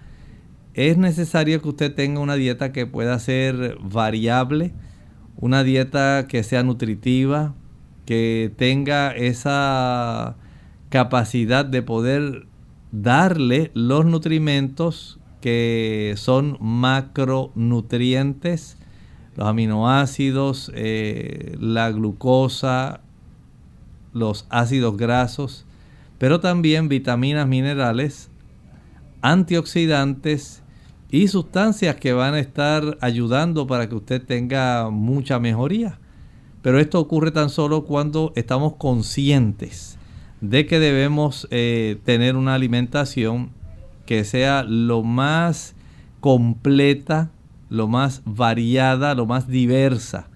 es 0.74 0.98
necesario 0.98 1.62
que 1.62 1.70
usted 1.70 1.94
tenga 1.94 2.22
una 2.22 2.36
dieta 2.36 2.72
que 2.72 2.86
pueda 2.86 3.18
ser 3.20 3.78
variable, 3.82 4.74
una 5.38 5.64
dieta 5.64 6.28
que 6.28 6.44
sea 6.44 6.64
nutritiva, 6.64 7.56
que 8.06 8.54
tenga 8.56 9.12
esa 9.12 10.38
capacidad 10.90 11.66
de 11.66 11.82
poder 11.82 12.46
darle 12.92 13.72
los 13.74 14.06
nutrimentos 14.06 15.20
que 15.42 16.14
son 16.18 16.58
macronutrientes 16.62 18.78
los 19.36 19.48
aminoácidos, 19.48 20.72
eh, 20.76 21.56
la 21.60 21.92
glucosa, 21.92 23.02
los 24.14 24.46
ácidos 24.50 24.98
grasos, 24.98 25.66
pero 26.18 26.40
también 26.40 26.90
vitaminas, 26.90 27.48
minerales, 27.48 28.30
antioxidantes 29.22 30.62
y 31.10 31.28
sustancias 31.28 31.96
que 31.96 32.14
van 32.14 32.34
a 32.34 32.40
estar 32.40 32.98
ayudando 33.02 33.68
para 33.68 33.88
que 33.88 33.96
usted 33.96 34.22
tenga 34.22 34.90
mucha 34.90 35.40
mejoría. 35.40 36.00
Pero 36.62 36.80
esto 36.80 37.00
ocurre 37.00 37.32
tan 37.32 37.50
solo 37.50 37.86
cuando 37.86 38.34
estamos 38.36 38.76
conscientes 38.76 39.98
de 40.42 40.66
que 40.66 40.80
debemos 40.80 41.48
eh, 41.52 42.00
tener 42.04 42.36
una 42.36 42.56
alimentación 42.56 43.52
que 44.06 44.24
sea 44.24 44.64
lo 44.64 45.04
más 45.04 45.76
completa 46.20 47.32
lo 47.72 47.88
más 47.88 48.22
variada, 48.26 49.16
lo 49.16 49.26
más 49.26 49.48
diversa. 49.48 50.28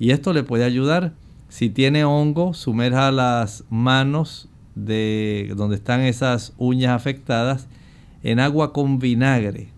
Y 0.00 0.10
esto 0.10 0.32
le 0.32 0.42
puede 0.42 0.64
ayudar. 0.64 1.12
Si 1.48 1.70
tiene 1.70 2.04
hongo, 2.04 2.54
sumerja 2.54 3.12
las 3.12 3.64
manos 3.70 4.48
de 4.74 5.52
donde 5.56 5.76
están 5.76 6.00
esas 6.00 6.54
uñas 6.58 6.90
afectadas 6.90 7.68
en 8.24 8.40
agua 8.40 8.72
con 8.72 8.98
vinagre. 8.98 9.68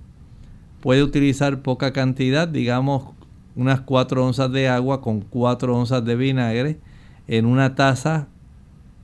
Puede 0.80 1.02
utilizar 1.02 1.60
poca 1.60 1.92
cantidad, 1.92 2.48
digamos 2.48 3.12
unas 3.54 3.82
4 3.82 4.24
onzas 4.24 4.50
de 4.50 4.68
agua 4.68 5.02
con 5.02 5.20
4 5.20 5.76
onzas 5.76 6.04
de 6.04 6.16
vinagre. 6.16 6.78
en 7.26 7.44
una 7.44 7.74
taza, 7.74 8.28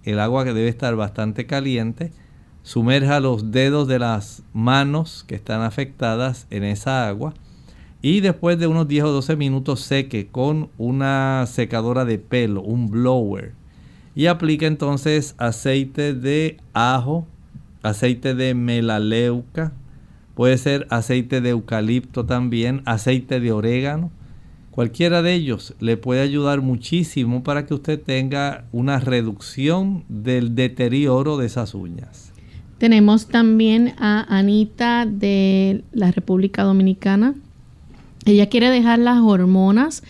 el 0.05 0.21
agua 0.21 0.45
que 0.45 0.55
debe 0.55 0.69
estar 0.69 0.97
bastante 0.97 1.47
caliente, 1.47 2.13
sumerja 2.63 3.21
los 3.21 3.51
dedos 3.51 3.89
de 3.89 3.99
las 3.99 4.43
manos 4.55 5.25
que 5.27 5.35
están 5.35 5.61
afectadas 5.63 6.47
en 6.51 6.65
esa 6.65 7.07
agua 7.07 7.35
y 8.03 8.21
después 8.21 8.59
de 8.59 8.67
unos 8.67 8.89
10 8.89 9.05
o 9.05 9.13
12 9.13 9.37
minutos 9.37 9.81
seque 9.81 10.29
con 10.29 10.71
una 10.79 11.45
secadora 11.47 12.05
de 12.05 12.19
pelo, 12.19 12.63
un 12.63 12.91
blower. 12.91 13.53
Y 14.15 14.27
aplica 14.27 14.67
entonces 14.67 15.35
aceite 15.39 16.15
de 16.15 16.57
ajo, 16.73 17.27
aceite 17.83 18.35
de 18.35 18.55
melaleuca, 18.55 19.73
puede 20.35 20.57
ser 20.57 20.87
aceite 20.91 21.41
de 21.41 21.51
eucalipto 21.51 22.25
también, 22.25 22.83
aceite 22.87 23.41
de 23.41 23.53
orégano. 23.53 24.11
Cualquiera 24.71 25.21
de 25.21 25.35
ellos 25.35 25.75
le 25.81 25.97
puede 25.97 26.23
ayudar 26.23 26.63
muchísimo 26.63 27.43
para 27.43 27.67
que 27.67 27.75
usted 27.75 28.01
tenga 28.01 28.65
una 28.73 28.99
reducción 28.99 30.05
del 30.09 30.55
deterioro 30.55 31.37
de 31.37 31.47
esas 31.47 31.75
uñas. 31.75 32.33
Tenemos 32.79 33.27
también 33.27 33.93
a 33.99 34.25
Anita 34.35 35.05
de 35.05 35.85
la 35.93 36.11
República 36.13 36.63
Dominicana. 36.63 37.35
Ella 38.25 38.49
quiere 38.49 38.71
dejar 38.71 38.99
las 38.99 39.19
hormonas. 39.21 40.03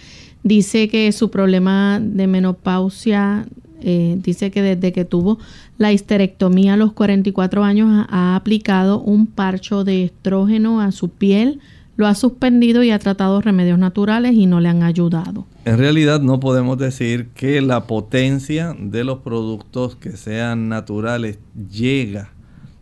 Dice 0.42 0.88
que 0.88 1.10
su 1.12 1.30
problema 1.30 2.00
de 2.00 2.26
menopausia, 2.26 3.46
eh, 3.82 4.18
dice 4.22 4.50
que 4.50 4.62
desde 4.62 4.92
que 4.92 5.04
tuvo 5.04 5.38
la 5.78 5.92
histerectomía 5.92 6.74
a 6.74 6.76
los 6.76 6.92
44 6.92 7.64
años 7.64 8.06
ha 8.10 8.36
aplicado 8.36 9.00
un 9.00 9.26
parcho 9.26 9.84
de 9.84 10.04
estrógeno 10.04 10.80
a 10.80 10.92
su 10.92 11.08
piel, 11.08 11.60
lo 11.96 12.06
ha 12.06 12.14
suspendido 12.14 12.82
y 12.82 12.90
ha 12.90 12.98
tratado 12.98 13.40
remedios 13.42 13.78
naturales 13.78 14.34
y 14.34 14.46
no 14.46 14.60
le 14.60 14.70
han 14.70 14.82
ayudado. 14.82 15.46
En 15.66 15.76
realidad 15.76 16.20
no 16.20 16.40
podemos 16.40 16.78
decir 16.78 17.28
que 17.34 17.60
la 17.60 17.86
potencia 17.86 18.74
de 18.78 19.04
los 19.04 19.18
productos 19.18 19.96
que 19.96 20.16
sean 20.16 20.70
naturales 20.70 21.38
llega 21.70 22.32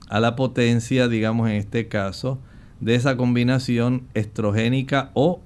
a 0.08 0.20
la 0.20 0.36
potencia, 0.36 1.08
digamos 1.08 1.50
en 1.50 1.56
este 1.56 1.88
caso, 1.88 2.38
de 2.80 2.94
esa 2.94 3.16
combinación 3.16 4.04
estrogénica 4.14 5.10
o 5.14 5.40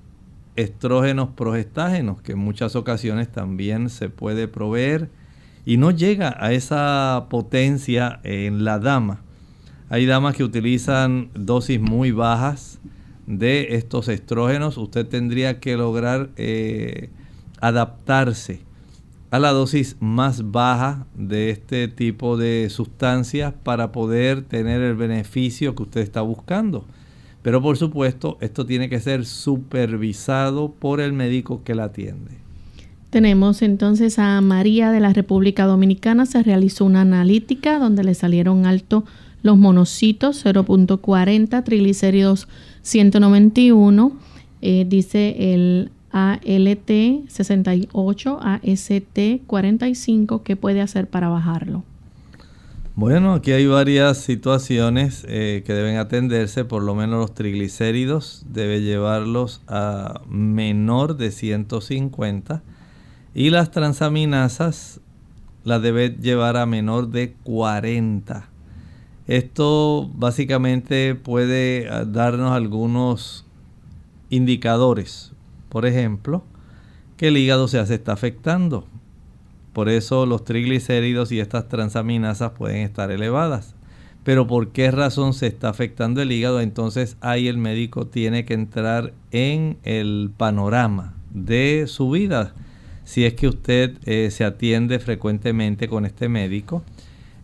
estrógenos 0.56 1.30
progestágenos, 1.30 2.20
que 2.22 2.32
en 2.32 2.38
muchas 2.38 2.76
ocasiones 2.76 3.30
también 3.30 3.88
se 3.88 4.08
puede 4.08 4.48
proveer 4.48 5.08
y 5.64 5.76
no 5.76 5.90
llega 5.90 6.36
a 6.38 6.52
esa 6.52 7.26
potencia 7.30 8.20
en 8.24 8.64
la 8.64 8.78
dama. 8.78 9.22
Hay 9.88 10.06
damas 10.06 10.36
que 10.36 10.44
utilizan 10.44 11.30
dosis 11.34 11.80
muy 11.80 12.12
bajas 12.12 12.80
de 13.26 13.76
estos 13.76 14.08
estrógenos. 14.08 14.78
Usted 14.78 15.06
tendría 15.06 15.60
que 15.60 15.76
lograr 15.76 16.30
eh, 16.36 17.10
adaptarse 17.60 18.60
a 19.30 19.38
la 19.38 19.50
dosis 19.50 19.96
más 20.00 20.50
baja 20.50 21.06
de 21.14 21.50
este 21.50 21.88
tipo 21.88 22.36
de 22.36 22.68
sustancias 22.70 23.54
para 23.62 23.92
poder 23.92 24.42
tener 24.42 24.82
el 24.82 24.94
beneficio 24.94 25.74
que 25.74 25.84
usted 25.84 26.00
está 26.00 26.20
buscando. 26.20 26.84
Pero 27.42 27.60
por 27.60 27.76
supuesto, 27.76 28.38
esto 28.40 28.64
tiene 28.64 28.88
que 28.88 29.00
ser 29.00 29.24
supervisado 29.24 30.72
por 30.72 31.00
el 31.00 31.12
médico 31.12 31.62
que 31.64 31.74
la 31.74 31.84
atiende. 31.84 32.42
Tenemos 33.10 33.60
entonces 33.60 34.18
a 34.18 34.40
María 34.40 34.90
de 34.90 35.00
la 35.00 35.12
República 35.12 35.66
Dominicana. 35.66 36.24
Se 36.24 36.42
realizó 36.42 36.84
una 36.84 37.02
analítica 37.02 37.78
donde 37.78 38.04
le 38.04 38.14
salieron 38.14 38.64
altos 38.64 39.04
los 39.42 39.58
monocitos 39.58 40.44
0.40, 40.46 41.62
triglicéridos 41.64 42.48
191. 42.82 44.12
Eh, 44.62 44.86
dice 44.88 45.52
el 45.52 45.90
ALT 46.12 47.28
68, 47.28 48.38
AST 48.40 49.18
45, 49.46 50.42
¿qué 50.42 50.56
puede 50.56 50.80
hacer 50.80 51.08
para 51.08 51.28
bajarlo? 51.28 51.84
Bueno, 52.94 53.34
aquí 53.34 53.52
hay 53.52 53.66
varias 53.66 54.18
situaciones 54.18 55.24
eh, 55.26 55.62
que 55.66 55.72
deben 55.72 55.96
atenderse, 55.96 56.64
por 56.64 56.82
lo 56.82 56.94
menos 56.94 57.18
los 57.18 57.34
triglicéridos 57.34 58.44
debe 58.46 58.82
llevarlos 58.82 59.62
a 59.66 60.20
menor 60.28 61.16
de 61.16 61.30
150 61.30 62.62
y 63.34 63.50
las 63.50 63.70
transaminasas 63.70 65.00
las 65.64 65.80
debe 65.80 66.10
llevar 66.10 66.56
a 66.56 66.66
menor 66.66 67.08
de 67.08 67.34
40. 67.44 68.48
Esto 69.26 70.10
básicamente 70.14 71.14
puede 71.14 71.88
ah, 71.88 72.04
darnos 72.04 72.52
algunos 72.52 73.46
indicadores 74.28 75.32
por 75.72 75.86
ejemplo, 75.86 76.44
que 77.16 77.28
el 77.28 77.38
hígado 77.38 77.66
se 77.66 77.80
está 77.80 78.12
afectando. 78.12 78.84
Por 79.72 79.88
eso 79.88 80.26
los 80.26 80.44
triglicéridos 80.44 81.32
y 81.32 81.40
estas 81.40 81.68
transaminasas 81.68 82.52
pueden 82.52 82.78
estar 82.78 83.10
elevadas. 83.10 83.74
Pero 84.24 84.46
¿por 84.46 84.68
qué 84.68 84.90
razón 84.90 85.34
se 85.34 85.46
está 85.46 85.68
afectando 85.68 86.22
el 86.22 86.30
hígado? 86.30 86.60
Entonces 86.60 87.16
ahí 87.20 87.48
el 87.48 87.58
médico 87.58 88.06
tiene 88.06 88.44
que 88.44 88.54
entrar 88.54 89.12
en 89.30 89.78
el 89.82 90.30
panorama 90.36 91.14
de 91.32 91.86
su 91.88 92.10
vida. 92.10 92.54
Si 93.04 93.24
es 93.24 93.34
que 93.34 93.48
usted 93.48 93.98
eh, 94.04 94.30
se 94.30 94.44
atiende 94.44 94.98
frecuentemente 95.00 95.88
con 95.88 96.06
este 96.06 96.28
médico. 96.28 96.82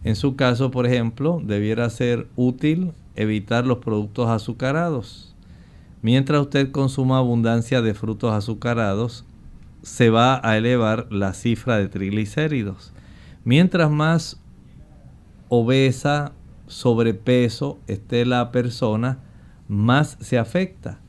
En 0.05 0.15
su 0.15 0.37
caso, 0.37 0.71
por 0.71 0.87
ejemplo, 0.87 1.43
debiera 1.45 1.91
ser 1.91 2.29
útil 2.37 2.93
evitar 3.17 3.67
los 3.67 3.79
productos 3.79 4.29
azucarados 4.29 5.29
Mientras 6.01 6.41
usted 6.41 6.71
consuma 6.71 7.19
abundancia 7.19 7.83
de 7.83 7.93
frutos 7.93 8.33
azucarados, 8.33 9.25
se 9.89 10.11
va 10.11 10.39
a 10.45 10.57
elevar 10.57 11.07
la 11.11 11.33
cifra 11.33 11.79
de 11.79 11.89
triglicéridos. 11.89 12.93
Mientras 13.45 13.91
más 13.91 14.39
obesa, 15.49 16.33
sobrepeso 16.67 17.79
esté 17.87 18.27
la 18.27 18.53
persona, 18.53 19.19
más 19.67 20.19
se 20.21 20.39
afecta. 20.39 21.01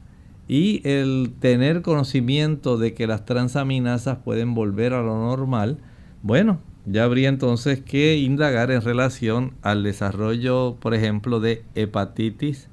Y 0.48 0.82
el 0.88 1.34
tener 1.40 1.82
conocimiento 1.82 2.78
de 2.78 2.94
que 2.94 3.06
las 3.06 3.26
transaminasas 3.26 4.20
pueden 4.24 4.56
volver 4.56 4.94
a 4.94 5.04
lo 5.04 5.18
normal, 5.18 5.78
bueno, 6.24 6.60
ya 6.86 7.04
habría 7.04 7.30
entonces 7.30 7.82
que 7.82 8.18
indagar 8.18 8.72
en 8.72 8.82
relación 8.82 9.54
al 9.62 9.84
desarrollo, 9.84 10.78
por 10.80 10.96
ejemplo, 10.96 11.40
de 11.40 11.64
hepatitis, 11.76 12.70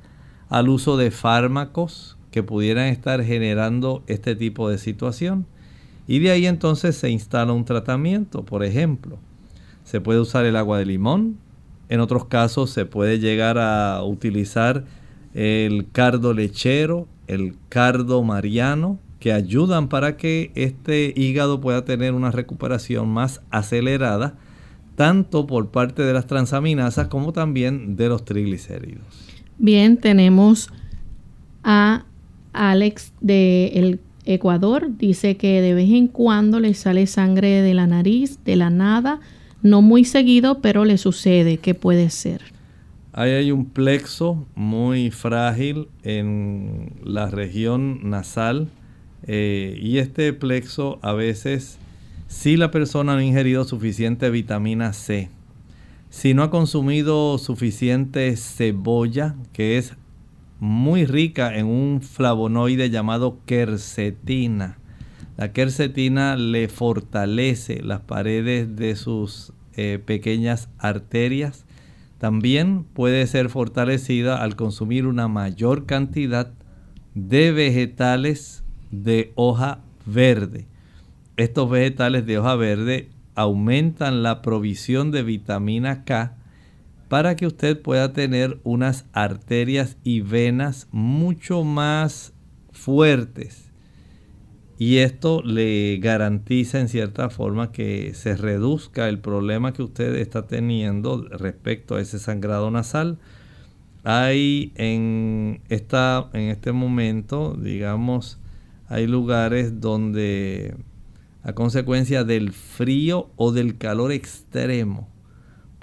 al 0.48 0.68
uso 0.68 0.96
de 0.96 1.10
fármacos 1.10 2.16
que 2.30 2.44
pudieran 2.44 2.86
estar 2.86 3.22
generando 3.24 4.04
este 4.06 4.36
tipo 4.36 4.70
de 4.70 4.78
situación. 4.78 5.46
Y 6.06 6.20
de 6.20 6.30
ahí 6.30 6.46
entonces 6.46 6.96
se 6.96 7.10
instala 7.10 7.52
un 7.52 7.64
tratamiento. 7.64 8.44
Por 8.44 8.64
ejemplo, 8.64 9.18
se 9.84 10.00
puede 10.00 10.20
usar 10.20 10.44
el 10.44 10.56
agua 10.56 10.78
de 10.78 10.86
limón. 10.86 11.38
En 11.88 12.00
otros 12.00 12.26
casos 12.26 12.70
se 12.70 12.84
puede 12.84 13.18
llegar 13.18 13.58
a 13.58 14.02
utilizar 14.02 14.84
el 15.34 15.86
cardo 15.90 16.32
lechero, 16.32 17.06
el 17.26 17.56
cardo 17.68 18.22
mariano, 18.22 18.98
que 19.20 19.32
ayudan 19.32 19.88
para 19.88 20.16
que 20.16 20.50
este 20.54 21.12
hígado 21.16 21.60
pueda 21.60 21.84
tener 21.84 22.14
una 22.14 22.30
recuperación 22.30 23.08
más 23.08 23.40
acelerada, 23.50 24.34
tanto 24.94 25.46
por 25.46 25.70
parte 25.70 26.02
de 26.02 26.12
las 26.12 26.26
transaminasas 26.26 27.08
como 27.08 27.32
también 27.32 27.96
de 27.96 28.08
los 28.08 28.24
triglicéridos. 28.24 29.04
Bien, 29.58 29.96
tenemos 29.96 30.70
a 31.64 32.04
Alex 32.52 33.12
de 33.20 33.68
el 33.74 34.00
Ecuador 34.26 34.88
dice 34.98 35.36
que 35.36 35.60
de 35.62 35.74
vez 35.74 35.90
en 35.90 36.08
cuando 36.08 36.60
le 36.60 36.74
sale 36.74 37.06
sangre 37.06 37.62
de 37.62 37.74
la 37.74 37.86
nariz, 37.86 38.40
de 38.44 38.56
la 38.56 38.70
nada, 38.70 39.20
no 39.62 39.82
muy 39.82 40.04
seguido, 40.04 40.60
pero 40.60 40.84
le 40.84 40.98
sucede. 40.98 41.58
¿Qué 41.58 41.74
puede 41.74 42.10
ser? 42.10 42.42
Ahí 43.12 43.30
hay 43.30 43.50
un 43.50 43.64
plexo 43.64 44.46
muy 44.54 45.10
frágil 45.10 45.88
en 46.02 46.92
la 47.02 47.30
región 47.30 48.10
nasal 48.10 48.68
eh, 49.26 49.78
y 49.80 49.98
este 49.98 50.32
plexo 50.34 50.98
a 51.00 51.14
veces, 51.14 51.78
si 52.28 52.56
la 52.56 52.70
persona 52.70 53.14
no 53.14 53.20
ha 53.20 53.24
ingerido 53.24 53.64
suficiente 53.64 54.28
vitamina 54.28 54.92
C, 54.92 55.30
si 56.10 56.34
no 56.34 56.42
ha 56.42 56.50
consumido 56.50 57.38
suficiente 57.38 58.36
cebolla, 58.36 59.34
que 59.52 59.78
es 59.78 59.94
muy 60.58 61.04
rica 61.04 61.56
en 61.56 61.66
un 61.66 62.00
flavonoide 62.02 62.90
llamado 62.90 63.38
quercetina. 63.46 64.78
La 65.36 65.52
quercetina 65.52 66.36
le 66.36 66.68
fortalece 66.68 67.82
las 67.82 68.00
paredes 68.00 68.74
de 68.74 68.96
sus 68.96 69.52
eh, 69.74 70.00
pequeñas 70.04 70.70
arterias. 70.78 71.66
También 72.18 72.84
puede 72.84 73.26
ser 73.26 73.50
fortalecida 73.50 74.42
al 74.42 74.56
consumir 74.56 75.06
una 75.06 75.28
mayor 75.28 75.84
cantidad 75.84 76.50
de 77.14 77.52
vegetales 77.52 78.64
de 78.90 79.32
hoja 79.34 79.80
verde. 80.06 80.66
Estos 81.36 81.68
vegetales 81.68 82.24
de 82.24 82.38
hoja 82.38 82.54
verde 82.54 83.10
aumentan 83.34 84.22
la 84.22 84.40
provisión 84.40 85.10
de 85.10 85.22
vitamina 85.22 86.04
K 86.04 86.34
para 87.08 87.36
que 87.36 87.46
usted 87.46 87.80
pueda 87.80 88.12
tener 88.12 88.58
unas 88.64 89.06
arterias 89.12 89.96
y 90.02 90.20
venas 90.20 90.88
mucho 90.90 91.64
más 91.64 92.32
fuertes 92.72 93.66
y 94.78 94.98
esto 94.98 95.42
le 95.42 95.98
garantiza 95.98 96.80
en 96.80 96.88
cierta 96.88 97.30
forma 97.30 97.72
que 97.72 98.12
se 98.14 98.36
reduzca 98.36 99.08
el 99.08 99.20
problema 99.20 99.72
que 99.72 99.82
usted 99.82 100.14
está 100.16 100.46
teniendo 100.46 101.22
respecto 101.28 101.94
a 101.94 102.02
ese 102.02 102.18
sangrado 102.18 102.70
nasal. 102.70 103.18
Hay 104.04 104.72
en, 104.76 105.62
esta, 105.70 106.28
en 106.34 106.50
este 106.50 106.72
momento, 106.72 107.56
digamos, 107.58 108.38
hay 108.88 109.06
lugares 109.06 109.80
donde 109.80 110.74
a 111.42 111.54
consecuencia 111.54 112.24
del 112.24 112.52
frío 112.52 113.30
o 113.36 113.52
del 113.52 113.78
calor 113.78 114.12
extremo 114.12 115.08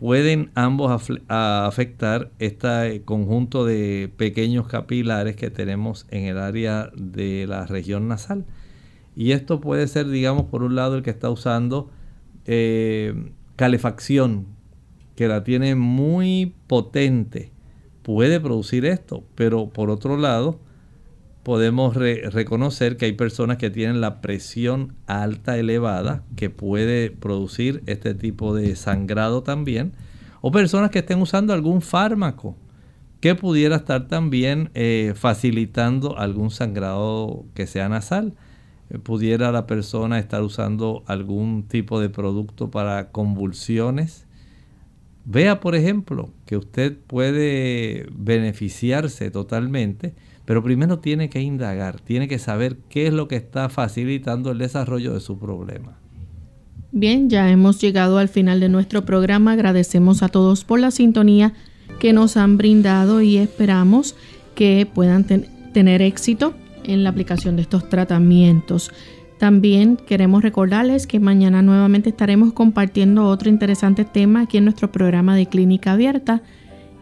pueden 0.03 0.51
ambos 0.53 1.09
afectar 1.29 2.29
este 2.37 3.03
conjunto 3.05 3.63
de 3.63 4.11
pequeños 4.17 4.67
capilares 4.67 5.37
que 5.37 5.49
tenemos 5.49 6.07
en 6.11 6.25
el 6.25 6.39
área 6.39 6.91
de 6.93 7.47
la 7.47 7.65
región 7.67 8.09
nasal. 8.09 8.43
Y 9.15 9.31
esto 9.31 9.61
puede 9.61 9.87
ser, 9.87 10.09
digamos, 10.09 10.47
por 10.47 10.61
un 10.61 10.75
lado 10.75 10.97
el 10.97 11.03
que 11.03 11.09
está 11.09 11.29
usando 11.29 11.89
eh, 12.45 13.31
calefacción, 13.55 14.47
que 15.15 15.29
la 15.29 15.45
tiene 15.45 15.75
muy 15.75 16.53
potente, 16.67 17.53
puede 18.01 18.41
producir 18.41 18.85
esto, 18.85 19.23
pero 19.35 19.69
por 19.69 19.89
otro 19.89 20.17
lado, 20.17 20.59
podemos 21.43 21.95
reconocer 21.95 22.97
que 22.97 23.05
hay 23.05 23.13
personas 23.13 23.57
que 23.57 23.69
tienen 23.69 24.01
la 24.01 24.21
presión 24.21 24.95
alta 25.05 25.57
elevada, 25.57 26.23
que 26.35 26.49
puede 26.49 27.11
producir 27.11 27.83
este 27.85 28.15
tipo 28.15 28.55
de 28.55 28.75
sangrado 28.75 29.43
también, 29.43 29.93
o 30.41 30.51
personas 30.51 30.89
que 30.89 30.99
estén 30.99 31.21
usando 31.21 31.53
algún 31.53 31.81
fármaco 31.81 32.55
que 33.23 33.35
pudiera 33.35 33.77
estar 33.77 34.09
también 34.09 34.69
eh, 34.73 35.13
facilitando 35.15 36.17
algún 36.17 36.51
sangrado 36.51 37.45
que 37.53 37.67
sea 37.67 37.87
nasal. 37.87 38.33
Eh, 38.89 38.99
pudiera 38.99 39.53
la 39.53 39.65
persona 39.65 40.19
estar 40.19 40.43
usando 40.43 41.03
algún 41.05 41.63
tipo 41.63 42.01
de 42.01 42.09
producto 42.09 42.69
para 42.69 43.11
convulsiones. 43.11 44.25
Vea, 45.23 45.61
por 45.61 45.73
ejemplo, 45.73 46.31
que 46.45 46.57
usted 46.57 46.97
puede 47.07 48.07
beneficiarse 48.11 49.31
totalmente, 49.31 50.13
pero 50.45 50.63
primero 50.63 50.99
tiene 50.99 51.29
que 51.29 51.41
indagar, 51.41 51.99
tiene 52.01 52.27
que 52.27 52.39
saber 52.39 52.77
qué 52.89 53.07
es 53.07 53.13
lo 53.13 53.27
que 53.27 53.35
está 53.35 53.69
facilitando 53.69 54.51
el 54.51 54.57
desarrollo 54.57 55.13
de 55.13 55.19
su 55.19 55.39
problema. 55.39 55.97
Bien, 56.91 57.29
ya 57.29 57.49
hemos 57.49 57.81
llegado 57.81 58.19
al 58.19 58.29
final 58.29 58.59
de 58.59 58.69
nuestro 58.69 59.03
programa. 59.03 59.53
Agradecemos 59.53 60.21
a 60.21 60.29
todos 60.29 60.63
por 60.63 60.79
la 60.79 60.91
sintonía 60.91 61.53
que 61.99 62.13
nos 62.13 62.37
han 62.37 62.57
brindado 62.57 63.21
y 63.21 63.37
esperamos 63.37 64.15
que 64.53 64.87
puedan 64.93 65.25
tener 65.73 66.01
éxito 66.03 66.53
en 66.83 67.03
la 67.03 67.09
aplicación 67.09 67.55
de 67.55 67.63
estos 67.63 67.89
tratamientos. 67.89 68.91
También 69.39 69.97
queremos 69.97 70.43
recordarles 70.43 71.07
que 71.07 71.19
mañana 71.19 71.61
nuevamente 71.61 72.09
estaremos 72.09 72.53
compartiendo 72.53 73.25
otro 73.25 73.49
interesante 73.49 74.05
tema 74.05 74.41
aquí 74.41 74.57
en 74.57 74.65
nuestro 74.65 74.91
programa 74.91 75.35
de 75.35 75.47
Clínica 75.47 75.93
Abierta. 75.93 76.43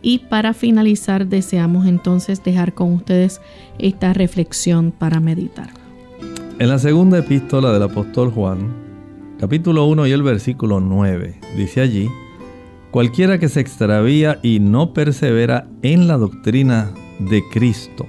Y 0.01 0.19
para 0.19 0.53
finalizar, 0.53 1.27
deseamos 1.27 1.85
entonces 1.85 2.43
dejar 2.43 2.73
con 2.73 2.93
ustedes 2.93 3.41
esta 3.77 4.13
reflexión 4.13 4.91
para 4.91 5.19
meditar. 5.19 5.69
En 6.59 6.69
la 6.69 6.79
segunda 6.79 7.19
epístola 7.19 7.71
del 7.71 7.83
apóstol 7.83 8.31
Juan, 8.31 8.73
capítulo 9.39 9.85
1 9.85 10.07
y 10.07 10.11
el 10.11 10.23
versículo 10.23 10.79
9, 10.79 11.39
dice 11.55 11.81
allí, 11.81 12.09
cualquiera 12.91 13.39
que 13.39 13.49
se 13.49 13.59
extravía 13.59 14.39
y 14.41 14.59
no 14.59 14.93
persevera 14.93 15.67
en 15.81 16.07
la 16.07 16.17
doctrina 16.17 16.91
de 17.19 17.43
Cristo, 17.51 18.05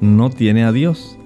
no 0.00 0.30
tiene 0.30 0.64
a 0.64 0.72
Dios. 0.72 1.18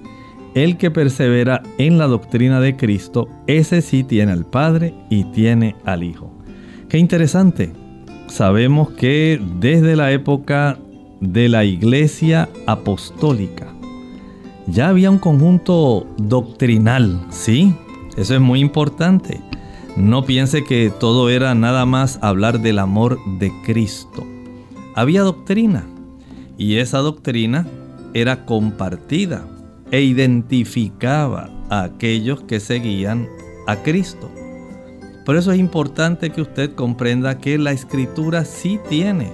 El 0.55 0.77
que 0.77 0.89
persevera 0.89 1.61
en 1.77 1.97
la 1.97 2.07
doctrina 2.07 2.59
de 2.59 2.75
Cristo, 2.75 3.27
ese 3.45 3.81
sí 3.81 4.03
tiene 4.03 4.31
al 4.31 4.45
Padre 4.45 4.93
y 5.09 5.25
tiene 5.25 5.75
al 5.85 6.03
Hijo. 6.03 6.33
Qué 6.89 6.97
interesante. 6.97 7.71
Sabemos 8.29 8.91
que 8.91 9.41
desde 9.59 9.95
la 9.95 10.11
época 10.11 10.77
de 11.19 11.49
la 11.49 11.65
iglesia 11.65 12.47
apostólica 12.67 13.73
ya 14.67 14.89
había 14.89 15.09
un 15.09 15.17
conjunto 15.17 16.05
doctrinal, 16.17 17.25
¿sí? 17.29 17.73
Eso 18.17 18.35
es 18.35 18.41
muy 18.41 18.59
importante. 18.59 19.41
No 19.97 20.25
piense 20.25 20.63
que 20.63 20.91
todo 20.97 21.29
era 21.29 21.55
nada 21.55 21.85
más 21.85 22.19
hablar 22.21 22.61
del 22.61 22.79
amor 22.79 23.17
de 23.39 23.51
Cristo. 23.65 24.25
Había 24.95 25.21
doctrina 25.21 25.87
y 26.57 26.75
esa 26.75 26.99
doctrina 26.99 27.67
era 28.13 28.45
compartida 28.45 29.45
e 29.91 30.01
identificaba 30.01 31.49
a 31.69 31.83
aquellos 31.83 32.41
que 32.43 32.59
seguían 32.59 33.27
a 33.65 33.77
Cristo. 33.77 34.29
Por 35.29 35.37
eso 35.37 35.51
es 35.51 35.59
importante 35.59 36.31
que 36.31 36.41
usted 36.41 36.73
comprenda 36.73 37.37
que 37.37 37.59
la 37.59 37.71
escritura 37.71 38.45
sí 38.45 38.79
tiene 38.89 39.31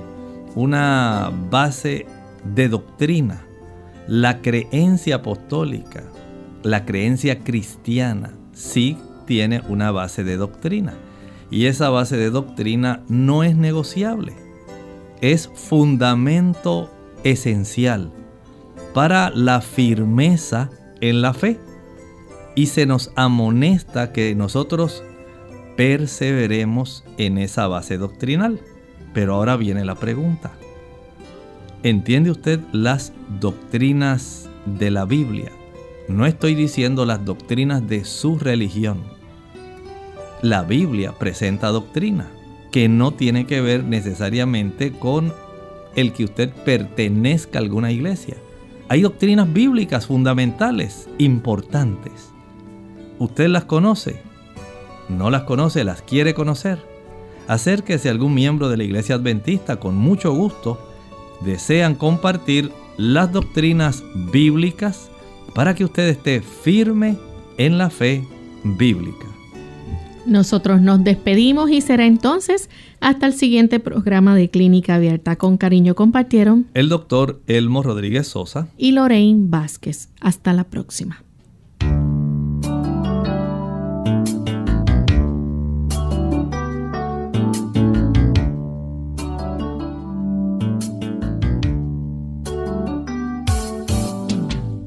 una 0.53 1.31
base 1.49 2.05
de 2.43 2.67
doctrina. 2.67 3.45
La 4.05 4.41
creencia 4.41 5.15
apostólica, 5.15 6.03
la 6.63 6.83
creencia 6.83 7.45
cristiana, 7.45 8.33
sí 8.51 8.97
tiene 9.25 9.61
una 9.69 9.91
base 9.91 10.25
de 10.25 10.35
doctrina. 10.35 10.95
Y 11.49 11.67
esa 11.67 11.89
base 11.89 12.17
de 12.17 12.29
doctrina 12.29 13.01
no 13.07 13.45
es 13.45 13.55
negociable. 13.55 14.33
Es 15.21 15.47
fundamento 15.47 16.91
esencial 17.23 18.11
para 18.93 19.29
la 19.29 19.61
firmeza 19.61 20.71
en 20.99 21.21
la 21.21 21.33
fe. 21.33 21.57
Y 22.53 22.65
se 22.65 22.85
nos 22.85 23.13
amonesta 23.15 24.11
que 24.11 24.35
nosotros 24.35 25.01
perseveremos 25.75 27.03
en 27.17 27.37
esa 27.37 27.67
base 27.67 27.97
doctrinal. 27.97 28.59
Pero 29.13 29.35
ahora 29.35 29.55
viene 29.55 29.85
la 29.85 29.95
pregunta. 29.95 30.51
¿Entiende 31.83 32.31
usted 32.31 32.59
las 32.71 33.13
doctrinas 33.39 34.49
de 34.65 34.91
la 34.91 35.05
Biblia? 35.05 35.51
No 36.07 36.25
estoy 36.25 36.55
diciendo 36.55 37.05
las 37.05 37.23
doctrinas 37.25 37.87
de 37.87 38.05
su 38.05 38.37
religión. 38.37 39.03
La 40.41 40.63
Biblia 40.63 41.13
presenta 41.13 41.69
doctrina 41.69 42.27
que 42.71 42.89
no 42.89 43.11
tiene 43.11 43.45
que 43.45 43.61
ver 43.61 43.83
necesariamente 43.83 44.91
con 44.91 45.33
el 45.95 46.11
que 46.11 46.25
usted 46.25 46.51
pertenezca 46.65 47.57
a 47.57 47.61
alguna 47.61 47.91
iglesia. 47.91 48.35
Hay 48.89 49.01
doctrinas 49.01 49.51
bíblicas 49.51 50.07
fundamentales, 50.07 51.09
importantes. 51.17 52.31
¿Usted 53.17 53.47
las 53.47 53.63
conoce? 53.65 54.21
¿No 55.09 55.29
las 55.29 55.43
conoce? 55.43 55.83
¿Las 55.83 56.01
quiere 56.01 56.33
conocer? 56.33 56.79
Acérquese 57.47 58.09
a 58.09 58.11
algún 58.11 58.33
miembro 58.33 58.69
de 58.69 58.77
la 58.77 58.83
iglesia 58.83 59.15
adventista 59.15 59.79
con 59.79 59.95
mucho 59.95 60.33
gusto. 60.33 60.79
Desean 61.41 61.95
compartir 61.95 62.71
las 62.97 63.31
doctrinas 63.31 64.03
bíblicas 64.31 65.09
para 65.53 65.75
que 65.75 65.85
usted 65.85 66.07
esté 66.09 66.41
firme 66.41 67.17
en 67.57 67.77
la 67.77 67.89
fe 67.89 68.23
bíblica. 68.63 69.27
Nosotros 70.25 70.81
nos 70.81 71.03
despedimos 71.03 71.69
y 71.69 71.81
será 71.81 72.07
entonces 72.07 72.69
hasta 72.99 73.27
el 73.27 73.33
siguiente 73.33 73.79
programa 73.79 74.35
de 74.35 74.49
Clínica 74.49 74.95
Abierta. 74.95 75.35
Con 75.35 75.57
cariño 75.57 75.93
compartieron 75.93 76.65
el 76.73 76.89
doctor 76.89 77.41
Elmo 77.45 77.83
Rodríguez 77.83 78.27
Sosa 78.27 78.67
y 78.75 78.93
Lorraine 78.93 79.45
Vázquez. 79.49 80.09
Hasta 80.19 80.53
la 80.53 80.63
próxima. 80.63 81.24